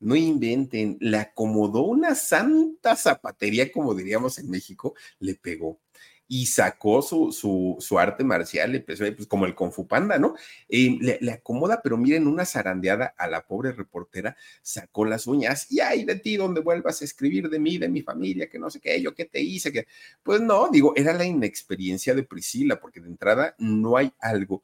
No 0.00 0.14
inventen, 0.14 0.98
le 1.00 1.16
acomodó 1.16 1.84
una 1.84 2.14
santa 2.14 2.94
zapatería, 2.94 3.72
como 3.72 3.94
diríamos 3.94 4.38
en 4.38 4.50
México, 4.50 4.94
le 5.18 5.34
pegó 5.34 5.80
y 6.28 6.46
sacó 6.46 7.02
su, 7.02 7.32
su, 7.32 7.76
su 7.80 7.98
arte 7.98 8.24
marcial, 8.24 8.74
empezó 8.74 9.04
pues, 9.14 9.26
como 9.28 9.46
el 9.46 9.54
Kung 9.54 9.72
Fu 9.72 9.86
Panda, 9.86 10.18
¿no? 10.18 10.34
Eh, 10.68 10.98
le, 11.20 11.32
acomoda, 11.32 11.80
pero 11.82 11.96
miren, 11.96 12.26
una 12.26 12.44
zarandeada 12.44 13.14
a 13.16 13.28
la 13.28 13.46
pobre 13.46 13.72
reportera, 13.72 14.36
sacó 14.62 15.04
las 15.04 15.26
uñas 15.26 15.70
y 15.70 15.80
ay 15.80 16.04
de 16.04 16.16
ti 16.16 16.36
donde 16.36 16.60
vuelvas 16.60 17.02
a 17.02 17.04
escribir 17.04 17.48
de 17.48 17.58
mí, 17.58 17.78
de 17.78 17.88
mi 17.88 18.02
familia, 18.02 18.48
que 18.48 18.58
no 18.58 18.70
sé 18.70 18.80
qué, 18.80 19.00
yo 19.00 19.14
qué 19.14 19.26
te 19.26 19.40
hice, 19.40 19.72
que 19.72 19.86
pues 20.22 20.40
no, 20.40 20.68
digo, 20.70 20.92
era 20.96 21.12
la 21.12 21.24
inexperiencia 21.24 22.14
de 22.14 22.22
Priscila, 22.22 22.80
porque 22.80 23.00
de 23.00 23.08
entrada 23.08 23.54
no 23.58 23.96
hay 23.96 24.12
algo 24.18 24.62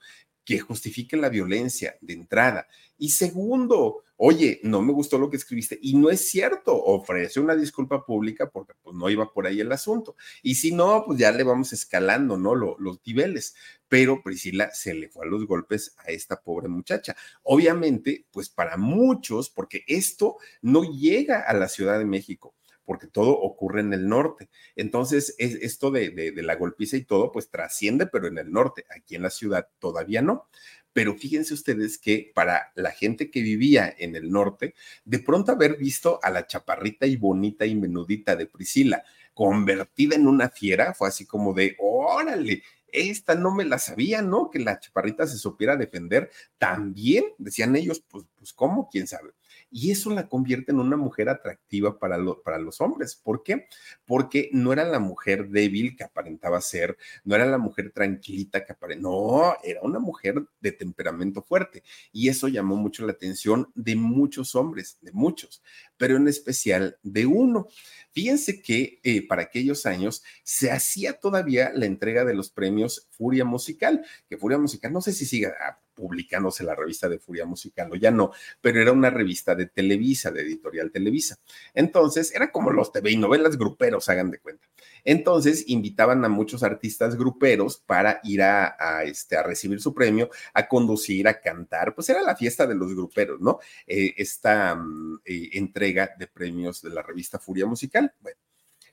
que 0.50 0.58
justifique 0.58 1.16
la 1.16 1.28
violencia 1.28 1.96
de 2.00 2.12
entrada. 2.12 2.66
Y 2.98 3.10
segundo, 3.10 4.02
oye, 4.16 4.58
no 4.64 4.82
me 4.82 4.92
gustó 4.92 5.16
lo 5.16 5.30
que 5.30 5.36
escribiste. 5.36 5.78
Y 5.80 5.94
no 5.94 6.10
es 6.10 6.28
cierto, 6.28 6.74
ofrece 6.74 7.38
una 7.38 7.54
disculpa 7.54 8.04
pública 8.04 8.50
porque 8.50 8.72
pues, 8.82 8.96
no 8.96 9.08
iba 9.08 9.32
por 9.32 9.46
ahí 9.46 9.60
el 9.60 9.70
asunto. 9.70 10.16
Y 10.42 10.56
si 10.56 10.72
no, 10.72 11.04
pues 11.06 11.20
ya 11.20 11.30
le 11.30 11.44
vamos 11.44 11.72
escalando, 11.72 12.36
¿no? 12.36 12.56
los 12.56 13.00
niveles. 13.06 13.54
Pero 13.86 14.24
Priscila 14.24 14.72
se 14.72 14.92
le 14.92 15.08
fue 15.08 15.24
a 15.24 15.28
los 15.28 15.46
golpes 15.46 15.94
a 15.98 16.10
esta 16.10 16.42
pobre 16.42 16.66
muchacha. 16.66 17.14
Obviamente, 17.44 18.26
pues 18.32 18.48
para 18.48 18.76
muchos, 18.76 19.50
porque 19.50 19.84
esto 19.86 20.38
no 20.62 20.82
llega 20.82 21.42
a 21.42 21.54
la 21.54 21.68
Ciudad 21.68 21.96
de 21.96 22.06
México 22.06 22.56
porque 22.90 23.06
todo 23.06 23.38
ocurre 23.38 23.82
en 23.82 23.92
el 23.92 24.08
norte. 24.08 24.48
Entonces, 24.74 25.36
es, 25.38 25.54
esto 25.62 25.92
de, 25.92 26.10
de 26.10 26.42
la 26.42 26.56
golpiza 26.56 26.96
y 26.96 27.04
todo, 27.04 27.30
pues 27.30 27.48
trasciende, 27.48 28.08
pero 28.08 28.26
en 28.26 28.36
el 28.36 28.50
norte, 28.50 28.84
aquí 28.90 29.14
en 29.14 29.22
la 29.22 29.30
ciudad 29.30 29.68
todavía 29.78 30.22
no. 30.22 30.48
Pero 30.92 31.14
fíjense 31.14 31.54
ustedes 31.54 31.98
que 31.98 32.32
para 32.34 32.72
la 32.74 32.90
gente 32.90 33.30
que 33.30 33.42
vivía 33.42 33.94
en 33.96 34.16
el 34.16 34.32
norte, 34.32 34.74
de 35.04 35.20
pronto 35.20 35.52
haber 35.52 35.76
visto 35.76 36.18
a 36.20 36.30
la 36.30 36.48
chaparrita 36.48 37.06
y 37.06 37.14
bonita 37.14 37.64
y 37.64 37.76
menudita 37.76 38.34
de 38.34 38.46
Priscila 38.46 39.04
convertida 39.34 40.16
en 40.16 40.26
una 40.26 40.48
fiera, 40.48 40.92
fue 40.92 41.06
así 41.06 41.26
como 41.26 41.54
de, 41.54 41.76
órale, 41.78 42.64
esta 42.88 43.36
no 43.36 43.54
me 43.54 43.64
la 43.64 43.78
sabía, 43.78 44.20
¿no? 44.20 44.50
Que 44.50 44.58
la 44.58 44.80
chaparrita 44.80 45.28
se 45.28 45.38
supiera 45.38 45.76
defender 45.76 46.28
también, 46.58 47.24
decían 47.38 47.76
ellos, 47.76 48.02
pues, 48.10 48.24
pues 48.34 48.52
¿cómo? 48.52 48.88
¿Quién 48.90 49.06
sabe? 49.06 49.30
Y 49.70 49.90
eso 49.90 50.10
la 50.10 50.28
convierte 50.28 50.72
en 50.72 50.80
una 50.80 50.96
mujer 50.96 51.28
atractiva 51.28 51.98
para, 51.98 52.18
para 52.44 52.58
los 52.58 52.80
hombres. 52.80 53.14
¿Por 53.14 53.42
qué? 53.42 53.66
Porque 54.04 54.50
no 54.52 54.72
era 54.72 54.84
la 54.84 54.98
mujer 54.98 55.48
débil 55.48 55.96
que 55.96 56.04
aparentaba 56.04 56.60
ser, 56.60 56.96
no 57.24 57.34
era 57.34 57.46
la 57.46 57.58
mujer 57.58 57.92
tranquilita 57.92 58.64
que 58.64 58.72
aparentaba, 58.72 59.10
no, 59.10 59.56
era 59.62 59.80
una 59.82 59.98
mujer 59.98 60.42
de 60.60 60.72
temperamento 60.72 61.42
fuerte 61.42 61.82
y 62.12 62.28
eso 62.28 62.48
llamó 62.48 62.76
mucho 62.76 63.06
la 63.06 63.12
atención 63.12 63.70
de 63.74 63.96
muchos 63.96 64.54
hombres, 64.54 64.98
de 65.00 65.12
muchos, 65.12 65.62
pero 65.96 66.16
en 66.16 66.28
especial 66.28 66.98
de 67.02 67.26
uno. 67.26 67.68
Fíjense 68.12 68.60
que 68.60 68.98
eh, 69.02 69.26
para 69.26 69.42
aquellos 69.42 69.86
años 69.86 70.22
se 70.42 70.70
hacía 70.70 71.20
todavía 71.20 71.70
la 71.74 71.86
entrega 71.86 72.24
de 72.24 72.34
los 72.34 72.50
premios 72.50 73.08
Furia 73.10 73.44
Musical, 73.44 74.04
que 74.28 74.36
Furia 74.36 74.58
Musical, 74.58 74.92
no 74.92 75.00
sé 75.00 75.12
si 75.12 75.24
siga 75.26 75.54
ah, 75.60 75.78
publicándose 76.00 76.64
la 76.64 76.74
revista 76.74 77.10
de 77.10 77.18
Furia 77.18 77.44
Musical 77.44 77.92
o 77.92 77.96
ya 77.96 78.10
no, 78.10 78.32
pero 78.62 78.80
era 78.80 78.90
una 78.90 79.10
revista 79.10 79.54
de 79.54 79.66
Televisa, 79.66 80.30
de 80.30 80.40
editorial 80.40 80.90
Televisa. 80.90 81.38
Entonces, 81.74 82.34
era 82.34 82.50
como 82.50 82.70
los 82.70 82.90
TV 82.90 83.10
y 83.10 83.18
novelas 83.18 83.58
gruperos, 83.58 84.08
hagan 84.08 84.30
de 84.30 84.38
cuenta. 84.38 84.66
Entonces, 85.04 85.64
invitaban 85.68 86.24
a 86.24 86.30
muchos 86.30 86.62
artistas 86.62 87.16
gruperos 87.16 87.76
para 87.76 88.20
ir 88.24 88.40
a, 88.42 89.02
este, 89.04 89.36
a 89.36 89.42
recibir 89.42 89.80
su 89.80 89.92
premio, 89.92 90.30
a 90.54 90.66
conducir, 90.66 91.28
a 91.28 91.38
cantar. 91.38 91.94
Pues 91.94 92.08
era 92.08 92.22
la 92.22 92.34
fiesta 92.34 92.66
de 92.66 92.74
los 92.74 92.94
gruperos, 92.94 93.40
¿no? 93.40 93.58
Eh, 93.86 94.14
esta 94.16 94.74
mm, 94.74 95.20
eh, 95.24 95.50
entrega 95.52 96.14
de 96.18 96.26
premios 96.26 96.80
de 96.80 96.90
la 96.90 97.02
revista 97.02 97.38
Furia 97.38 97.66
Musical. 97.66 98.14
Bueno. 98.20 98.49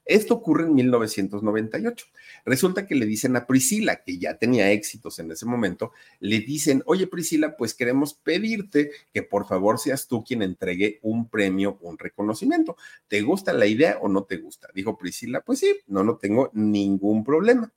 Esto 0.08 0.36
ocurre 0.36 0.64
en 0.64 0.74
1998. 0.74 2.06
Resulta 2.46 2.88
que 2.88 2.96
le 2.96 3.06
dicen 3.06 3.36
a 3.36 3.46
Priscila, 3.46 4.04
que 4.04 4.18
ya 4.18 4.38
tenía 4.38 4.72
éxitos 4.72 5.20
en 5.20 5.32
ese 5.32 5.46
momento, 5.46 5.92
le 6.20 6.40
dicen, 6.40 6.82
oye 6.86 7.08
Priscila, 7.08 7.58
pues 7.58 7.74
queremos 7.74 8.14
pedirte 8.14 8.92
que 9.14 9.24
por 9.24 9.48
favor 9.48 9.80
seas 9.80 10.08
tú 10.08 10.24
quien 10.24 10.42
entregue 10.42 11.00
un 11.02 11.30
premio, 11.30 11.78
un 11.82 11.98
reconocimiento. 11.98 12.78
¿Te 13.08 13.22
gusta 13.22 13.52
la 13.54 13.66
idea 13.66 13.98
o 14.02 14.08
no 14.08 14.24
te 14.24 14.38
gusta? 14.38 14.70
Dijo 14.74 14.98
Priscila, 14.98 15.42
pues 15.42 15.60
sí, 15.60 15.76
no, 15.88 16.04
no 16.04 16.18
tengo 16.18 16.52
ningún 16.54 17.24
problema. 17.24 17.74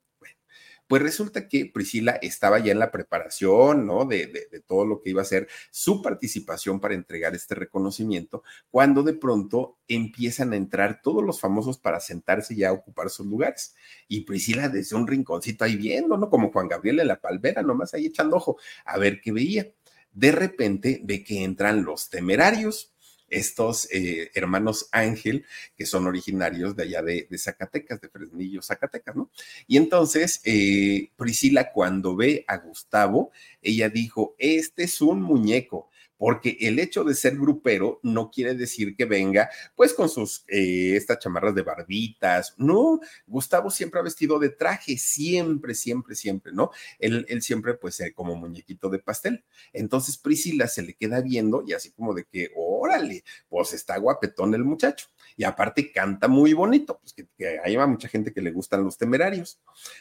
Pues 0.90 1.02
resulta 1.02 1.46
que 1.46 1.66
Priscila 1.66 2.18
estaba 2.20 2.58
ya 2.58 2.72
en 2.72 2.80
la 2.80 2.90
preparación, 2.90 3.86
¿no? 3.86 4.06
De, 4.06 4.26
todo 4.66 4.84
lo 4.84 5.00
que 5.00 5.10
iba 5.10 5.22
a 5.22 5.24
ser 5.24 5.46
su 5.70 6.02
participación 6.02 6.80
para 6.80 6.94
entregar 6.94 7.32
este 7.32 7.54
reconocimiento, 7.54 8.42
cuando 8.72 9.04
de 9.04 9.12
pronto 9.12 9.78
empiezan 9.86 10.52
a 10.52 10.56
entrar 10.56 11.00
todos 11.00 11.22
los 11.22 11.40
famosos 11.40 11.78
para 11.78 12.00
sentarse 12.00 12.54
y 12.54 12.64
a 12.64 12.72
ocupar 12.72 13.08
sus 13.08 13.24
lugares. 13.24 13.76
Y 14.08 14.22
Priscila 14.22 14.68
desde 14.68 14.96
un 14.96 15.06
rinconcito 15.06 15.64
ahí 15.64 15.76
viendo, 15.76 16.16
¿no? 16.16 16.28
Como 16.28 16.50
Juan 16.50 16.66
Gabriel 16.66 16.98
en 16.98 17.06
la 17.06 17.20
palmera, 17.20 17.62
nomás 17.62 17.94
ahí 17.94 18.06
echando 18.06 18.34
ojo 18.34 18.58
a 18.84 18.98
ver 18.98 19.20
qué 19.20 19.30
veía. 19.30 19.70
De 20.10 20.32
repente 20.32 21.00
ve 21.04 21.22
que 21.22 21.44
entran 21.44 21.84
los 21.84 22.10
temerarios 22.10 22.96
estos 23.30 23.88
eh, 23.92 24.30
hermanos 24.34 24.88
Ángel, 24.92 25.46
que 25.76 25.86
son 25.86 26.06
originarios 26.06 26.76
de 26.76 26.82
allá 26.82 27.02
de, 27.02 27.26
Zacatecas, 27.38 28.00
de 28.00 28.08
Fresnillo, 28.08 28.60
Zacatecas, 28.60 29.16
¿no? 29.16 29.30
Y 29.66 29.76
entonces 29.76 30.40
eh, 30.44 31.10
Priscila 31.16 31.72
cuando 31.72 32.16
ve 32.16 32.44
a 32.46 32.58
Gustavo, 32.58 33.30
ella 33.62 33.88
dijo, 33.88 34.34
este 34.38 34.84
es 34.84 35.00
un 35.00 35.22
muñeco, 35.22 35.88
porque 36.20 36.58
el 36.60 36.78
hecho 36.78 37.02
de 37.02 37.14
ser 37.14 37.38
grupero 37.38 37.98
no 38.02 38.30
quiere 38.30 38.54
decir 38.54 38.94
que 38.94 39.06
venga 39.06 39.48
pues 39.74 39.94
con 39.94 40.10
sus, 40.10 40.44
eh, 40.48 40.94
estas 40.94 41.18
chamarras 41.18 41.54
de 41.54 41.62
barbitas, 41.62 42.54
no, 42.58 43.00
Gustavo 43.26 43.70
siempre 43.70 44.00
ha 44.00 44.02
vestido 44.02 44.38
de 44.38 44.50
traje, 44.50 44.98
siempre, 44.98 45.74
siempre, 45.74 46.14
siempre, 46.14 46.52
¿no? 46.52 46.72
Él, 46.98 47.24
él 47.30 47.40
siempre 47.40 47.72
pues 47.72 47.98
eh, 48.00 48.12
como 48.12 48.36
muñequito 48.36 48.90
de 48.90 48.98
pastel. 48.98 49.44
Entonces 49.72 50.18
Priscila 50.18 50.68
se 50.68 50.82
le 50.82 50.92
queda 50.92 51.22
viendo 51.22 51.64
y 51.66 51.72
así 51.72 51.90
como 51.90 52.12
de 52.12 52.24
que, 52.24 52.50
órale, 52.80 53.24
pues 53.48 53.72
está 53.72 53.98
guapetón 53.98 54.54
el 54.54 54.64
muchacho. 54.64 55.08
Y 55.36 55.44
aparte 55.44 55.90
canta 55.92 56.28
muy 56.28 56.52
bonito, 56.52 56.98
pues 56.98 57.14
que, 57.14 57.26
que 57.36 57.58
hay 57.62 57.76
mucha 57.86 58.08
gente 58.08 58.32
que 58.32 58.42
le 58.42 58.50
gustan 58.50 58.84
los 58.84 58.98
temerarios. 58.98 59.60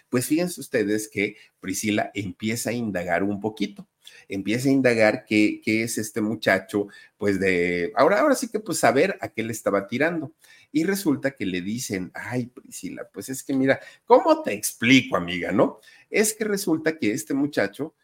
Pues 0.09 0.25
fíjense 0.25 0.59
ustedes 0.59 1.07
que 1.07 1.37
Priscila 1.59 2.11
empieza 2.13 2.71
a 2.71 2.73
indagar 2.73 3.23
un 3.23 3.39
poquito 3.39 3.87
empieza 4.27 4.69
a 4.69 4.71
indagar 4.71 5.25
qué, 5.25 5.61
qué 5.63 5.83
es 5.83 5.97
este 5.97 6.21
muchacho, 6.21 6.87
pues 7.17 7.39
de, 7.39 7.91
ahora, 7.95 8.19
ahora 8.19 8.35
sí 8.35 8.49
que 8.49 8.59
pues 8.59 8.79
saber 8.79 9.17
a 9.21 9.29
qué 9.29 9.43
le 9.43 9.51
estaba 9.51 9.87
tirando. 9.87 10.33
Y 10.71 10.83
resulta 10.83 11.31
que 11.31 11.45
le 11.45 11.61
dicen, 11.61 12.11
ay, 12.13 12.47
Priscila, 12.47 13.09
pues 13.11 13.29
es 13.29 13.43
que 13.43 13.53
mira, 13.53 13.79
¿cómo 14.05 14.43
te 14.43 14.53
explico, 14.53 15.17
amiga, 15.17 15.51
no? 15.51 15.79
Es 16.09 16.33
que 16.33 16.43
resulta 16.43 16.97
que 16.97 17.11
este 17.11 17.33
muchacho 17.33 17.95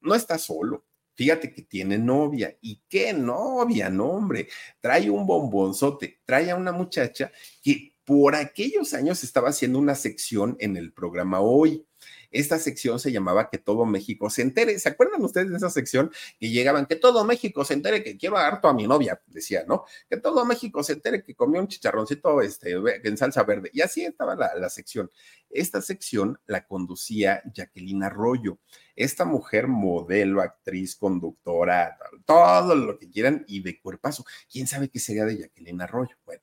no 0.00 0.14
está 0.14 0.38
solo, 0.38 0.84
Fíjate 1.14 1.52
que 1.52 1.62
tiene 1.62 1.98
novia. 1.98 2.56
¿Y 2.60 2.82
qué 2.88 3.12
novia? 3.12 3.90
No, 3.90 4.06
hombre. 4.06 4.48
Trae 4.80 5.10
un 5.10 5.26
bombonzote. 5.26 6.20
Trae 6.24 6.50
a 6.50 6.56
una 6.56 6.72
muchacha 6.72 7.30
que 7.62 7.94
por 8.04 8.34
aquellos 8.34 8.94
años 8.94 9.22
estaba 9.22 9.50
haciendo 9.50 9.78
una 9.78 9.94
sección 9.94 10.56
en 10.58 10.76
el 10.76 10.92
programa 10.92 11.40
Hoy. 11.40 11.86
Esta 12.32 12.58
sección 12.58 12.98
se 12.98 13.12
llamaba 13.12 13.50
Que 13.50 13.58
todo 13.58 13.84
México 13.84 14.30
se 14.30 14.42
entere. 14.42 14.78
¿Se 14.78 14.88
acuerdan 14.88 15.22
ustedes 15.22 15.50
de 15.50 15.56
esa 15.56 15.70
sección 15.70 16.10
que 16.40 16.50
llegaban? 16.50 16.86
Que 16.86 16.96
todo 16.96 17.24
México 17.24 17.64
se 17.64 17.74
entere 17.74 18.02
que 18.02 18.16
quiero 18.16 18.38
harto 18.38 18.68
a 18.68 18.74
mi 18.74 18.86
novia, 18.86 19.20
decía, 19.26 19.64
¿no? 19.68 19.84
Que 20.08 20.16
todo 20.16 20.44
México 20.44 20.82
se 20.82 20.94
entere 20.94 21.22
que 21.22 21.34
comió 21.34 21.60
un 21.60 21.68
chicharroncito 21.68 22.40
este, 22.40 22.72
en 23.04 23.16
salsa 23.16 23.42
verde. 23.44 23.70
Y 23.72 23.82
así 23.82 24.04
estaba 24.04 24.34
la, 24.34 24.70
sección. 24.70 25.10
Esta 25.50 25.82
sección 25.82 26.40
la 26.46 26.66
conducía 26.66 27.42
Jacqueline 27.52 28.04
Arroyo. 28.04 28.58
Esta 28.96 29.24
mujer, 29.24 29.68
modelo, 29.68 30.40
actriz, 30.40 30.96
conductora, 30.96 31.98
todo 32.24 32.74
lo 32.74 32.98
que 32.98 33.10
quieran 33.10 33.44
y 33.46 33.62
de 33.62 33.80
cuerpazo. 33.80 34.24
¿Quién 34.50 34.66
sabe 34.66 34.88
qué 34.88 34.98
sería 34.98 35.26
de 35.26 35.38
Jacqueline 35.38 35.82
Arroyo? 35.82 36.16
Bueno, 36.24 36.42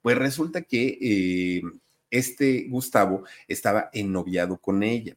pues 0.00 0.16
resulta 0.18 0.62
que 0.62 0.98
eh, 1.00 1.62
este 2.10 2.66
Gustavo 2.68 3.24
estaba 3.48 3.90
ennoviado 3.92 4.58
con 4.58 4.82
ella. 4.82 5.16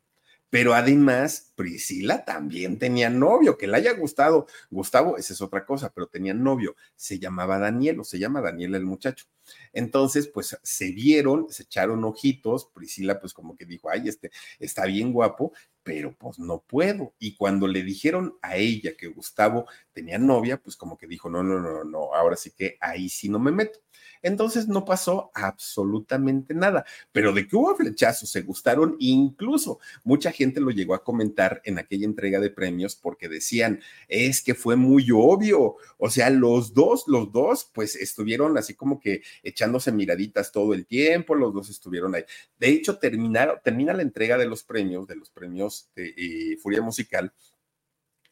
Pero 0.49 0.73
además, 0.73 1.51
Priscila 1.55 2.23
también 2.23 2.79
tenía 2.79 3.09
novio, 3.09 3.57
que 3.57 3.67
le 3.67 3.77
haya 3.77 3.93
gustado. 3.93 4.47
Gustavo, 4.69 5.17
esa 5.17 5.33
es 5.33 5.41
otra 5.41 5.65
cosa, 5.65 5.91
pero 5.93 6.07
tenía 6.07 6.33
novio. 6.33 6.75
Se 6.95 7.19
llamaba 7.19 7.59
Daniel, 7.59 7.99
o 7.99 8.03
se 8.03 8.19
llama 8.19 8.41
Daniel 8.41 8.75
el 8.75 8.85
muchacho. 8.85 9.25
Entonces, 9.73 10.27
pues 10.27 10.57
se 10.61 10.91
vieron, 10.91 11.47
se 11.49 11.63
echaron 11.63 12.03
ojitos. 12.03 12.65
Priscila, 12.73 13.19
pues 13.19 13.33
como 13.33 13.55
que 13.55 13.65
dijo, 13.65 13.89
ay, 13.89 14.07
este 14.07 14.31
está 14.59 14.85
bien 14.85 15.11
guapo, 15.11 15.53
pero 15.83 16.15
pues 16.17 16.39
no 16.39 16.61
puedo. 16.61 17.13
Y 17.19 17.35
cuando 17.35 17.67
le 17.67 17.83
dijeron 17.83 18.37
a 18.41 18.57
ella 18.57 18.95
que 18.97 19.07
Gustavo 19.07 19.65
tenía 19.93 20.17
novia, 20.17 20.61
pues 20.61 20.75
como 20.75 20.97
que 20.97 21.07
dijo, 21.07 21.29
no, 21.29 21.43
no, 21.43 21.59
no, 21.59 21.83
no, 21.83 22.13
ahora 22.13 22.35
sí 22.35 22.51
que 22.51 22.77
ahí 22.81 23.09
sí 23.09 23.29
no 23.29 23.39
me 23.39 23.51
meto. 23.51 23.79
Entonces 24.27 24.67
no 24.67 24.85
pasó 24.85 25.31
absolutamente 25.33 26.53
nada, 26.53 26.85
pero 27.11 27.33
de 27.33 27.47
que 27.47 27.55
hubo 27.55 27.75
flechazos, 27.75 28.29
se 28.29 28.41
gustaron, 28.41 28.95
incluso 28.99 29.79
mucha 30.03 30.31
gente 30.31 30.59
lo 30.59 30.71
llegó 30.71 30.93
a 30.93 31.03
comentar 31.03 31.61
en 31.63 31.79
aquella 31.79 32.05
entrega 32.05 32.39
de 32.39 32.49
premios 32.49 32.95
porque 32.95 33.29
decían, 33.29 33.79
es 34.07 34.41
que 34.41 34.53
fue 34.53 34.75
muy 34.75 35.07
obvio, 35.13 35.75
o 35.97 36.09
sea, 36.09 36.29
los 36.29 36.73
dos, 36.73 37.05
los 37.07 37.31
dos, 37.31 37.69
pues 37.73 37.95
estuvieron 37.95 38.57
así 38.57 38.73
como 38.73 38.99
que 38.99 39.21
echándose 39.43 39.91
miraditas 39.91 40.51
todo 40.51 40.73
el 40.73 40.85
tiempo, 40.85 41.35
los 41.35 41.53
dos 41.53 41.69
estuvieron 41.69 42.15
ahí. 42.15 42.23
De 42.59 42.69
hecho, 42.69 42.97
termina 42.97 43.93
la 43.93 44.01
entrega 44.01 44.37
de 44.37 44.45
los 44.45 44.63
premios, 44.63 45.07
de 45.07 45.15
los 45.15 45.29
premios 45.29 45.89
de 45.95 46.13
eh, 46.17 46.57
Furia 46.57 46.81
Musical, 46.81 47.33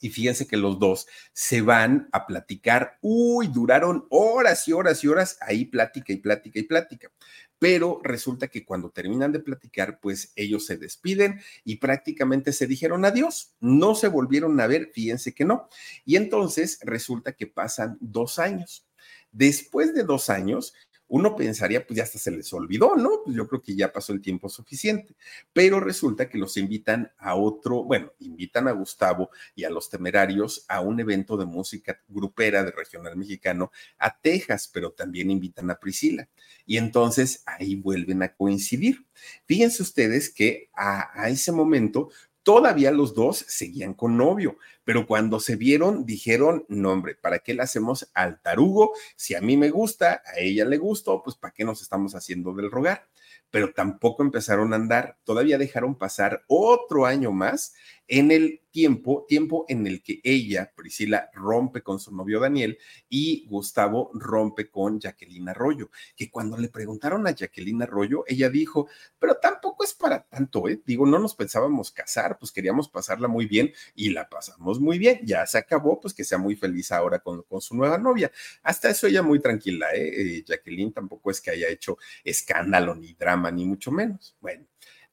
y 0.05 0.09
fíjense 0.11 0.45
que 0.45 0.55
los 0.55 0.77
dos 0.77 1.07
se 1.33 1.61
van 1.61 2.09
a 2.11 2.27
platicar. 2.27 2.99
Uy, 3.01 3.47
duraron 3.47 4.05
horas 4.11 4.67
y 4.67 4.71
horas 4.71 5.03
y 5.03 5.07
horas 5.07 5.39
ahí 5.41 5.65
plática 5.65 6.13
y 6.13 6.17
plática 6.17 6.59
y 6.59 6.61
plática. 6.61 7.11
Pero 7.57 8.01
resulta 8.03 8.47
que 8.47 8.63
cuando 8.63 8.91
terminan 8.91 9.31
de 9.31 9.39
platicar, 9.39 9.99
pues 9.99 10.31
ellos 10.35 10.67
se 10.67 10.77
despiden 10.77 11.41
y 11.63 11.77
prácticamente 11.77 12.53
se 12.53 12.67
dijeron 12.67 13.03
adiós. 13.03 13.55
No 13.59 13.95
se 13.95 14.07
volvieron 14.07 14.59
a 14.61 14.67
ver, 14.67 14.91
fíjense 14.93 15.33
que 15.33 15.43
no. 15.43 15.69
Y 16.05 16.17
entonces 16.17 16.77
resulta 16.83 17.31
que 17.31 17.47
pasan 17.47 17.97
dos 17.99 18.37
años. 18.37 18.85
Después 19.31 19.95
de 19.95 20.03
dos 20.03 20.29
años, 20.29 20.75
uno 21.07 21.35
pensaría, 21.35 21.85
pues 21.85 21.97
ya 21.97 22.03
hasta 22.03 22.17
se 22.17 22.31
les 22.31 22.51
olvidó, 22.53 22.95
¿no? 22.95 23.21
Pues 23.23 23.35
yo 23.35 23.47
creo 23.47 23.61
que 23.61 23.75
ya 23.75 23.91
pasó 23.91 24.11
el 24.13 24.21
tiempo 24.21 24.49
suficiente. 24.49 25.15
Pero 25.53 25.79
resulta 25.79 26.29
que 26.29 26.37
los 26.37 26.57
invitan 26.57 27.11
a 27.17 27.35
otro, 27.35 27.83
bueno, 27.83 28.11
invitan 28.19 28.67
a 28.67 28.71
Gustavo 28.71 29.29
y 29.55 29.63
a 29.65 29.69
los 29.69 29.89
temerarios 29.89 30.65
a 30.67 30.81
un 30.81 30.99
evento 30.99 31.37
de 31.37 31.45
música 31.45 32.01
grupera 32.07 32.63
de 32.63 32.71
regional 32.71 33.15
mexicano 33.15 33.71
a 33.99 34.19
Texas, 34.19 34.69
pero 34.73 34.91
también 34.91 35.29
invitan 35.29 35.69
a 35.69 35.79
Priscila. 35.79 36.27
Y 36.65 36.77
entonces 36.77 37.43
ahí 37.45 37.75
vuelven 37.75 38.23
a 38.23 38.33
coincidir. 38.33 39.05
Fíjense 39.45 39.83
ustedes 39.83 40.33
que 40.33 40.69
a, 40.73 41.21
a 41.21 41.29
ese 41.29 41.51
momento 41.51 42.09
Todavía 42.45 42.91
los 42.91 43.15
dos 43.15 43.43
seguían 43.47 43.95
con 43.95 44.17
novio, 44.17 44.59
pero 44.85 45.07
cuando 45.07 45.39
se 45.39 45.57
vieron 45.57 46.05
dijeron, 46.05 46.65
no 46.69 46.91
hombre, 46.91 47.15
¿para 47.15 47.39
qué 47.39 47.53
le 47.53 47.63
hacemos 47.63 48.09
al 48.13 48.41
tarugo? 48.41 48.93
Si 49.17 49.35
a 49.35 49.41
mí 49.41 49.57
me 49.57 49.71
gusta, 49.71 50.21
a 50.25 50.39
ella 50.39 50.63
le 50.63 50.77
gustó, 50.77 51.21
pues 51.23 51.35
¿para 51.35 51.53
qué 51.53 51.65
nos 51.65 51.81
estamos 51.81 52.15
haciendo 52.15 52.53
del 52.53 52.71
rogar? 52.71 53.07
Pero 53.49 53.73
tampoco 53.73 54.23
empezaron 54.23 54.71
a 54.73 54.75
andar, 54.77 55.17
todavía 55.23 55.57
dejaron 55.57 55.95
pasar 55.95 56.43
otro 56.47 57.05
año 57.05 57.31
más 57.31 57.73
en 58.07 58.31
el 58.31 58.61
tiempo, 58.75 59.25
tiempo 59.25 59.65
en 59.69 59.87
el 59.87 60.03
que 60.03 60.19
ella, 60.21 60.73
Priscila, 60.75 61.29
rompe 61.33 61.81
con 61.81 61.97
su 61.97 62.13
novio 62.13 62.41
Daniel 62.41 62.77
y 63.07 63.45
Gustavo 63.47 64.11
rompe 64.13 64.69
con 64.69 64.99
Jacqueline 64.99 65.47
Arroyo, 65.47 65.91
que 66.15 66.29
cuando 66.29 66.57
le 66.57 66.67
preguntaron 66.67 67.25
a 67.25 67.31
Jacqueline 67.31 67.83
Arroyo, 67.83 68.25
ella 68.27 68.49
dijo, 68.49 68.89
pero 69.17 69.37
tampoco 69.37 69.85
es 69.85 69.93
para 69.93 70.23
tanto, 70.23 70.67
¿eh? 70.67 70.81
Digo, 70.85 71.05
no 71.05 71.19
nos 71.19 71.35
pensábamos 71.35 71.91
casar, 71.91 72.37
pues 72.37 72.51
queríamos 72.51 72.89
pasarla 72.89 73.29
muy 73.29 73.45
bien 73.45 73.71
y 73.95 74.09
la 74.09 74.27
pasamos 74.27 74.79
muy 74.81 74.99
bien, 74.99 75.21
ya 75.23 75.45
se 75.45 75.57
acabó, 75.57 76.01
pues 76.01 76.13
que 76.13 76.25
sea 76.25 76.37
muy 76.37 76.57
feliz 76.57 76.91
ahora 76.91 77.19
con, 77.19 77.45
su 77.61 77.75
nueva 77.75 77.97
novia. 77.97 78.29
Hasta 78.61 78.89
eso 78.89 79.07
ella 79.07 79.21
muy 79.23 79.39
tranquila, 79.39 79.93
¿eh? 79.93 80.37
¿eh? 80.37 80.43
Jacqueline 80.45 80.91
tampoco 80.91 81.31
es 81.31 81.39
que 81.39 81.51
haya 81.51 81.69
hecho 81.69 81.97
escándalo 82.25 82.93
ni 82.93 83.13
drama, 83.13 83.51
ni 83.51 83.65
mucho 83.65 83.91
menos. 83.91 84.35
Bueno. 84.41 84.65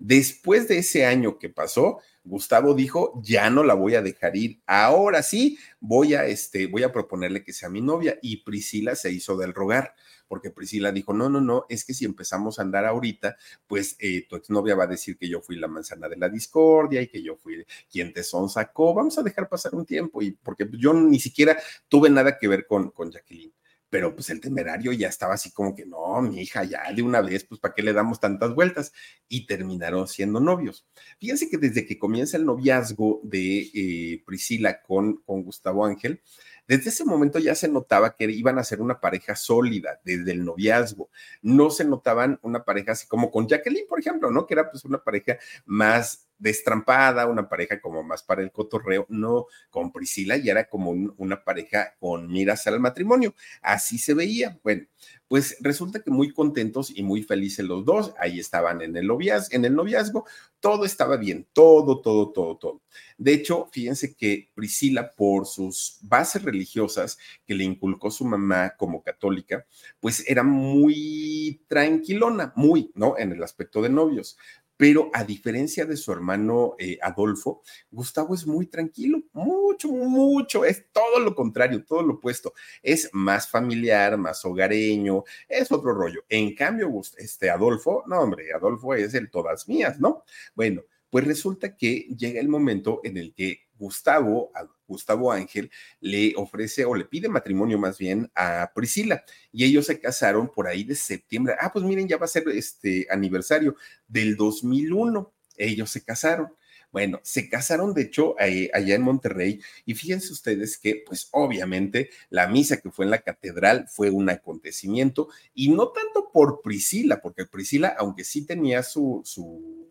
Después 0.04 0.66
de 0.66 0.78
ese 0.78 1.06
año 1.06 1.38
que 1.38 1.48
pasó, 1.48 2.00
Gustavo 2.24 2.74
dijo, 2.74 3.20
ya 3.22 3.50
no 3.50 3.62
la 3.62 3.74
voy 3.74 3.94
a 3.94 4.02
dejar 4.02 4.34
ir. 4.34 4.60
Ahora 4.66 5.22
sí, 5.22 5.58
voy 5.78 6.14
a, 6.14 6.26
este, 6.26 6.66
voy 6.66 6.82
a 6.82 6.90
proponerle 6.90 7.44
que 7.44 7.52
sea 7.52 7.68
mi 7.68 7.80
novia. 7.80 8.18
Y 8.20 8.38
Priscila 8.38 8.96
se 8.96 9.12
hizo 9.12 9.36
del 9.36 9.54
rogar, 9.54 9.94
porque 10.26 10.50
Priscila 10.50 10.90
dijo, 10.90 11.12
no, 11.12 11.28
no, 11.28 11.40
no, 11.40 11.66
es 11.68 11.84
que 11.84 11.94
si 11.94 12.04
empezamos 12.04 12.58
a 12.58 12.62
andar 12.62 12.84
ahorita, 12.84 13.36
pues 13.68 13.94
eh, 14.00 14.26
tu 14.28 14.34
exnovia 14.34 14.74
va 14.74 14.84
a 14.84 14.88
decir 14.88 15.16
que 15.16 15.28
yo 15.28 15.40
fui 15.40 15.54
la 15.54 15.68
manzana 15.68 16.08
de 16.08 16.16
la 16.16 16.28
discordia 16.28 17.00
y 17.00 17.06
que 17.06 17.22
yo 17.22 17.36
fui 17.36 17.64
quien 17.88 18.12
te 18.12 18.24
son 18.24 18.48
sacó. 18.50 18.94
Vamos 18.94 19.16
a 19.18 19.22
dejar 19.22 19.48
pasar 19.48 19.72
un 19.76 19.86
tiempo 19.86 20.20
y 20.20 20.32
porque 20.32 20.68
yo 20.80 20.92
ni 20.94 21.20
siquiera 21.20 21.56
tuve 21.86 22.10
nada 22.10 22.36
que 22.40 22.48
ver 22.48 22.66
con, 22.66 22.90
con 22.90 23.12
Jacqueline 23.12 23.52
pero 23.92 24.14
pues 24.14 24.30
el 24.30 24.40
temerario 24.40 24.90
ya 24.94 25.08
estaba 25.08 25.34
así 25.34 25.52
como 25.52 25.74
que, 25.74 25.84
no, 25.84 26.22
mi 26.22 26.40
hija, 26.40 26.64
ya 26.64 26.90
de 26.90 27.02
una 27.02 27.20
vez, 27.20 27.44
pues 27.44 27.60
¿para 27.60 27.74
qué 27.74 27.82
le 27.82 27.92
damos 27.92 28.20
tantas 28.20 28.54
vueltas? 28.54 28.90
Y 29.28 29.46
terminaron 29.46 30.08
siendo 30.08 30.40
novios. 30.40 30.86
Fíjense 31.18 31.50
que 31.50 31.58
desde 31.58 31.84
que 31.84 31.98
comienza 31.98 32.38
el 32.38 32.46
noviazgo 32.46 33.20
de 33.22 33.70
eh, 33.74 34.22
Priscila 34.24 34.80
con, 34.80 35.18
con 35.26 35.42
Gustavo 35.42 35.84
Ángel, 35.84 36.22
desde 36.66 36.88
ese 36.88 37.04
momento 37.04 37.38
ya 37.38 37.54
se 37.54 37.68
notaba 37.68 38.16
que 38.16 38.24
iban 38.30 38.58
a 38.58 38.64
ser 38.64 38.80
una 38.80 38.98
pareja 38.98 39.36
sólida 39.36 40.00
desde 40.04 40.32
el 40.32 40.42
noviazgo. 40.42 41.10
No 41.42 41.68
se 41.68 41.84
notaban 41.84 42.38
una 42.40 42.64
pareja 42.64 42.92
así 42.92 43.06
como 43.06 43.30
con 43.30 43.46
Jacqueline, 43.46 43.86
por 43.86 44.00
ejemplo, 44.00 44.30
¿no? 44.30 44.46
Que 44.46 44.54
era 44.54 44.70
pues 44.70 44.86
una 44.86 45.04
pareja 45.04 45.36
más 45.66 46.30
destrampada, 46.42 47.26
una 47.26 47.48
pareja 47.48 47.80
como 47.80 48.02
más 48.02 48.22
para 48.22 48.42
el 48.42 48.50
cotorreo, 48.50 49.06
no 49.08 49.46
con 49.70 49.92
Priscila 49.92 50.36
ya 50.36 50.52
era 50.52 50.68
como 50.68 50.90
una 50.90 51.44
pareja 51.44 51.94
con 52.00 52.30
miras 52.30 52.66
al 52.66 52.80
matrimonio, 52.80 53.34
así 53.62 53.96
se 53.96 54.12
veía. 54.12 54.58
Bueno, 54.64 54.86
pues 55.28 55.56
resulta 55.60 56.00
que 56.00 56.10
muy 56.10 56.32
contentos 56.32 56.92
y 56.94 57.02
muy 57.02 57.22
felices 57.22 57.64
los 57.64 57.84
dos, 57.84 58.12
ahí 58.18 58.40
estaban 58.40 58.82
en 58.82 58.96
el 58.96 59.06
noviazgo, 59.06 59.56
en 59.56 59.64
el 59.64 59.74
noviazgo, 59.74 60.26
todo 60.60 60.84
estaba 60.84 61.16
bien, 61.16 61.46
todo, 61.52 62.00
todo, 62.00 62.32
todo, 62.32 62.56
todo. 62.58 62.82
De 63.16 63.32
hecho, 63.32 63.66
fíjense 63.72 64.14
que 64.14 64.50
Priscila, 64.54 65.12
por 65.12 65.46
sus 65.46 65.98
bases 66.02 66.42
religiosas 66.42 67.18
que 67.46 67.54
le 67.54 67.64
inculcó 67.64 68.10
su 68.10 68.24
mamá 68.24 68.74
como 68.76 69.02
católica, 69.02 69.64
pues 70.00 70.28
era 70.28 70.42
muy 70.42 71.62
tranquilona, 71.68 72.52
muy, 72.56 72.90
¿no? 72.94 73.16
En 73.16 73.32
el 73.32 73.42
aspecto 73.42 73.80
de 73.80 73.88
novios 73.88 74.36
pero 74.82 75.12
a 75.14 75.22
diferencia 75.22 75.86
de 75.86 75.96
su 75.96 76.10
hermano 76.10 76.74
eh, 76.76 76.98
Adolfo, 77.00 77.62
Gustavo 77.92 78.34
es 78.34 78.48
muy 78.48 78.66
tranquilo, 78.66 79.22
mucho, 79.32 79.92
mucho, 79.92 80.64
es 80.64 80.86
todo 80.90 81.20
lo 81.20 81.36
contrario, 81.36 81.84
todo 81.84 82.02
lo 82.02 82.14
opuesto, 82.14 82.52
es 82.82 83.08
más 83.12 83.48
familiar, 83.48 84.18
más 84.18 84.44
hogareño, 84.44 85.22
es 85.48 85.70
otro 85.70 85.94
rollo. 85.94 86.24
En 86.28 86.56
cambio, 86.56 86.90
este 87.16 87.48
Adolfo, 87.48 88.02
no 88.08 88.22
hombre, 88.22 88.52
Adolfo 88.52 88.92
es 88.94 89.14
el 89.14 89.30
todas 89.30 89.68
mías, 89.68 90.00
¿no? 90.00 90.24
Bueno, 90.56 90.82
pues 91.10 91.28
resulta 91.28 91.76
que 91.76 92.08
llega 92.18 92.40
el 92.40 92.48
momento 92.48 93.02
en 93.04 93.18
el 93.18 93.34
que 93.34 93.68
Gustavo, 93.82 94.52
Gustavo 94.86 95.32
Ángel, 95.32 95.68
le 96.00 96.34
ofrece 96.36 96.84
o 96.84 96.94
le 96.94 97.04
pide 97.04 97.28
matrimonio 97.28 97.78
más 97.78 97.98
bien 97.98 98.30
a 98.36 98.70
Priscila 98.72 99.24
y 99.50 99.64
ellos 99.64 99.86
se 99.86 99.98
casaron 99.98 100.48
por 100.48 100.68
ahí 100.68 100.84
de 100.84 100.94
septiembre. 100.94 101.56
Ah, 101.60 101.72
pues 101.72 101.84
miren, 101.84 102.06
ya 102.06 102.16
va 102.16 102.26
a 102.26 102.28
ser 102.28 102.48
este 102.50 103.08
aniversario 103.10 103.74
del 104.06 104.36
2001. 104.36 105.32
Ellos 105.56 105.90
se 105.90 106.04
casaron. 106.04 106.54
Bueno, 106.92 107.20
se 107.24 107.48
casaron 107.48 107.92
de 107.94 108.02
hecho 108.02 108.36
allá 108.38 108.94
en 108.94 109.02
Monterrey 109.02 109.60
y 109.86 109.94
fíjense 109.94 110.30
ustedes 110.30 110.78
que 110.78 111.02
pues 111.06 111.28
obviamente 111.32 112.10
la 112.28 112.46
misa 112.46 112.76
que 112.76 112.90
fue 112.90 113.06
en 113.06 113.10
la 113.10 113.22
catedral 113.22 113.88
fue 113.88 114.10
un 114.10 114.28
acontecimiento 114.28 115.28
y 115.54 115.70
no 115.70 115.88
tanto 115.88 116.30
por 116.30 116.60
Priscila, 116.62 117.20
porque 117.22 117.46
Priscila, 117.46 117.96
aunque 117.98 118.24
sí 118.24 118.44
tenía 118.44 118.82
su, 118.82 119.22
su 119.24 119.81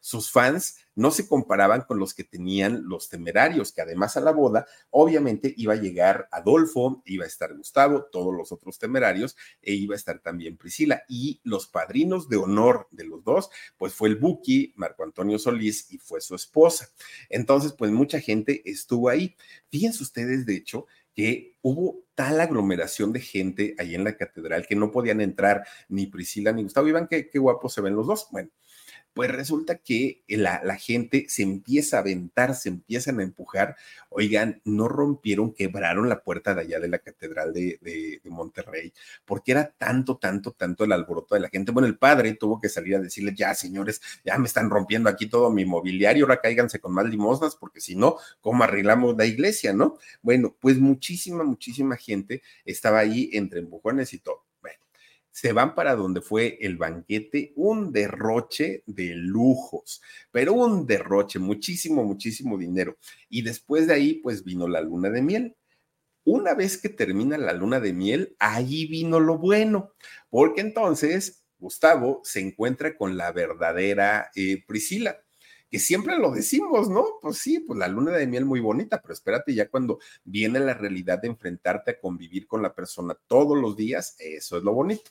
sus 0.00 0.30
fans 0.30 0.76
no 0.96 1.10
se 1.10 1.28
comparaban 1.28 1.82
con 1.82 1.98
los 1.98 2.14
que 2.14 2.24
tenían 2.24 2.88
los 2.88 3.08
temerarios, 3.08 3.70
que 3.70 3.82
además 3.82 4.16
a 4.16 4.20
la 4.20 4.32
boda 4.32 4.66
obviamente 4.90 5.52
iba 5.56 5.74
a 5.74 5.76
llegar 5.76 6.26
Adolfo, 6.32 7.02
iba 7.04 7.24
a 7.24 7.28
estar 7.28 7.54
Gustavo, 7.54 8.06
todos 8.10 8.34
los 8.34 8.50
otros 8.50 8.78
temerarios, 8.78 9.36
e 9.60 9.74
iba 9.74 9.94
a 9.94 9.98
estar 9.98 10.20
también 10.20 10.56
Priscila. 10.56 11.02
Y 11.06 11.40
los 11.44 11.66
padrinos 11.66 12.28
de 12.28 12.38
honor 12.38 12.88
de 12.90 13.04
los 13.04 13.22
dos, 13.22 13.50
pues 13.76 13.92
fue 13.92 14.08
el 14.08 14.16
Buki, 14.16 14.72
Marco 14.76 15.04
Antonio 15.04 15.38
Solís, 15.38 15.92
y 15.92 15.98
fue 15.98 16.22
su 16.22 16.34
esposa. 16.34 16.88
Entonces, 17.28 17.72
pues 17.72 17.90
mucha 17.90 18.18
gente 18.18 18.62
estuvo 18.64 19.10
ahí. 19.10 19.36
Fíjense 19.68 20.02
ustedes, 20.02 20.46
de 20.46 20.56
hecho, 20.56 20.86
que 21.14 21.56
hubo 21.62 22.04
tal 22.14 22.40
aglomeración 22.40 23.12
de 23.12 23.20
gente 23.20 23.74
ahí 23.78 23.94
en 23.94 24.04
la 24.04 24.16
catedral 24.16 24.66
que 24.66 24.76
no 24.76 24.90
podían 24.90 25.20
entrar 25.20 25.66
ni 25.88 26.06
Priscila 26.06 26.52
ni 26.52 26.62
Gustavo. 26.62 26.88
Y 26.88 26.92
van 26.92 27.08
qué, 27.08 27.28
qué 27.28 27.38
guapos 27.38 27.72
se 27.72 27.80
ven 27.80 27.96
los 27.96 28.06
dos. 28.06 28.28
Bueno, 28.30 28.50
pues 29.16 29.30
resulta 29.30 29.78
que 29.78 30.22
la, 30.28 30.76
gente 30.76 31.24
se 31.30 31.42
empieza 31.42 31.96
a 31.96 32.00
aventar, 32.00 32.54
se 32.54 32.68
empiezan 32.68 33.18
a 33.18 33.22
empujar. 33.22 33.74
Oigan, 34.10 34.60
no 34.66 34.88
rompieron, 34.88 35.54
quebraron 35.54 36.10
la 36.10 36.22
puerta 36.22 36.54
de 36.54 36.60
allá 36.60 36.80
de 36.80 36.88
la 36.88 36.98
Catedral 36.98 37.54
de, 37.54 37.78
de, 37.80 38.20
Monterrey, 38.24 38.92
porque 39.24 39.52
era 39.52 39.72
tanto, 39.78 40.18
tanto, 40.18 40.52
tanto 40.52 40.84
el 40.84 40.92
alboroto 40.92 41.34
de 41.34 41.40
la 41.40 41.48
gente. 41.48 41.72
Bueno, 41.72 41.88
el 41.88 41.96
padre 41.96 42.34
tuvo 42.34 42.60
que 42.60 42.68
salir 42.68 42.96
a 42.96 42.98
decirle, 42.98 43.32
ya 43.34 43.54
señores, 43.54 44.02
ya 44.22 44.36
me 44.36 44.46
están 44.46 44.68
rompiendo 44.68 45.08
aquí 45.08 45.24
todo 45.30 45.50
mi 45.50 45.64
mobiliario, 45.64 46.26
ahora 46.26 46.42
cáiganse 46.42 46.78
con 46.78 46.92
más 46.92 47.06
limosnas, 47.06 47.56
porque 47.56 47.80
si 47.80 47.96
no, 47.96 48.18
¿cómo 48.42 48.64
arreglamos 48.64 49.16
la 49.16 49.24
iglesia, 49.24 49.72
no? 49.72 49.96
Bueno, 50.20 50.54
pues 50.60 50.78
muchísima, 50.78 51.42
muchísima 51.42 51.96
gente 51.96 52.42
estaba 52.66 52.98
ahí 52.98 53.30
entre 53.32 53.60
empujones 53.60 54.12
y 54.12 54.18
todo 54.18 54.45
se 55.36 55.52
van 55.52 55.74
para 55.74 55.94
donde 55.94 56.22
fue 56.22 56.56
el 56.62 56.78
banquete, 56.78 57.52
un 57.56 57.92
derroche 57.92 58.82
de 58.86 59.14
lujos, 59.16 60.00
pero 60.30 60.54
un 60.54 60.86
derroche, 60.86 61.38
muchísimo, 61.38 62.04
muchísimo 62.04 62.56
dinero. 62.56 62.96
Y 63.28 63.42
después 63.42 63.86
de 63.86 63.92
ahí, 63.92 64.14
pues 64.14 64.44
vino 64.44 64.66
la 64.66 64.80
luna 64.80 65.10
de 65.10 65.20
miel. 65.20 65.56
Una 66.24 66.54
vez 66.54 66.78
que 66.78 66.88
termina 66.88 67.36
la 67.36 67.52
luna 67.52 67.80
de 67.80 67.92
miel, 67.92 68.34
ahí 68.38 68.86
vino 68.86 69.20
lo 69.20 69.36
bueno, 69.36 69.92
porque 70.30 70.62
entonces 70.62 71.44
Gustavo 71.58 72.22
se 72.24 72.40
encuentra 72.40 72.96
con 72.96 73.18
la 73.18 73.30
verdadera 73.30 74.30
eh, 74.34 74.64
Priscila 74.66 75.20
que 75.70 75.78
siempre 75.78 76.18
lo 76.18 76.30
decimos, 76.30 76.88
¿no? 76.88 77.04
Pues 77.20 77.38
sí, 77.38 77.60
pues 77.60 77.78
la 77.78 77.88
luna 77.88 78.12
de 78.12 78.26
miel 78.26 78.44
muy 78.44 78.60
bonita, 78.60 79.00
pero 79.02 79.14
espérate 79.14 79.54
ya 79.54 79.68
cuando 79.68 79.98
viene 80.24 80.60
la 80.60 80.74
realidad 80.74 81.20
de 81.20 81.28
enfrentarte 81.28 81.92
a 81.92 81.98
convivir 81.98 82.46
con 82.46 82.62
la 82.62 82.74
persona 82.74 83.16
todos 83.26 83.58
los 83.58 83.76
días, 83.76 84.16
eso 84.18 84.58
es 84.58 84.62
lo 84.62 84.72
bonito. 84.72 85.10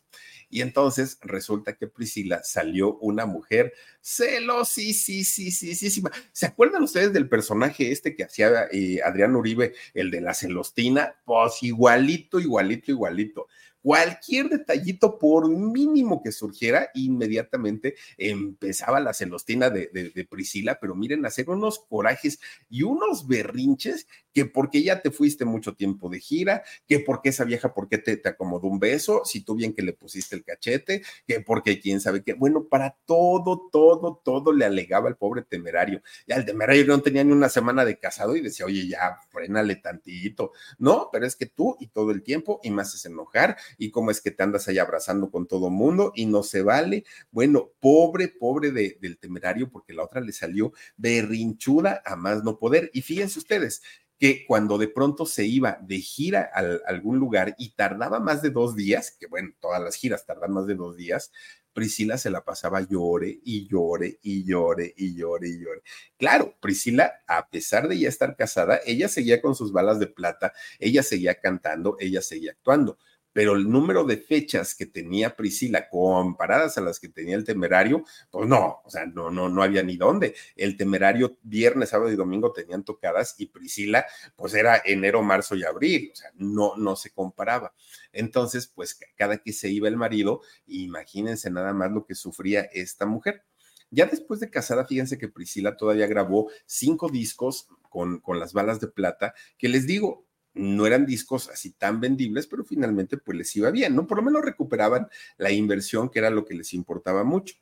Y 0.49 0.61
entonces 0.61 1.17
resulta 1.21 1.75
que 1.75 1.87
Priscila 1.87 2.41
salió 2.43 2.97
una 2.99 3.25
mujer 3.25 3.73
celosísima. 4.01 6.11
¿Se 6.31 6.45
acuerdan 6.45 6.83
ustedes 6.83 7.11
del 7.11 7.27
personaje 7.27 7.91
este 7.91 8.15
que 8.15 8.23
hacía 8.23 8.67
eh, 8.71 9.01
Adrián 9.03 9.35
Uribe, 9.35 9.73
el 9.93 10.11
de 10.11 10.21
la 10.21 10.33
celostina? 10.33 11.15
Pues 11.25 11.63
igualito, 11.63 12.39
igualito, 12.39 12.91
igualito 12.91 13.47
cualquier 13.85 14.49
detallito, 14.49 15.19
por 15.19 15.47
mínimo 15.47 16.23
que 16.23 16.31
surgiera, 16.31 16.89
inmediatamente 16.95 17.93
empezaba 18.17 18.99
la 18.99 19.13
celostina 19.13 19.69
de, 19.69 20.27
Priscila, 20.27 20.79
pero 20.81 20.95
miren, 20.95 21.23
hacer 21.23 21.51
unos 21.51 21.77
corajes 21.87 22.39
y 22.67 22.81
unos 22.81 23.27
berrinches 23.27 24.07
que 24.35 24.45
porque 24.45 24.83
ya 24.83 25.01
te 25.01 25.11
fuiste 25.11 25.45
mucho 25.45 25.75
tiempo 25.75 26.09
de 26.09 26.19
gira, 26.19 26.61
que 26.85 26.99
porque 26.99 27.29
esa 27.29 27.45
vieja, 27.45 27.73
¿por 27.73 27.87
qué 27.87 27.99
te, 27.99 28.17
te 28.17 28.27
acomodó 28.27 28.67
un 28.67 28.79
beso? 28.79 29.21
Si 29.23 29.45
tú 29.45 29.55
bien 29.55 29.73
que 29.73 29.81
le 29.81 29.93
pusiste 29.93 30.35
el 30.35 30.43
cachete, 30.43 31.03
que 31.25 31.39
porque 31.39 31.79
quién 31.79 32.01
sabe 32.01 32.21
qué. 32.21 32.33
Bueno, 32.33 32.65
para 32.65 32.97
todo, 33.05 33.69
todo, 33.71 34.21
todo 34.25 34.51
le 34.51 34.65
alegaba 34.65 35.07
al 35.07 35.15
pobre 35.15 35.43
temerario. 35.43 36.01
Ya 36.27 36.35
el 36.35 36.43
temerario 36.43 36.85
no 36.85 37.01
tenía 37.01 37.23
ni 37.23 37.31
una 37.31 37.47
semana 37.47 37.85
de 37.85 37.97
casado 37.97 38.35
y 38.35 38.41
decía, 38.41 38.65
oye, 38.65 38.85
ya, 38.85 39.19
frénale 39.29 39.77
tantito. 39.77 40.51
No, 40.79 41.07
pero 41.13 41.25
es 41.25 41.37
que 41.37 41.45
tú 41.45 41.77
y 41.79 41.87
todo 41.87 42.11
el 42.11 42.21
tiempo 42.21 42.59
y 42.61 42.71
me 42.71 42.81
haces 42.81 43.05
enojar 43.05 43.55
y 43.77 43.89
cómo 43.89 44.11
es 44.11 44.19
que 44.19 44.31
te 44.31 44.43
andas 44.43 44.67
ahí 44.67 44.79
abrazando 44.79 45.31
con 45.31 45.47
todo 45.47 45.69
mundo 45.69 46.11
y 46.13 46.25
no 46.25 46.43
se 46.43 46.61
vale. 46.61 47.05
Bueno, 47.31 47.71
pobre, 47.79 48.27
pobre 48.27 48.71
del 48.71 49.17
temerario 49.17 49.69
porque 49.69 49.93
la 49.93 50.03
otra 50.03 50.19
le 50.19 50.33
salió 50.33 50.73
berrinchuda 50.97 52.01
a 52.05 52.17
más 52.17 52.43
no 52.43 52.59
poder. 52.59 52.91
Y 52.93 53.01
fíjense 53.01 53.39
ustedes, 53.39 53.81
que 54.19 54.45
cuando 54.47 54.77
de 54.77 54.87
pronto 54.87 55.25
se 55.25 55.45
iba 55.45 55.77
de 55.81 55.99
gira 55.99 56.49
a, 56.53 56.89
algún 56.89 57.17
lugar 57.17 57.55
y 57.57 57.75
tardaba 57.75 58.19
más 58.19 58.41
de 58.41 58.49
dos 58.49 58.75
días, 58.75 59.15
que 59.19 59.27
bueno, 59.27 59.51
todas 59.59 59.81
las 59.81 59.95
giras 59.95 60.25
tardan 60.25 60.53
más 60.53 60.67
de 60.67 60.75
dos 60.75 60.95
días, 60.95 61.31
Priscila 61.73 62.17
se 62.17 62.29
la 62.29 62.45
pasaba 62.45 62.79
llore 62.81 63.41
y 63.43 63.67
llore 63.67 64.19
y 64.21 64.45
llore 64.45 64.93
y 64.95 65.13
llore 65.15 65.49
y 65.49 65.59
llore. 65.59 65.81
Claro, 66.17 66.55
Priscila, 66.61 67.11
a 67.27 67.49
pesar 67.49 67.89
de 67.89 67.99
ya 67.99 68.07
estar 68.07 68.37
casada, 68.37 68.79
ella 68.85 69.09
seguía 69.09 69.41
con 69.41 69.55
sus 69.55 69.73
balas 69.73 69.99
de 69.99 70.07
plata, 70.07 70.53
ella 70.79 71.03
seguía 71.03 71.35
cantando, 71.41 71.97
ella 71.99 72.21
seguía 72.21 72.51
actuando 72.51 72.97
pero 73.35 73.55
el 73.55 73.69
número 73.69 74.05
de 74.05 74.15
fechas 74.15 74.73
que 74.75 74.85
tenía 74.85 75.35
Priscila 75.35 75.89
comparadas 75.89 76.77
a 76.77 76.81
las 76.81 77.01
que 77.01 77.09
tenía 77.09 77.35
el 77.35 77.43
temerario, 77.43 78.05
pues 78.31 78.47
no, 78.47 78.81
o 78.85 78.89
sea, 78.89 79.07
no, 79.07 79.29
no, 79.29 79.49
no 79.49 79.61
había 79.61 79.83
ni 79.83 79.97
dónde. 79.97 80.35
El 80.55 80.77
temerario 80.77 81.37
viernes, 81.43 81.89
sábado 81.89 82.09
y 82.09 82.15
domingo 82.15 82.53
tenían 82.53 82.85
tocadas 82.85 83.35
y 83.37 83.47
Priscila, 83.47 84.05
pues 84.37 84.53
era 84.53 84.81
enero, 84.85 85.21
marzo 85.21 85.53
y 85.57 85.65
abril, 85.65 86.11
o 86.13 86.15
sea, 86.15 86.31
no, 86.35 86.77
no 86.77 86.95
se 86.95 87.09
comparaba. 87.09 87.73
Entonces, 88.13 88.67
pues 88.67 88.97
cada 89.17 89.39
que 89.39 89.51
se 89.51 89.67
iba 89.67 89.89
el 89.89 89.97
marido, 89.97 90.39
imagínense 90.65 91.51
nada 91.51 91.73
más 91.73 91.91
lo 91.91 92.05
que 92.05 92.15
sufría 92.15 92.61
esta 92.61 93.05
mujer. 93.05 93.43
Ya 93.91 94.05
después 94.05 94.39
de 94.39 94.49
casada, 94.49 94.85
fíjense 94.85 95.17
que 95.17 95.27
Priscila 95.27 95.75
todavía 95.75 96.07
grabó 96.07 96.49
cinco 96.65 97.09
discos 97.09 97.67
con, 97.89 98.21
con 98.21 98.39
las 98.39 98.53
balas 98.53 98.79
de 98.79 98.87
plata, 98.87 99.33
que 99.57 99.67
les 99.67 99.85
digo, 99.85 100.25
no 100.55 100.87
eran 100.87 101.05
discos 101.05 101.49
así 101.49 101.71
tan 101.71 101.99
vendibles, 101.99 102.47
pero 102.47 102.63
finalmente 102.63 103.17
pues 103.17 103.37
les 103.37 103.55
iba 103.55 103.69
bien, 103.71 103.95
¿no? 103.95 104.07
Por 104.07 104.17
lo 104.17 104.23
menos 104.23 104.43
recuperaban 104.43 105.07
la 105.37 105.51
inversión, 105.51 106.09
que 106.09 106.19
era 106.19 106.29
lo 106.29 106.45
que 106.45 106.55
les 106.55 106.73
importaba 106.73 107.23
mucho. 107.23 107.55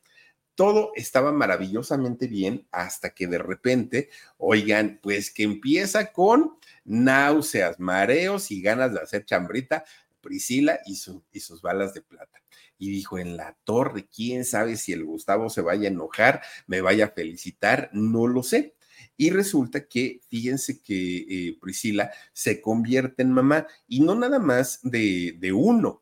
Todo 0.56 0.92
estaba 0.96 1.32
maravillosamente 1.32 2.28
bien 2.28 2.68
hasta 2.72 3.10
que 3.10 3.28
de 3.28 3.40
repente, 3.40 4.10
oigan, 4.38 5.00
pues 5.02 5.32
que 5.32 5.44
empieza 5.44 6.12
con 6.12 6.58
náuseas, 6.86 7.80
mareos 7.80 8.52
y 8.52 8.62
ganas 8.62 8.94
de 8.94 9.02
hacer 9.02 9.26
chambrita, 9.26 9.84
Priscila 10.22 10.80
y, 10.86 10.98
y 11.34 11.40
sus 11.40 11.62
balas 11.62 11.94
de 11.94 12.02
plata 12.02 12.44
y 12.84 12.90
dijo, 12.90 13.18
en 13.18 13.38
la 13.38 13.56
torre, 13.64 14.08
quién 14.14 14.44
sabe 14.44 14.76
si 14.76 14.92
el 14.92 15.06
Gustavo 15.06 15.50
se 15.50 15.62
vaya 15.62 15.88
a 15.88 15.92
enojar, 15.92 16.42
me 16.68 16.82
vaya 16.82 17.06
a 17.06 17.12
felicitar, 17.12 17.90
no 17.94 18.28
lo 18.28 18.44
sé. 18.44 18.76
Y 19.18 19.30
resulta 19.30 19.88
que, 19.88 20.22
fíjense 20.30 20.82
que 20.82 21.18
eh, 21.18 21.58
Priscila 21.62 22.12
se 22.34 22.62
convierte 22.62 23.22
en 23.22 23.32
mamá 23.32 23.68
y 23.88 24.00
no 24.02 24.16
nada 24.16 24.40
más 24.40 24.80
de, 24.84 25.36
de 25.40 25.52
uno. 25.52 26.02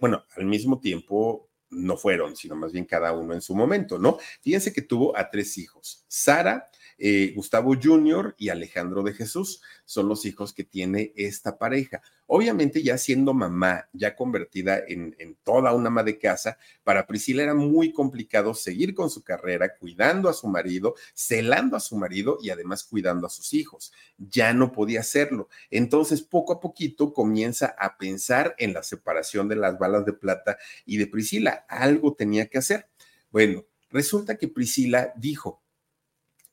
Bueno, 0.00 0.24
al 0.36 0.44
mismo 0.44 0.78
tiempo 0.78 1.50
no 1.70 1.96
fueron, 1.96 2.36
sino 2.36 2.56
más 2.56 2.72
bien 2.72 2.84
cada 2.84 3.12
uno 3.12 3.32
en 3.32 3.40
su 3.40 3.54
momento, 3.54 3.98
¿no? 3.98 4.18
Fíjense 4.42 4.72
que 4.72 4.82
tuvo 4.82 5.16
a 5.16 5.30
tres 5.30 5.56
hijos, 5.56 6.04
Sara, 6.08 6.68
eh, 7.02 7.32
Gustavo 7.34 7.74
Jr. 7.82 8.34
y 8.36 8.50
Alejandro 8.50 9.02
de 9.02 9.14
Jesús 9.14 9.62
son 9.86 10.06
los 10.06 10.26
hijos 10.26 10.52
que 10.52 10.64
tiene 10.64 11.14
esta 11.16 11.56
pareja. 11.56 12.02
Obviamente 12.26 12.82
ya 12.82 12.98
siendo 12.98 13.32
mamá, 13.32 13.88
ya 13.94 14.14
convertida 14.14 14.82
en, 14.86 15.16
toda 15.42 15.72
una 15.72 15.88
ama 15.88 16.02
de 16.02 16.18
casa, 16.18 16.58
para 16.84 17.06
Priscila 17.06 17.42
era 17.42 17.54
muy 17.54 17.92
complicado 17.92 18.52
seguir 18.52 18.94
con 18.94 19.08
su 19.08 19.24
carrera, 19.24 19.76
cuidando 19.78 20.28
a 20.28 20.34
su 20.34 20.46
marido, 20.46 20.94
celando 21.14 21.74
a 21.74 21.80
su 21.80 21.96
marido 21.96 22.36
y 22.42 22.50
además 22.50 22.84
cuidando 22.84 23.26
a 23.26 23.30
sus 23.30 23.54
hijos. 23.54 23.92
Ya 24.18 24.52
no 24.52 24.70
podía 24.70 25.00
hacerlo. 25.00 25.48
Entonces, 25.70 26.20
poco 26.20 26.52
a 26.52 26.60
poquito 26.60 27.14
comienza 27.14 27.74
a 27.78 27.96
pensar 27.96 28.54
en 28.58 28.74
la 28.74 28.82
separación 28.82 29.48
de 29.48 29.56
las 29.56 29.78
balas 29.78 30.04
de 30.04 30.12
plata 30.12 30.58
y 30.84 30.98
de 30.98 31.06
Priscila. 31.06 31.64
Algo 31.66 32.14
tenía 32.14 32.46
que 32.46 32.58
hacer. 32.58 32.88
Bueno, 33.30 33.64
resulta 33.88 34.36
que 34.36 34.48
Priscila 34.48 35.14
dijo, 35.16 35.62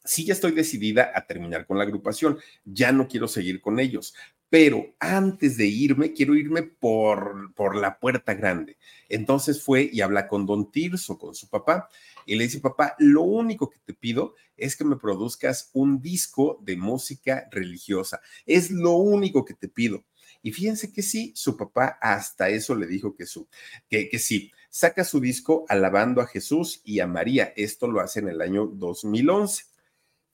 sí 0.08 0.26
ya 0.26 0.34
estoy 0.34 0.52
decidida 0.52 1.12
a 1.14 1.28
terminar 1.28 1.66
con 1.66 1.78
la 1.78 1.84
agrupación, 1.84 2.40
ya 2.66 2.92
no 2.92 3.08
quiero 3.08 3.28
seguir 3.28 3.62
con 3.62 3.80
ellos, 3.80 4.16
pero 4.50 4.96
antes 5.00 5.58
de 5.58 5.66
irme, 5.68 6.14
quiero 6.14 6.34
irme 6.36 6.64
por, 6.64 7.54
por 7.54 7.76
la 7.76 8.00
puerta 8.00 8.34
grande. 8.34 8.78
Entonces 9.10 9.62
fue 9.62 9.90
y 9.92 10.02
habla 10.02 10.28
con 10.28 10.46
don 10.46 10.72
Tirso, 10.72 11.18
con 11.18 11.36
su 11.36 11.50
papá, 11.50 11.90
y 12.26 12.36
le 12.36 12.46
dice, 12.46 12.60
papá, 12.60 12.96
lo 13.00 13.22
único 13.24 13.70
que 13.70 13.80
te 13.80 13.94
pido 13.94 14.36
es 14.56 14.76
que 14.76 14.86
me 14.86 14.96
produzcas 14.96 15.70
un 15.74 16.02
disco 16.02 16.60
de 16.62 16.78
música 16.78 17.48
religiosa. 17.52 18.22
Es 18.46 18.72
lo 18.72 18.94
único 18.94 19.46
que 19.46 19.54
te 19.54 19.68
pido. 19.68 20.06
Y 20.42 20.52
fíjense 20.52 20.92
que 20.92 21.02
sí, 21.02 21.34
su 21.36 21.58
papá 21.58 21.98
hasta 22.02 22.50
eso 22.50 22.76
le 22.76 22.88
dijo 22.88 23.16
que, 23.16 23.26
su, 23.26 23.48
que, 23.90 24.08
que 24.10 24.20
sí, 24.20 24.52
saca 24.70 25.04
su 25.04 25.20
disco 25.20 25.66
alabando 25.68 26.22
a 26.22 26.28
Jesús 26.28 26.82
y 26.84 27.00
a 27.00 27.08
María. 27.08 27.54
Esto 27.56 27.88
lo 27.88 28.00
hace 28.00 28.20
en 28.20 28.30
el 28.30 28.42
año 28.42 28.66
2011. 28.68 29.66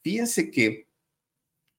Fíjense 0.03 0.51
que 0.51 0.87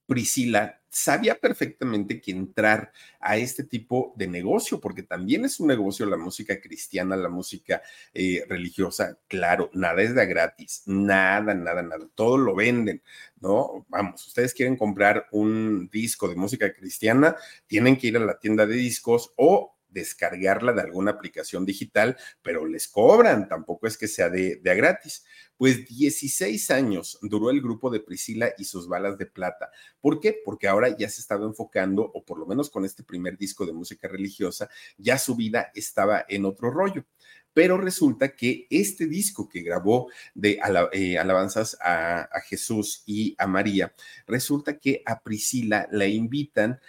Priscila 0.07 0.81
sabía 0.95 1.35
perfectamente 1.35 2.21
que 2.21 2.31
entrar 2.31 2.93
a 3.19 3.37
este 3.37 3.65
tipo 3.65 4.15
de 4.17 4.29
negocio, 4.29 4.81
porque 4.81 5.03
también 5.03 5.45
es 5.45 5.59
un 5.59 5.67
negocio 5.67 6.07
la 6.07 6.17
música 6.17 6.61
cristiana, 6.61 7.17
la 7.17 7.29
música 7.29 7.83
eh, 8.13 8.45
religiosa, 8.49 9.19
claro, 9.27 9.71
nada 9.75 10.03
es 10.03 10.15
de 10.15 10.25
gratis, 10.27 10.83
nada, 10.87 11.53
nada, 11.53 11.83
nada, 11.83 12.09
todo 12.15 12.39
lo 12.39 12.55
venden, 12.55 13.03
¿no? 13.41 13.87
Vamos, 13.89 14.27
ustedes 14.27 14.55
quieren 14.55 14.77
comprar 14.77 15.27
un 15.33 15.89
disco 15.91 16.29
de 16.29 16.37
música 16.37 16.73
cristiana, 16.73 17.35
tienen 17.67 17.97
que 17.97 18.07
ir 18.09 18.17
a 18.17 18.21
la 18.21 18.39
tienda 18.39 18.65
de 18.67 18.77
discos 18.77 19.33
o 19.37 19.74
descargarla 19.95 20.73
de 20.73 20.83
alguna 20.83 21.13
aplicación 21.13 21.65
digital, 21.65 22.17
pero 22.43 22.67
les 22.67 22.89
cobran, 22.89 23.49
tampoco 23.49 23.87
es 23.87 23.97
que 23.97 24.09
sea 24.09 24.29
de, 24.29 24.61
a 24.67 24.75
gratis. 24.75 25.25
Pues 25.57 25.87
16 25.87 26.71
años 26.73 27.19
duró 27.23 27.51
el 27.51 27.63
grupo 27.63 27.89
de 27.89 28.01
Priscila 28.01 28.53
y 28.59 28.65
sus 28.65 28.89
balas 28.89 29.17
de 29.17 29.27
plata. 29.27 29.71
¿Por 30.01 30.21
qué? 30.21 30.37
Porque 30.45 30.67
ahora 30.67 30.95
ya 30.97 31.09
se 31.09 31.21
estaba 31.21 31.47
enfocando, 31.47 32.03
o 32.13 32.25
por 32.25 32.39
lo 32.39 32.47
menos 32.47 32.69
con 32.69 32.85
este 32.85 33.05
primer 33.05 33.39
disco 33.39 33.65
de 33.65 33.73
música 33.73 34.09
religiosa, 34.09 34.69
ya 34.99 35.17
su 35.17 35.37
vida 35.37 35.71
estaba 35.75 36.27
en 36.29 36.45
otro 36.45 36.71
rollo 36.71 37.07
pero 37.55 37.79
resulta 37.79 38.35
que 38.35 38.67
este 38.69 39.07
disco 39.07 39.49
que 39.49 39.63
grabó 39.63 40.11
de 40.35 40.59
eh, 40.93 41.19
alabanzas 41.19 41.79
a, 41.81 42.23
a, 42.23 42.41
Jesús 42.41 43.05
y 43.07 43.37
a 43.39 43.47
María, 43.47 43.95
resulta 44.27 44.79
que 44.79 45.03
a 45.07 45.21
Priscila 45.23 45.89
la 45.93 46.07
invitan 46.09 46.81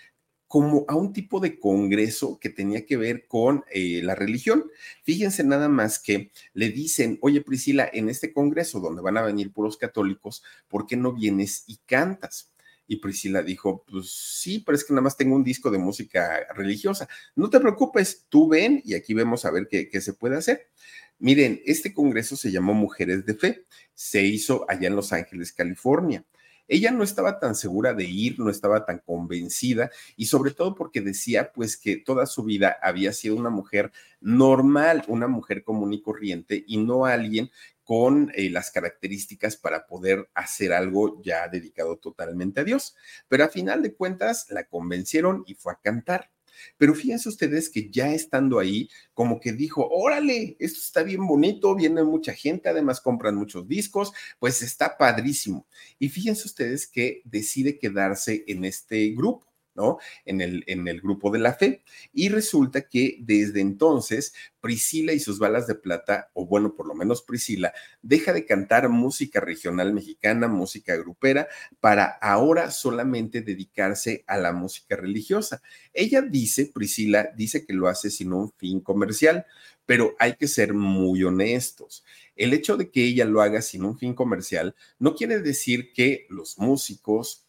como 0.47 0.85
a 0.87 0.95
un 0.95 1.13
tipo 1.13 1.39
de 1.39 1.59
congreso 1.59 2.39
que 2.39 2.49
tenía 2.49 2.85
que 2.85 2.97
ver 2.97 3.27
con 3.27 3.63
eh, 3.71 4.01
la 4.03 4.15
religión. 4.15 4.65
Fíjense 5.03 5.43
nada 5.43 5.69
más 5.69 5.99
que 5.99 6.31
le 6.53 6.69
dicen, 6.69 7.17
oye 7.21 7.41
Priscila, 7.41 7.89
en 7.91 8.09
este 8.09 8.31
congreso 8.31 8.79
donde 8.79 9.01
van 9.01 9.17
a 9.17 9.23
venir 9.23 9.51
puros 9.51 9.77
católicos, 9.77 10.43
¿por 10.67 10.85
qué 10.85 10.97
no 10.97 11.13
vienes 11.13 11.63
y 11.67 11.77
cantas? 11.85 12.51
Y 12.87 12.97
Priscila 12.97 13.41
dijo, 13.41 13.83
pues 13.89 14.11
sí, 14.11 14.59
pero 14.63 14.75
es 14.75 14.83
que 14.83 14.93
nada 14.93 15.01
más 15.01 15.17
tengo 15.17 15.35
un 15.35 15.43
disco 15.43 15.71
de 15.71 15.79
música 15.79 16.45
religiosa. 16.53 17.09
No 17.35 17.49
te 17.49 17.59
preocupes, 17.59 18.25
tú 18.29 18.47
ven 18.47 18.81
y 18.85 18.93
aquí 18.93 19.15
vemos 19.15 19.43
a 19.45 19.51
ver 19.51 19.67
qué, 19.67 19.89
qué 19.89 20.01
se 20.01 20.13
puede 20.13 20.37
hacer. 20.37 20.69
Miren, 21.17 21.61
este 21.65 21.93
congreso 21.93 22.35
se 22.35 22.51
llamó 22.51 22.73
Mujeres 22.73 23.25
de 23.25 23.33
Fe, 23.33 23.65
se 23.93 24.23
hizo 24.23 24.65
allá 24.69 24.87
en 24.87 24.95
Los 24.95 25.13
Ángeles, 25.13 25.53
California. 25.53 26.23
Ella 26.67 26.91
no 26.91 27.03
estaba 27.03 27.39
tan 27.39 27.55
segura 27.55 27.93
de 27.93 28.05
ir, 28.05 28.39
no 28.39 28.49
estaba 28.49 28.85
tan 28.85 28.99
convencida 28.99 29.91
y 30.15 30.25
sobre 30.25 30.51
todo 30.51 30.75
porque 30.75 31.01
decía 31.01 31.51
pues 31.53 31.77
que 31.77 31.97
toda 31.97 32.25
su 32.25 32.43
vida 32.43 32.77
había 32.81 33.13
sido 33.13 33.35
una 33.35 33.49
mujer 33.49 33.91
normal, 34.21 35.03
una 35.07 35.27
mujer 35.27 35.63
común 35.63 35.93
y 35.93 36.01
corriente 36.01 36.63
y 36.67 36.77
no 36.77 37.05
alguien 37.05 37.51
con 37.83 38.31
eh, 38.35 38.49
las 38.49 38.71
características 38.71 39.57
para 39.57 39.85
poder 39.85 40.29
hacer 40.33 40.73
algo 40.73 41.21
ya 41.21 41.47
dedicado 41.47 41.97
totalmente 41.97 42.61
a 42.61 42.63
Dios. 42.63 42.95
Pero 43.27 43.45
a 43.45 43.49
final 43.49 43.83
de 43.83 43.93
cuentas 43.93 44.47
la 44.49 44.65
convencieron 44.65 45.43
y 45.45 45.53
fue 45.53 45.73
a 45.73 45.79
cantar. 45.79 46.31
Pero 46.77 46.93
fíjense 46.93 47.29
ustedes 47.29 47.69
que 47.69 47.89
ya 47.89 48.13
estando 48.13 48.59
ahí, 48.59 48.89
como 49.13 49.39
que 49.39 49.53
dijo, 49.53 49.87
órale, 49.89 50.55
esto 50.59 50.79
está 50.79 51.03
bien 51.03 51.25
bonito, 51.25 51.75
viene 51.75 52.03
mucha 52.03 52.33
gente, 52.33 52.69
además 52.69 53.01
compran 53.01 53.35
muchos 53.35 53.67
discos, 53.67 54.11
pues 54.39 54.61
está 54.61 54.97
padrísimo. 54.97 55.67
Y 55.99 56.09
fíjense 56.09 56.47
ustedes 56.47 56.87
que 56.87 57.21
decide 57.25 57.79
quedarse 57.79 58.43
en 58.47 58.65
este 58.65 59.09
grupo. 59.09 59.54
¿No? 59.75 59.97
En 60.25 60.41
el, 60.41 60.63
en 60.67 60.87
el 60.87 61.01
grupo 61.01 61.31
de 61.31 61.39
la 61.39 61.53
fe. 61.53 61.83
Y 62.13 62.29
resulta 62.29 62.87
que 62.87 63.17
desde 63.19 63.61
entonces 63.61 64.33
Priscila 64.61 65.13
y 65.13 65.19
sus 65.19 65.37
balas 65.37 65.67
de 65.67 65.75
plata, 65.75 66.31
o 66.33 66.45
bueno, 66.47 66.75
por 66.75 66.87
lo 66.87 66.95
menos 66.95 67.21
Priscila, 67.21 67.73
deja 68.01 68.33
de 68.33 68.45
cantar 68.45 68.89
música 68.89 69.39
regional 69.39 69.93
mexicana, 69.93 70.47
música 70.47 70.95
grupera, 70.95 71.47
para 71.79 72.05
ahora 72.05 72.71
solamente 72.71 73.41
dedicarse 73.41 74.23
a 74.25 74.37
la 74.37 74.53
música 74.53 74.95
religiosa. 74.95 75.61
Ella 75.93 76.21
dice, 76.21 76.71
Priscila, 76.73 77.29
dice 77.35 77.65
que 77.65 77.73
lo 77.73 77.87
hace 77.87 78.09
sin 78.09 78.33
un 78.33 78.51
fin 78.53 78.79
comercial, 78.79 79.45
pero 79.85 80.15
hay 80.19 80.35
que 80.35 80.47
ser 80.47 80.73
muy 80.73 81.23
honestos. 81.23 82.03
El 82.35 82.53
hecho 82.53 82.75
de 82.75 82.89
que 82.89 83.03
ella 83.03 83.25
lo 83.25 83.41
haga 83.41 83.61
sin 83.61 83.85
un 83.85 83.97
fin 83.97 84.13
comercial 84.13 84.75
no 84.99 85.15
quiere 85.15 85.39
decir 85.39 85.93
que 85.93 86.25
los 86.29 86.57
músicos, 86.57 87.44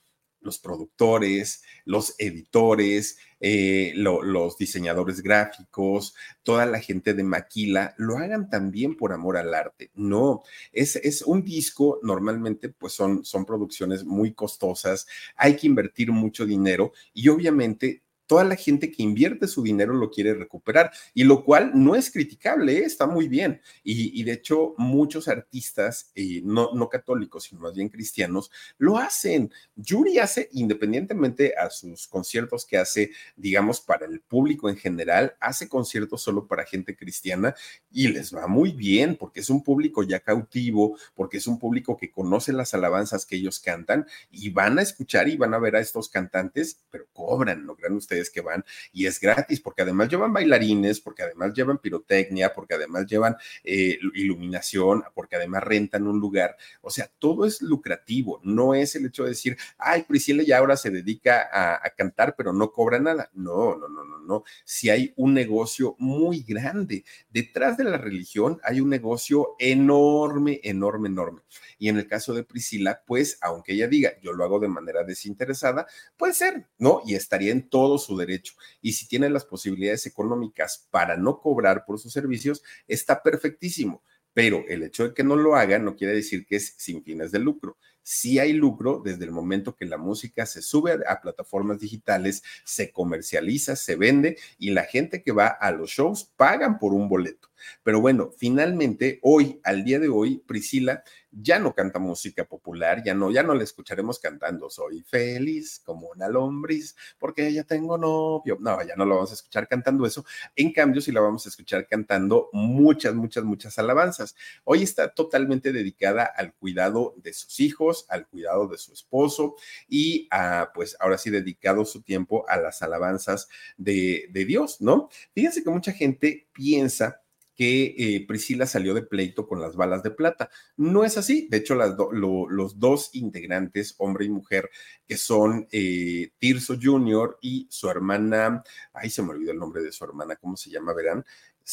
los 0.47 0.59
productores, 0.59 1.63
los 1.85 2.15
editores, 2.19 3.19
eh, 3.41 3.93
los 3.95 4.57
diseñadores 4.57 5.23
gráficos, 5.23 6.15
toda 6.43 6.65
la 6.65 6.81
gente 6.81 7.13
de 7.13 7.23
Maquila, 7.23 7.95
lo 7.99 8.17
hagan 8.17 8.49
también 8.49 8.97
por 8.97 9.13
amor 9.13 9.37
al 9.37 9.53
arte. 9.53 9.91
No, 9.95 10.43
es, 10.73 10.97
es 10.97 11.21
un 11.21 11.45
disco, 11.45 12.01
normalmente 12.03 12.71
pues 12.71 12.95
son, 12.95 13.27
son 13.27 13.45
producciones 13.45 14.05
muy 14.05 14.33
costosas, 14.33 15.07
hay 15.37 15.57
que 15.57 15.67
invertir 15.67 16.13
mucho 16.13 16.47
dinero 16.47 16.93
y 17.13 17.29
obviamente 17.29 18.03
toda 18.27 18.45
la 18.45 18.57
gente 18.57 18.91
que 18.91 19.03
invierte 19.03 19.49
su 19.49 19.63
dinero 19.63 19.95
lo 19.95 20.11
quiere 20.11 20.35
recuperar, 20.35 20.91
y 21.15 21.25
lo 21.25 21.45
cual 21.45 21.73
no 21.75 21.95
es 21.95 22.11
criticable, 22.11 22.79
¿eh? 22.79 22.85
está 22.85 23.07
muy 23.07 23.29
bien. 23.29 23.61
Y, 23.83 24.23
de 24.25 24.33
hecho, 24.33 24.75
muchos 24.79 25.29
artistas, 25.29 26.11
eh, 26.15 26.41
no, 26.45 26.71
no 26.75 26.89
católicos, 26.89 27.45
sino 27.45 27.61
más 27.61 27.75
bien 27.75 27.89
cristianos, 27.89 28.51
lo 28.79 28.99
hacen. 28.99 29.53
Yuri 29.77 30.19
hace, 30.19 30.49
independientemente 30.53 31.55
a 31.57 31.71
sus 31.71 32.07
conciertos 32.09 32.67
que 32.67 32.79
hace, 32.79 33.11
digamos, 33.37 33.81
para 33.81 34.07
el 34.07 34.21
público 34.21 34.69
en 34.69 34.77
general, 34.77 35.37
hace 35.41 35.69
conciertos 35.69 36.23
solo 36.23 36.47
para 36.47 36.65
gente 36.65 36.97
cristiana 36.97 37.55
y 37.91 38.09
les 38.09 38.35
va 38.35 38.47
muy 38.47 38.73
bien, 38.73 39.17
porque 39.17 39.41
es 39.41 39.51
un 39.51 39.63
público 39.63 40.03
ya 40.03 40.21
cautivo, 40.21 40.99
porque 41.15 41.39
es 41.39 41.47
un 41.47 41.59
público 41.59 41.97
que 41.97 42.11
conoce 42.11 42.53
las 42.53 42.75
alabanzas 42.75 43.27
que 43.27 43.37
ellos 43.37 43.61
cantan 43.61 44.07
y 44.31 44.51
van 44.51 44.79
a 44.79 44.83
escuchar 44.83 45.29
y 45.29 45.37
van 45.37 45.55
a 45.55 45.59
ver 45.59 45.77
a 45.77 45.81
estos 45.81 46.09
cantantes, 46.09 46.85
pero 46.91 47.07
cobran, 47.13 47.65
¿no 47.65 47.77
crean 47.77 47.95
que 48.31 48.41
van 48.41 48.65
y 48.93 49.07
es 49.07 49.21
gratis, 49.21 49.61
porque 49.61 49.83
además 49.83 50.09
llevan 50.09 50.33
bailarines, 50.33 51.01
porque 51.01 51.23
además 51.23 51.53
llevan 51.55 51.79
pirotecnia, 51.79 52.53
porque 52.53 52.75
además 52.75 53.07
llevan 53.07 53.37
eh, 53.65 53.99
iluminación, 54.15 55.05
porque 55.15 55.37
además 55.37 55.63
rentan 55.63 56.07
un 56.07 56.19
lugar. 56.19 56.57
O 56.81 56.91
sea, 56.91 57.11
todo 57.19 57.45
es 57.45 57.63
lucrativo, 57.63 58.41
no 58.43 58.75
es 58.75 58.95
el 58.97 59.07
hecho 59.07 59.25
de 59.25 59.31
decir, 59.31 59.57
ay, 59.79 60.03
Priscila 60.03 60.43
ya 60.43 60.59
ahora 60.59 60.77
se 60.77 60.91
dedica 60.91 61.49
a, 61.53 61.75
a 61.75 61.91
cantar, 61.91 62.35
pero 62.37 62.53
no 62.53 62.73
cobra 62.73 62.99
nada. 62.99 63.31
No, 63.35 63.77
no, 63.77 63.89
no, 63.89 64.05
no, 64.05 64.19
no. 64.19 64.45
Si 64.65 64.91
hay 64.91 65.13
un 65.17 65.35
negocio 65.35 65.95
muy 65.99 66.43
grande. 66.43 67.05
Detrás 67.31 67.77
de 67.77 67.85
la 67.85 67.99
religión 67.99 68.61
hay 68.63 68.81
un 68.81 68.89
negocio 68.89 69.55
enorme, 69.59 70.61
enorme, 70.63 71.09
enorme. 71.09 71.43
Y 71.79 71.89
en 71.89 71.99
el 71.99 72.07
caso 72.07 72.35
de 72.35 72.45
Priscila, 72.45 73.03
pues, 73.07 73.39
aunque 73.41 73.75
ella 73.75 73.89
diga, 73.89 74.13
yo 74.23 74.33
lo 74.33 74.45
hago 74.45 74.61
de 74.61 74.69
manera 74.69 75.05
desinteresada, 75.05 75.87
puede 76.17 76.35
ser, 76.35 76.67
¿no? 76.79 77.03
Y 77.07 77.15
estaría 77.15 77.53
en 77.53 77.69
todo 77.69 77.99
su 77.99 78.17
derecho. 78.17 78.55
Y 78.81 78.93
si 78.93 79.07
tiene 79.09 79.31
las 79.31 79.45
posibilidades 79.45 80.07
económicas 80.07 80.87
para 80.91 81.17
no 81.17 81.41
cobrar 81.41 81.85
por 81.85 81.99
sus 81.99 82.13
servicios, 82.13 82.63
está 82.87 83.23
perfectísimo. 83.23 84.03
Pero 84.37 84.65
el 84.69 84.83
hecho 84.83 85.09
de 85.09 85.15
que 85.15 85.25
no 85.25 85.35
lo 85.35 85.57
haga 85.57 85.79
no 85.79 85.97
quiere 85.97 86.13
decir 86.13 86.45
que 86.45 86.57
es 86.57 86.75
sin 86.77 87.03
fines 87.03 87.33
de 87.33 87.39
lucro. 87.39 87.79
Sí 88.03 88.39
hay 88.39 88.53
lucro 88.53 89.01
desde 89.03 89.25
el 89.25 89.31
momento 89.31 89.75
que 89.75 89.87
la 89.87 89.97
música 89.97 90.45
se 90.45 90.61
sube 90.61 90.93
a, 91.09 91.21
plataformas 91.23 91.81
digitales, 91.81 92.43
se 92.63 92.93
comercializa, 92.93 93.77
se 93.77 93.97
vende 93.97 94.37
y 94.59 94.73
la 94.73 94.85
gente 94.85 95.23
que 95.23 95.33
va 95.33 95.47
a 95.47 95.71
los 95.73 95.89
shows 95.89 96.31
pagan 96.37 96.79
por 96.79 96.93
un 96.93 97.09
boleto. 97.09 97.49
Pero 97.83 98.03
bueno, 98.03 98.31
finalmente, 98.37 99.21
hoy, 99.23 99.59
al 99.65 99.85
día 99.85 99.99
de 99.99 100.09
hoy, 100.09 100.43
Priscila 100.47 101.03
ya 101.39 101.59
no 101.59 101.75
canta 101.75 101.99
música 101.99 102.45
popular, 102.45 103.03
ya 103.05 103.15
no, 103.15 103.31
ya 103.31 103.43
no 103.43 103.55
la 103.55 103.63
escucharemos 103.63 104.19
cantando 104.19 104.71
Soy 104.71 105.03
feliz 105.03 105.81
como 105.85 106.09
una 106.09 106.29
lombriz 106.29 106.97
porque 107.19 107.53
ya 107.53 107.65
tengo 107.65 107.99
novio. 107.99 108.57
No, 108.61 108.83
ya 108.83 108.97
no 108.97 109.05
la 109.05 109.17
vamos 109.17 109.31
a 109.33 109.35
escuchar 109.35 109.69
cantando 109.69 110.07
eso. 110.07 110.25
En 110.55 110.73
cambio, 110.73 111.01
sí 111.01 111.13
la 111.13 111.21
vamos 111.21 111.45
a 111.47 111.49
escuchar 111.51 111.87
cantando 111.87 112.49
muchas, 112.53 113.15
muchas, 113.15 113.45
muchas 113.45 113.79
alabanzas. 113.79 114.35
Hoy 114.65 114.83
está 114.83 115.13
totalmente 115.13 115.73
dedicada 115.73 116.25
al 116.25 116.55
cuidado 116.55 117.15
de 117.19 117.33
sus 117.33 117.61
hijos, 117.61 118.07
al 118.09 118.27
cuidado 118.27 118.67
de 118.69 118.79
su 118.79 118.93
esposo 118.93 119.57
y 119.89 120.29
a, 120.31 120.71
pues 120.75 120.97
ahora 121.01 121.19
sí, 121.19 121.31
dedicado 121.31 121.85
su 121.85 122.03
tiempo 122.03 122.49
a 122.49 122.57
las 122.57 122.83
alabanzas 122.83 123.49
de, 123.77 124.27
de 124.31 124.45
Dios, 124.45 124.81
¿no? 124.81 125.09
Fíjense 125.35 125.63
que 125.63 125.71
mucha 125.71 125.93
gente 125.93 126.49
piensa 126.53 127.23
que 127.57 127.95
eh, 127.99 128.27
Priscila 128.27 128.67
salió 128.67 128.95
de 128.95 129.03
pleito 129.03 129.49
con 129.49 129.61
las 129.61 129.75
balas 129.75 130.03
de 130.03 130.11
plata. 130.11 130.51
No 130.77 131.05
es 131.05 131.17
así. 131.17 131.49
De 131.51 131.57
hecho, 131.57 131.75
los 131.75 132.79
dos 132.79 133.11
integrantes, 133.15 133.95
hombre 133.99 134.27
y 134.27 134.29
mujer, 134.29 134.71
que 135.09 135.17
son 135.17 135.67
eh, 135.73 136.31
Tirso 136.39 136.77
Jr. 136.81 137.39
y 137.41 137.67
su 137.71 137.89
hermana, 137.89 138.63
ay, 138.93 139.11
se 139.11 139.23
me 139.23 139.31
olvidó 139.31 139.53
el 139.53 139.59
nombre 139.59 139.83
de 139.83 139.91
su 139.91 140.05
hermana, 140.05 140.37
¿cómo 140.37 140.57
se 140.57 140.71
llama? 140.71 140.93
Verán. 140.93 141.25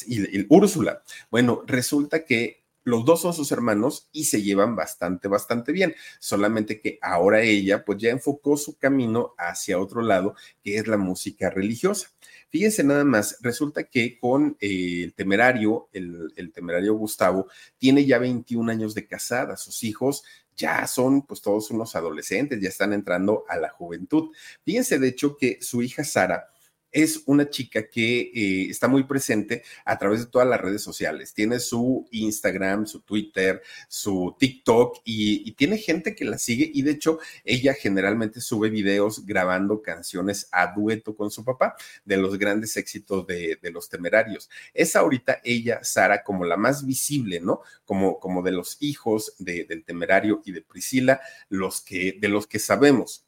Y, 0.08 0.46
Úrsula. 0.50 1.04
Bueno, 1.30 1.64
resulta 1.68 2.26
que 2.26 2.64
los 2.86 3.06
dos 3.06 3.22
son 3.22 3.34
sus 3.34 3.52
hermanos 3.52 4.10
y 4.12 4.26
se 4.26 4.42
llevan 4.42 4.76
bastante, 4.76 5.28
bastante 5.28 5.72
bien. 5.72 5.96
Solamente 6.20 6.80
que 6.82 6.98
ahora 7.02 7.42
ella 7.42 7.86
pues 7.86 7.98
ya 8.00 8.10
enfocó 8.10 8.58
su 8.58 8.78
camino 8.78 9.34
hacia 9.38 9.80
otro 9.80 10.02
lado, 10.02 10.36
que 10.64 10.78
es 10.78 10.88
la 10.88 10.98
música 10.98 11.50
religiosa. 11.50 12.10
Fíjense 12.54 12.84
nada 12.84 13.04
más, 13.04 13.40
resulta 13.42 13.86
que 13.86 14.20
con 14.20 14.56
eh, 14.62 15.06
el 15.06 15.16
temerario, 15.16 15.90
el, 15.92 16.52
temerario 16.54 16.94
Gustavo, 16.94 17.48
tiene 17.80 18.06
ya 18.06 18.20
21 18.20 18.72
años 18.72 18.94
de 18.94 19.08
casada, 19.08 19.58
sus 19.58 19.84
hijos 19.84 20.24
ya 20.56 20.86
son 20.86 21.24
pues 21.24 21.42
todos 21.42 21.72
unos 21.72 21.96
adolescentes, 21.96 22.62
ya 22.62 22.70
están 22.70 22.94
entrando 22.94 23.44
a 23.50 23.58
la 23.58 23.70
juventud. 23.70 24.30
Fíjense 24.64 25.00
de 25.00 25.08
hecho 25.08 25.36
que 25.36 25.58
su 25.62 25.82
hija 25.82 26.04
Sara, 26.04 26.53
es 26.94 27.24
una 27.26 27.50
chica 27.50 27.90
que 27.90 28.32
eh, 28.34 28.70
está 28.70 28.88
muy 28.88 29.04
presente 29.04 29.64
a 29.84 29.98
través 29.98 30.20
de 30.20 30.28
todas 30.28 30.48
las 30.48 30.62
redes 30.62 30.82
sociales. 30.82 31.34
Tiene 31.34 31.60
su 31.60 32.08
Instagram, 32.12 32.86
su 32.86 33.02
Twitter, 33.02 33.62
su 33.90 34.36
TikTok 34.40 35.02
y, 35.04 35.52
tiene 35.54 35.78
gente 35.78 36.16
que 36.16 36.26
la 36.26 36.38
sigue 36.38 36.70
y 36.74 36.82
de 36.82 36.92
hecho 36.92 37.20
ella 37.44 37.74
generalmente 37.74 38.42
sube 38.42 38.70
videos 38.70 39.26
grabando 39.26 39.82
canciones 39.82 40.50
a 40.52 40.74
dueto 40.74 41.16
con 41.16 41.32
su 41.32 41.46
papá 41.46 41.76
de 42.06 42.18
los 42.18 42.38
grandes 42.38 42.76
éxitos 42.78 43.26
de, 43.28 43.60
los 43.72 43.90
temerarios. 43.90 44.50
Es 44.74 44.96
ahorita 44.96 45.42
ella, 45.44 45.84
Sara, 45.84 46.24
como 46.24 46.46
la 46.46 46.58
más 46.58 46.86
visible, 46.86 47.40
¿no? 47.40 47.62
Como, 47.86 48.20
como 48.20 48.44
de 48.44 48.52
los 48.52 48.78
hijos 48.82 49.36
del 49.40 49.84
temerario 49.84 50.42
y 50.46 50.52
de 50.52 50.62
Priscila, 50.62 51.22
los 51.50 51.82
que, 51.82 52.18
de 52.20 52.28
los 52.28 52.46
que 52.46 52.60
sabemos 52.60 53.26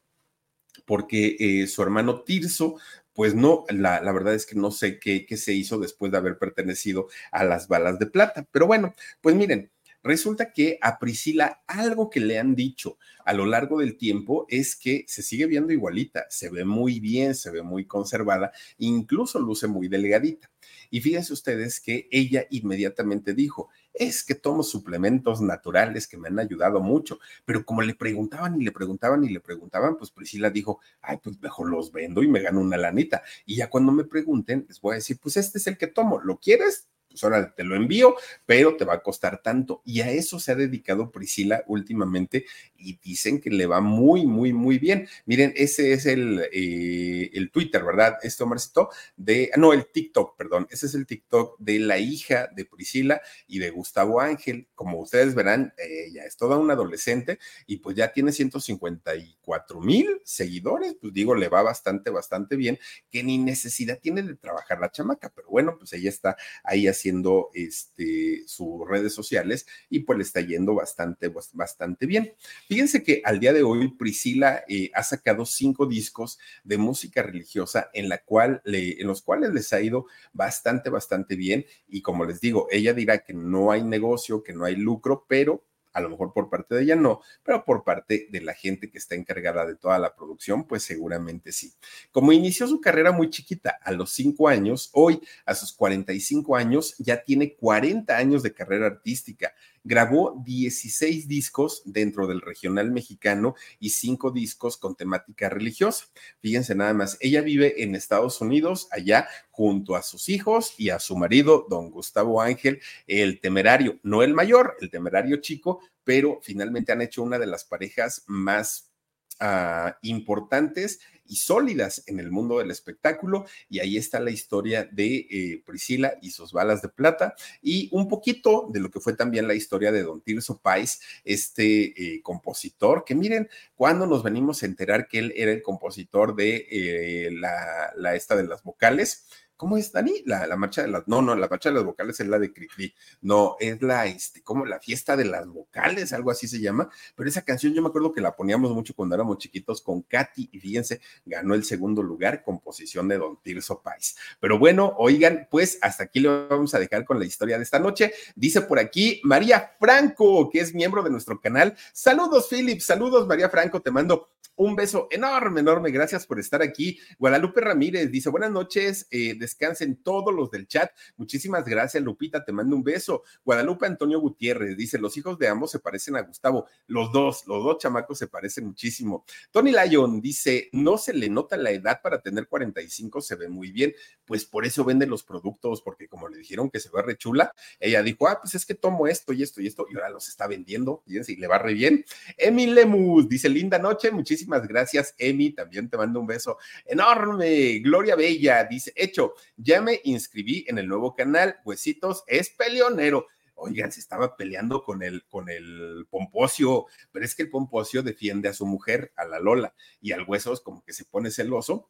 porque 0.86 1.36
eh, 1.40 1.68
su 1.68 1.82
hermano 1.82 2.22
Tirso 2.22 2.76
pues 3.16 3.34
no, 3.34 3.64
la, 3.70 4.00
verdad 4.12 4.36
es 4.36 4.46
que 4.46 4.56
no 4.56 4.70
sé 4.70 5.00
qué, 5.00 5.26
qué 5.26 5.38
se 5.38 5.54
hizo 5.54 5.80
después 5.80 6.12
de 6.12 6.18
haber 6.20 6.38
pertenecido 6.38 7.08
a 7.32 7.44
las 7.44 7.68
balas 7.68 7.98
de 7.98 8.06
plata. 8.08 8.46
Pero 8.52 8.68
bueno, 8.68 8.94
pues 9.22 9.36
miren, 9.36 9.72
Resulta 10.06 10.54
que 10.54 10.78
a 10.84 11.00
Priscila 11.00 11.64
algo 11.66 12.12
que 12.12 12.20
le 12.20 12.38
han 12.38 12.54
dicho 12.54 13.00
a 13.26 13.34
lo 13.34 13.48
largo 13.48 13.80
del 13.80 13.98
tiempo 13.98 14.46
es 14.50 14.76
que 14.76 15.04
se 15.08 15.24
sigue 15.24 15.48
viendo 15.48 15.74
igualita, 15.74 16.28
se 16.30 16.52
ve 16.52 16.64
muy 16.64 17.00
bien, 17.00 17.34
se 17.34 17.50
ve 17.50 17.64
muy 17.64 17.88
conservada, 17.88 18.52
incluso 18.78 19.40
luce 19.40 19.66
muy 19.66 19.88
delgadita. 19.88 20.52
Y 20.92 21.02
fíjense 21.02 21.34
ustedes 21.34 21.80
que 21.82 22.08
ella 22.12 22.46
inmediatamente 22.52 23.34
dijo, 23.34 23.70
es 23.98 24.24
que 24.24 24.36
tomo 24.36 24.64
suplementos 24.64 25.42
naturales 25.42 26.08
que 26.08 26.18
me 26.18 26.28
han 26.28 26.40
ayudado 26.40 26.80
mucho, 26.82 27.20
pero 27.46 27.66
como 27.66 27.82
le 27.82 27.96
preguntaban 27.96 28.60
y 28.62 28.66
le 28.66 28.72
preguntaban 28.72 29.24
y 29.24 29.30
le 29.30 29.40
preguntaban, 29.40 29.98
pues 29.98 30.12
Priscila 30.12 30.50
dijo, 30.50 30.80
ay, 31.02 31.18
pues 31.24 31.42
mejor 31.42 31.70
los 31.70 31.92
vendo 31.92 32.24
y 32.24 32.28
me 32.28 32.42
gano 32.42 32.62
una 32.62 32.78
lanita. 32.78 33.24
Y 33.46 33.56
ya 33.56 33.70
cuando 33.70 33.92
me 33.92 34.04
pregunten, 34.04 34.66
les 34.68 34.82
voy 34.82 34.94
a 34.94 34.96
decir, 34.96 35.18
pues 35.22 35.38
este 35.38 35.58
es 35.58 35.68
el 35.68 35.78
que 35.78 35.88
tomo, 35.88 36.20
¿lo 36.20 36.38
quieres? 36.40 36.88
Pues 37.20 37.56
te 37.56 37.64
lo 37.64 37.76
envío, 37.76 38.16
pero 38.46 38.76
te 38.78 38.86
va 38.86 38.96
a 38.96 39.04
costar 39.04 39.42
tanto. 39.42 39.82
Y 39.86 40.02
a 40.02 40.12
eso 40.12 40.40
se 40.40 40.52
ha 40.52 40.56
dedicado 40.56 41.12
Priscila 41.12 41.64
últimamente 41.68 42.46
y 42.78 43.00
dicen 43.04 43.42
que 43.42 43.50
le 43.50 43.66
va 43.66 43.82
muy, 43.82 44.26
muy, 44.26 44.54
muy 44.54 44.78
bien. 44.78 45.08
Miren, 45.26 45.54
ese 45.56 45.94
es 45.94 46.06
el, 46.06 46.48
eh, 46.52 47.32
el 47.34 47.52
Twitter, 47.52 47.84
¿verdad? 47.84 48.18
Este 48.22 48.44
Omarcito, 48.44 48.90
de, 49.16 49.52
no, 49.58 49.74
el 49.74 49.88
TikTok, 49.88 50.36
perdón, 50.38 50.68
ese 50.70 50.86
es 50.86 50.96
el 50.96 51.06
TikTok 51.06 51.58
de 51.60 51.80
la 51.80 51.98
hija 51.98 52.50
de 52.56 52.66
Priscila 52.66 53.22
y 53.48 53.60
de 53.60 53.70
Gustavo 53.70 54.22
Ángel. 54.22 54.68
Como 54.76 55.00
ustedes 55.00 55.36
verán, 55.36 55.74
ella 55.78 56.26
es 56.26 56.38
toda 56.38 56.58
una 56.58 56.74
adolescente 56.74 57.40
y 57.66 57.78
pues 57.78 57.96
ya 57.96 58.12
tiene 58.12 58.32
154 58.32 59.82
mil 59.82 60.22
seguidores, 60.24 60.96
pues 61.00 61.14
digo, 61.14 61.36
le 61.36 61.50
va 61.50 61.62
bastante, 61.64 62.10
bastante 62.10 62.56
bien, 62.56 62.78
que 63.10 63.24
ni 63.24 63.38
necesidad 63.38 64.00
tiene 64.00 64.22
de 64.24 64.36
trabajar 64.36 64.80
la 64.80 64.92
chamaca, 64.92 65.32
pero 65.34 65.50
bueno, 65.50 65.78
pues 65.78 65.94
ella 65.94 66.10
está 66.10 66.38
ahí 66.64 66.88
así 66.88 67.05
haciendo 67.06 67.52
este, 67.54 68.42
sus 68.48 68.88
redes 68.88 69.14
sociales 69.14 69.68
y 69.92 70.00
pues 70.00 70.18
le 70.18 70.24
está 70.24 70.42
yendo 70.42 70.74
bastante, 70.74 71.32
bastante 71.54 72.08
bien. 72.08 72.34
Fíjense 72.68 73.04
que 73.04 73.22
al 73.24 73.40
día 73.40 73.54
de 73.54 73.62
hoy 73.62 73.90
Priscila 73.90 74.64
eh, 74.68 74.90
ha 74.96 75.04
sacado 75.04 75.46
cinco 75.46 75.86
discos 75.86 76.40
de 76.64 76.80
música 76.80 77.22
religiosa 77.22 77.92
en, 77.94 78.10
la 78.10 78.18
cual 78.18 78.60
le, 78.66 79.00
en 79.00 79.06
los 79.06 79.22
cuales 79.22 79.54
les 79.54 79.72
ha 79.72 79.82
ido 79.82 80.08
bastante, 80.34 80.90
bastante 80.90 81.36
bien. 81.36 81.68
Y 81.88 82.02
como 82.02 82.26
les 82.26 82.42
digo, 82.42 82.68
ella 82.72 82.94
dirá 82.96 83.20
que 83.20 83.34
no 83.34 83.72
hay 83.72 83.84
negocio, 83.84 84.42
que 84.42 84.54
no 84.54 84.66
hay 84.66 84.76
lucro, 84.76 85.28
pero 85.30 85.64
a 85.96 86.02
lo 86.02 86.10
mejor 86.10 86.34
por 86.34 86.50
parte 86.50 86.76
de 86.76 86.84
ella 86.84 86.96
no, 86.98 87.22
pero 87.42 87.64
por 87.64 87.86
parte 87.86 88.28
de 88.30 88.42
la 88.42 88.54
gente 88.54 88.92
que 88.92 88.98
está 88.98 89.16
encargada 89.16 89.66
de 89.66 89.76
toda 89.76 89.98
la 89.98 90.14
producción, 90.14 90.68
pues 90.68 90.84
seguramente 90.84 91.54
sí. 91.54 91.74
Como 92.12 92.34
inició 92.34 92.68
su 92.68 92.82
carrera 92.82 93.14
muy 93.14 93.30
chiquita, 93.30 93.80
a 93.82 93.94
los 93.94 94.12
cinco 94.12 94.50
años, 94.50 94.90
hoy 94.92 95.22
a 95.46 95.56
sus 95.56 95.72
45 95.72 96.58
años 96.58 96.96
ya 96.98 97.24
tiene 97.24 97.56
40 97.56 98.16
años 98.16 98.44
de 98.44 98.54
carrera 98.54 98.88
artística 98.88 99.54
grabó 99.86 100.42
16 100.44 101.28
discos 101.28 101.84
dentro 101.86 102.28
del 102.28 102.42
regional 102.42 102.92
mexicano 102.92 103.56
y 103.80 103.92
cinco 103.92 104.32
discos 104.32 104.78
con 104.78 104.96
temática 104.96 105.48
religiosa. 105.48 106.08
Fíjense 106.42 106.76
nada 106.76 106.94
más, 106.94 107.18
ella 107.22 107.42
vive 107.42 107.84
en 107.84 107.96
Estados 107.96 108.42
Unidos, 108.42 108.88
allá 108.92 109.28
junto 109.52 109.96
a 109.96 110.02
sus 110.02 110.28
hijos 110.28 110.74
y 110.78 110.90
a 110.90 111.00
su 111.00 111.16
marido, 111.16 111.68
don 111.70 111.92
Gustavo 111.92 112.42
Ángel, 112.42 112.82
el 113.06 113.40
temerario, 113.40 114.00
no 114.02 114.24
el 114.24 114.34
mayor, 114.34 114.76
el 114.82 114.90
temerario 114.90 115.38
chico, 115.38 115.80
pero 116.04 116.40
finalmente 116.42 116.92
han 116.92 117.02
hecho 117.02 117.22
una 117.22 117.38
de 117.38 117.46
las 117.46 117.64
parejas 117.64 118.24
más 118.26 118.92
uh, 119.40 119.92
importantes 120.02 121.00
y 121.28 121.36
sólidas 121.38 122.04
en 122.08 122.20
el 122.20 122.32
mundo 122.32 122.60
del 122.60 122.72
espectáculo. 122.72 123.46
Y 123.70 123.80
ahí 123.80 123.98
está 123.98 124.20
la 124.20 124.32
historia 124.32 124.86
de 124.92 125.28
eh, 125.30 125.64
Priscila 125.66 126.16
y 126.22 126.32
sus 126.32 126.52
balas 126.52 126.82
de 126.82 126.90
plata 126.90 127.36
y 127.62 127.90
un 127.92 128.08
poquito 128.08 128.68
de 128.72 128.80
lo 128.80 128.90
que 128.90 129.00
fue 129.00 129.14
también 129.14 129.48
la 129.48 129.56
historia 129.56 129.92
de 129.92 130.04
Don 130.04 130.22
Tirso 130.22 130.60
Pais, 130.60 131.02
este 131.24 132.16
eh, 132.16 132.22
compositor, 132.22 133.04
que 133.06 133.16
miren, 133.16 133.50
cuando 133.76 134.08
nos 134.08 134.24
venimos 134.24 134.64
a 134.64 134.66
enterar 134.66 135.08
que 135.08 135.20
él 135.20 135.34
era 135.36 135.52
el 135.52 135.62
compositor 135.62 136.36
de 136.36 136.68
eh, 136.70 137.32
la, 137.32 137.92
la 137.96 138.16
esta 138.16 138.36
de 138.36 138.44
las 138.44 138.64
vocales, 138.64 139.26
¿Cómo 139.58 139.78
es, 139.78 139.92
Dani? 139.92 140.22
La, 140.26 140.46
la, 140.48 140.58
marcha 140.58 140.82
de 140.82 140.90
las, 140.90 141.08
no, 141.08 141.22
no, 141.22 141.34
la 141.34 141.48
marcha 141.48 141.70
de 141.70 141.76
las 141.76 141.86
vocales 141.86 142.20
es 142.20 142.28
la 142.28 142.38
de 142.38 142.52
Cricri, 142.52 142.94
no, 143.22 143.56
es 143.60 143.82
la, 143.82 144.06
este, 144.06 144.44
la 144.66 144.80
fiesta 144.80 145.16
de 145.16 145.24
las 145.24 145.48
vocales, 145.48 146.12
algo 146.12 146.30
así 146.30 146.48
se 146.48 146.60
llama, 146.60 146.90
pero 147.16 147.30
esa 147.30 147.44
canción 147.44 147.74
yo 147.74 147.82
me 147.82 147.88
acuerdo 147.88 148.12
que 148.12 148.20
la 148.20 148.36
poníamos 148.36 148.72
mucho 148.72 148.94
cuando 148.94 149.16
éramos 149.16 149.38
chiquitos 149.38 149.82
con 149.82 150.02
Katy 150.02 150.50
y 150.52 150.60
fíjense, 150.60 151.00
ganó 151.26 151.56
el 151.56 151.64
segundo 151.64 152.04
lugar, 152.04 152.44
composición 152.44 153.08
de 153.08 153.18
Don 153.18 153.42
Tirso 153.42 153.82
Pais. 153.82 154.18
Pero 154.42 154.60
bueno, 154.60 154.94
oigan, 154.98 155.48
pues 155.50 155.80
hasta 155.82 156.04
aquí 156.04 156.20
lo 156.20 156.50
vamos 156.50 156.74
a 156.76 156.80
dejar 156.80 157.06
con 157.06 157.18
la 157.18 157.26
historia 157.26 157.58
de 157.58 157.64
esta 157.64 157.80
noche. 157.80 158.14
Dice 158.36 158.62
por 158.62 158.78
aquí 158.78 159.22
María 159.24 159.76
Franco, 159.80 160.50
que 160.50 160.60
es 160.60 160.74
miembro 160.74 161.02
de 161.02 161.12
nuestro 161.12 161.40
canal. 161.40 161.78
Saludos, 161.94 162.48
Philip, 162.50 162.82
saludos, 162.82 163.26
María 163.26 163.50
Franco, 163.50 163.82
te 163.82 163.92
mando 163.92 164.35
un 164.56 164.76
beso 164.76 165.08
enorme, 165.12 165.62
enorme. 165.62 165.92
Gracias 165.92 166.26
por 166.26 166.40
estar 166.40 166.62
aquí. 166.62 167.00
Guadalupe 167.20 167.62
Ramírez 167.62 168.12
dice, 168.12 168.30
buenas 168.30 168.52
noches, 168.52 169.08
eh, 169.12 169.36
descansen 169.38 169.98
todos 169.98 170.34
los 170.34 170.52
del 170.52 170.68
chat. 170.68 170.92
Muchísimas 171.18 171.66
gracias, 171.66 172.02
Lupita, 172.04 172.44
te 172.44 172.52
mando 172.52 172.76
un 172.76 172.84
beso. 172.84 173.24
Guadalupe 173.44 173.86
Antonio 173.86 174.20
Gutiérrez 174.20 174.78
dice, 174.78 174.98
los 174.98 175.18
hijos 175.18 175.38
de 175.38 175.48
ambos 175.48 175.72
se 175.72 175.80
parecen 175.80 176.16
a 176.16 176.22
Gustavo. 176.22 176.68
Los 176.88 177.12
dos, 177.12 177.46
los 177.48 177.64
dos 177.64 177.78
chamacos 177.80 178.18
se 178.18 178.28
parecen 178.28 178.68
muchísimo. 178.68 179.26
Tony 179.52 179.72
Lyon 179.72 180.22
dice, 180.22 180.70
no 180.72 180.98
se 180.98 181.14
le 181.14 181.30
nota 181.30 181.58
la 181.58 181.72
edad 181.72 182.02
para 182.02 182.22
tener 182.22 182.48
45, 182.48 183.22
se 183.22 183.36
ve 183.36 183.50
muy 183.50 183.72
bien. 183.72 183.94
Pues 184.26 184.46
por 184.46 184.66
eso 184.66 184.84
vende 184.84 185.06
los 185.06 185.24
productos, 185.24 185.82
porque 185.82 186.08
como 186.08 186.28
le 186.30 186.38
dijeron 186.38 186.70
que 186.70 186.80
se 186.80 186.90
ve 186.90 187.02
re 187.02 187.18
chula, 187.18 187.54
ella 187.80 188.02
dijo, 188.04 188.28
ah, 188.28 188.40
pues 188.42 188.56
es 188.56 188.66
que 188.66 188.76
tomo 188.76 189.08
esto 189.08 189.34
y 189.34 189.44
esto 189.44 189.62
y 189.62 189.68
esto, 189.68 189.86
y 189.90 189.96
ahora 189.96 190.10
los 190.10 190.28
está 190.28 190.48
vendiendo, 190.48 191.04
y 191.06 191.36
le 191.36 191.48
va 191.48 191.58
re 191.58 191.74
bien. 191.74 192.06
Emil 192.38 192.74
Lemus 192.74 193.28
dice, 193.28 193.50
linda 193.50 193.78
noche, 193.78 194.12
muchísimas 194.12 194.45
Muchísimas 194.46 194.68
gracias, 194.68 195.16
Emi. 195.18 195.52
También 195.52 195.90
te 195.90 195.98
mando 195.98 196.20
un 196.20 196.28
beso 196.28 196.60
enorme. 196.86 197.80
Gloria 197.80 198.16
Bella 198.16 198.64
dice: 198.66 198.94
Hecho, 198.96 199.34
ya 199.58 199.82
me 199.82 200.02
inscribí 200.04 200.66
en 200.68 200.78
el 200.78 200.88
nuevo 200.88 201.16
canal. 201.16 201.58
Huesitos 201.66 202.24
es 202.28 202.52
peleonero. 202.52 203.26
Oigan, 203.56 203.92
se 203.92 204.02
estaba 204.02 204.36
peleando 204.36 204.84
con 204.84 205.02
el, 205.02 205.26
con 205.26 205.50
el 205.50 206.06
Pomposio, 206.12 206.86
pero 207.12 207.26
es 207.26 207.34
que 207.34 207.44
el 207.44 207.50
Pomposio 207.50 208.04
defiende 208.04 208.50
a 208.50 208.54
su 208.54 208.68
mujer, 208.68 209.14
a 209.16 209.26
la 209.26 209.40
Lola, 209.40 209.74
y 210.00 210.12
al 210.12 210.26
Huesos 210.28 210.62
como 210.62 210.84
que 210.84 210.94
se 210.94 211.06
pone 211.06 211.32
celoso 211.32 211.90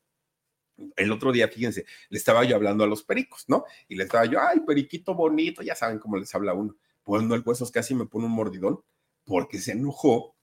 el 0.96 1.12
otro 1.12 1.32
día, 1.32 1.48
fíjense, 1.48 1.86
le 2.10 2.18
estaba 2.18 2.44
yo 2.44 2.56
hablando 2.56 2.84
a 2.84 2.88
los 2.88 3.02
pericos, 3.04 3.46
¿no? 3.48 3.64
Y 3.88 3.96
le 3.96 4.04
estaba 4.04 4.26
yo, 4.26 4.40
ay, 4.42 4.60
periquito 4.60 5.16
bonito, 5.16 5.62
ya 5.62 5.74
saben 5.74 6.00
cómo 6.00 6.18
les 6.18 6.36
habla 6.36 6.54
uno. 6.54 6.76
Pues 7.04 7.24
no, 7.24 7.34
el 7.34 7.44
huesos 7.46 7.72
casi 7.72 7.96
me 7.96 8.06
pone 8.06 8.26
un 8.26 8.34
mordidón 8.34 8.82
porque 9.24 9.60
se 9.60 9.72
enojó 9.72 10.35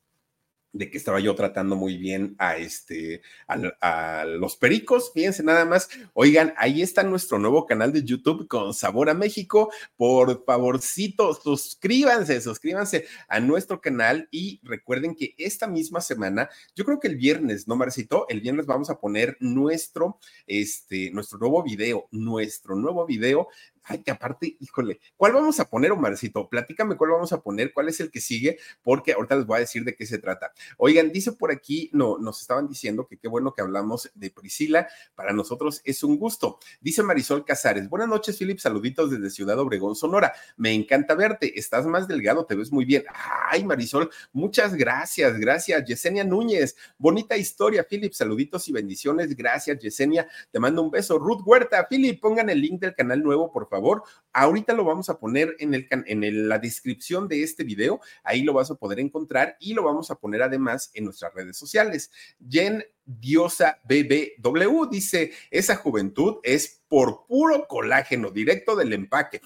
de 0.73 0.91
que 0.91 0.99
estaba 0.99 1.21
yo 1.21 1.35
tratando 1.35 1.77
muy 1.77 1.97
bien 1.97 2.35
a 2.39 2.57
este 2.57 3.23
a, 3.47 4.25
los 4.27 4.57
pericos. 4.57 5.13
Fíjense 5.13 5.43
nada 5.43 5.65
más. 5.65 5.89
Oigan, 6.15 6.55
ahí 6.57 6.83
está 6.83 7.03
nuestro 7.03 7.39
nuevo 7.39 7.67
canal 7.67 7.93
de 7.93 8.03
YouTube 8.03 8.49
con 8.49 8.75
Sabor 8.75 9.11
a 9.11 9.15
México. 9.15 9.71
Por 9.97 10.45
favorcito, 10.45 11.35
suscríbanse, 11.35 12.41
suscríbanse 12.41 13.07
a 13.29 13.41
nuestro 13.41 13.81
canal 13.81 14.29
y 14.31 14.61
recuerden 14.63 15.15
que 15.15 15.35
esta 15.39 15.67
misma 15.67 16.01
semana, 16.01 16.49
yo 16.75 16.85
creo 16.85 17.01
que 17.01 17.09
el 17.09 17.17
viernes, 17.17 17.69
¿no, 17.69 17.77
Marcito? 17.77 18.27
El 18.29 18.41
viernes 18.41 18.67
vamos 18.67 18.91
a 18.91 18.99
poner 18.99 19.37
nuestro, 19.41 20.19
este, 20.47 21.11
nuestro 21.11 21.39
nuevo 21.39 21.63
video, 21.63 22.09
nuestro 22.11 22.77
nuevo 22.77 23.07
video 23.07 23.49
Ay, 23.85 24.03
que 24.03 24.13
aparte, 24.13 24.57
híjole, 24.61 25.01
¿cuál 25.17 25.33
vamos 25.33 25.59
a 25.59 25.69
poner, 25.69 25.91
Omarcito? 25.91 26.49
Platícame 26.49 26.97
cuál 26.97 27.11
vamos 27.11 27.33
a 27.33 27.43
poner, 27.43 27.73
cuál 27.73 27.89
es 27.89 27.99
el 27.99 28.11
que 28.11 28.21
sigue, 28.21 28.59
porque 28.83 29.13
ahorita 29.13 29.37
les 29.37 29.47
voy 29.47 29.57
a 29.57 29.61
decir 29.61 29.85
de 29.85 29.97
qué 29.97 30.07
se 30.07 30.19
trata. 30.19 30.53
Oigan, 30.77 31.11
dice 31.11 31.33
por 31.33 31.51
aquí, 31.51 31.91
no, 31.93 32.17
nos 32.19 32.41
estaban 32.41 32.69
diciendo 32.69 33.07
que 33.09 33.19
qué 33.19 33.27
bueno 33.27 33.55
que 33.55 33.63
hablamos 33.63 34.11
de 34.15 34.31
Priscila, 34.31 34.89
para 35.17 35.33
nosotros 35.33 35.81
es 35.85 36.05
un 36.05 36.17
gusto. 36.17 36.59
Dice 36.81 37.03
Marisol 37.03 37.45
Casares, 37.45 37.89
buenas 37.89 38.09
noches, 38.09 38.39
Philip, 38.39 38.59
saluditos 38.59 39.11
desde 39.11 39.31
Ciudad 39.31 39.59
Obregón, 39.59 39.97
Sonora. 39.97 40.33
Me 40.57 40.73
encanta 40.73 41.15
verte, 41.15 41.59
estás 41.59 41.85
más 41.85 42.07
delgado, 42.07 42.47
te 42.47 42.55
ves 42.55 42.71
muy 42.71 42.85
bien. 42.85 43.05
Ay, 43.51 43.65
Marisol, 43.65 44.11
muchas 44.33 44.75
gracias, 44.75 45.37
gracias. 45.39 45.85
Yesenia 45.85 46.23
Núñez, 46.23 46.77
bonita 46.99 47.37
historia, 47.37 47.85
Philip, 47.89 48.13
saluditos 48.13 48.69
y 48.69 48.73
bendiciones. 48.73 49.35
Gracias, 49.37 49.79
Yesenia, 49.81 50.29
te 50.53 50.61
mando 50.61 50.83
un 50.83 50.91
beso. 50.91 51.19
Ruth 51.19 51.43
Huerta, 51.45 51.89
Philip, 51.89 52.21
pongan 52.21 52.49
el 52.49 52.61
link 52.61 52.81
del 52.81 52.95
canal 52.95 53.23
nuevo, 53.23 53.51
por 53.51 53.69
favor. 53.73 54.05
Ahorita 54.33 54.75
lo 54.75 54.85
vamos 54.85 55.09
a 55.09 55.19
poner 55.19 55.57
en, 55.59 55.75
el, 55.75 55.89
en 55.91 56.49
la 56.49 56.59
descripción 56.59 57.27
de 57.27 57.43
este 57.43 57.65
video, 57.65 58.01
ahí 58.23 58.43
lo 58.43 58.53
vas 58.53 58.71
a 58.71 58.75
poder 58.77 59.01
encontrar 59.01 59.57
y 59.59 59.75
lo 59.75 59.83
vamos 59.83 60.11
a 60.11 60.17
poner 60.17 60.43
además 60.43 60.91
en 60.95 61.05
nuestras 61.07 61.35
redes 61.35 61.57
sociales. 61.57 62.11
Jen 62.49 62.85
Diosa 63.05 63.81
BBW 63.85 64.89
dice, 64.91 65.33
esa 65.51 65.77
juventud 65.77 66.37
es 66.43 66.83
por 66.89 67.27
puro 67.27 67.67
colágeno, 67.67 68.31
directo 68.31 68.77
del 68.77 68.93
empaque. 68.93 69.41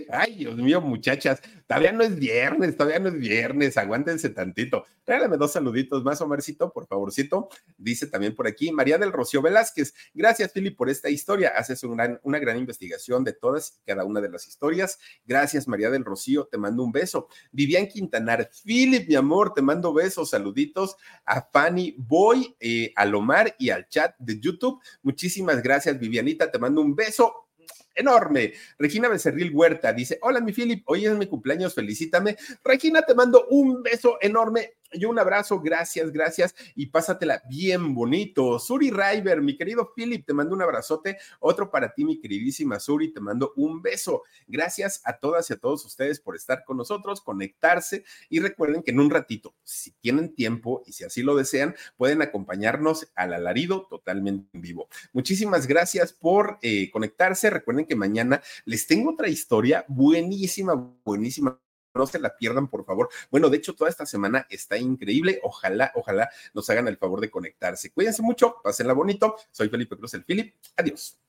Ay, 0.09 0.35
Dios 0.35 0.55
mío, 0.57 0.81
muchachas, 0.81 1.41
todavía 1.67 1.91
no 1.91 2.03
es 2.03 2.15
viernes, 2.17 2.75
todavía 2.75 2.99
no 2.99 3.09
es 3.09 3.19
viernes, 3.19 3.77
aguántense 3.77 4.29
tantito. 4.29 4.85
Regálame 5.05 5.37
dos 5.37 5.53
saluditos 5.53 6.03
más, 6.03 6.21
Omarcito, 6.21 6.71
por 6.71 6.87
favorcito. 6.87 7.49
Dice 7.77 8.07
también 8.07 8.35
por 8.35 8.47
aquí 8.47 8.71
María 8.71 8.97
del 8.97 9.11
Rocío 9.11 9.41
Velázquez. 9.41 9.93
Gracias, 10.13 10.51
Philip, 10.51 10.77
por 10.77 10.89
esta 10.89 11.09
historia. 11.09 11.53
Haces 11.55 11.83
una, 11.83 12.19
una 12.23 12.39
gran 12.39 12.57
investigación 12.57 13.23
de 13.23 13.33
todas 13.33 13.79
y 13.81 13.85
cada 13.85 14.05
una 14.05 14.21
de 14.21 14.29
las 14.29 14.47
historias. 14.47 14.99
Gracias, 15.25 15.67
María 15.67 15.89
del 15.89 16.05
Rocío, 16.05 16.45
te 16.45 16.57
mando 16.57 16.83
un 16.83 16.91
beso. 16.91 17.27
Vivian 17.51 17.87
Quintanar, 17.87 18.49
Philip, 18.63 19.07
mi 19.07 19.15
amor, 19.15 19.53
te 19.53 19.61
mando 19.61 19.93
besos, 19.93 20.29
saluditos 20.29 20.95
a 21.25 21.41
Fanny 21.41 21.95
Boy, 21.97 22.55
eh, 22.59 22.93
a 22.95 23.05
Lomar 23.05 23.55
y 23.57 23.69
al 23.69 23.87
chat 23.87 24.15
de 24.19 24.39
YouTube. 24.39 24.81
Muchísimas 25.01 25.61
gracias, 25.61 25.99
Vivianita, 25.99 26.51
te 26.51 26.59
mando 26.59 26.81
un 26.81 26.95
beso 26.95 27.47
enorme. 27.95 28.53
Regina 28.77 29.07
Becerril 29.09 29.51
Huerta 29.51 29.93
dice: 29.93 30.19
Hola, 30.21 30.39
mi 30.39 30.51
Philip, 30.51 30.83
hoy 30.85 31.05
es 31.05 31.13
mi 31.13 31.27
cumpleaños, 31.27 31.73
felicítame. 31.73 32.37
Regina, 32.63 33.01
te 33.01 33.15
mando 33.15 33.47
un 33.49 33.83
beso 33.83 34.17
enorme 34.21 34.75
y 34.91 35.05
un 35.05 35.17
abrazo, 35.19 35.59
gracias, 35.59 36.11
gracias 36.11 36.55
y 36.75 36.87
pásatela 36.87 37.41
bien 37.49 37.93
bonito. 37.93 38.59
Suri 38.59 38.91
River, 38.91 39.41
mi 39.41 39.55
querido 39.55 39.93
Philip, 39.95 40.25
te 40.25 40.33
mando 40.33 40.55
un 40.55 40.61
abrazote, 40.61 41.17
otro 41.39 41.71
para 41.71 41.93
ti, 41.93 42.05
mi 42.05 42.19
queridísima 42.19 42.79
Suri, 42.79 43.13
te 43.13 43.19
mando 43.19 43.53
un 43.55 43.81
beso. 43.81 44.23
Gracias 44.47 45.01
a 45.05 45.17
todas 45.17 45.49
y 45.49 45.53
a 45.53 45.57
todos 45.57 45.85
ustedes 45.85 46.19
por 46.19 46.35
estar 46.35 46.63
con 46.65 46.77
nosotros, 46.77 47.21
conectarse 47.21 48.03
y 48.29 48.39
recuerden 48.39 48.83
que 48.83 48.91
en 48.91 48.99
un 48.99 49.09
ratito, 49.09 49.55
si 49.63 49.91
tienen 49.91 50.35
tiempo 50.35 50.83
y 50.85 50.93
si 50.93 51.03
así 51.03 51.23
lo 51.23 51.35
desean, 51.35 51.75
pueden 51.97 52.21
acompañarnos 52.21 53.11
al 53.15 53.33
alarido 53.33 53.87
totalmente 53.89 54.49
en 54.53 54.61
vivo. 54.61 54.87
Muchísimas 55.13 55.67
gracias 55.67 56.13
por 56.13 56.57
eh, 56.61 56.89
conectarse. 56.91 57.49
Recuerden 57.49 57.85
que 57.85 57.95
mañana 57.95 58.41
les 58.65 58.87
tengo 58.87 59.11
otra 59.11 59.29
historia 59.29 59.85
buenísima, 59.87 60.75
buenísima 61.03 61.59
no 61.93 62.07
se 62.07 62.19
la 62.19 62.35
pierdan, 62.35 62.67
por 62.67 62.85
favor. 62.85 63.09
Bueno, 63.29 63.49
de 63.49 63.57
hecho, 63.57 63.75
toda 63.75 63.89
esta 63.89 64.05
semana 64.05 64.47
está 64.49 64.77
increíble. 64.77 65.39
Ojalá, 65.43 65.91
ojalá 65.95 66.29
nos 66.53 66.69
hagan 66.69 66.87
el 66.87 66.97
favor 66.97 67.21
de 67.21 67.29
conectarse. 67.29 67.91
Cuídense 67.91 68.21
mucho, 68.21 68.57
pásenla 68.63 68.93
bonito. 68.93 69.35
Soy 69.51 69.69
Felipe 69.69 69.97
Cruz, 69.97 70.13
el 70.13 70.23
Philip. 70.23 70.55
Adiós. 70.77 71.21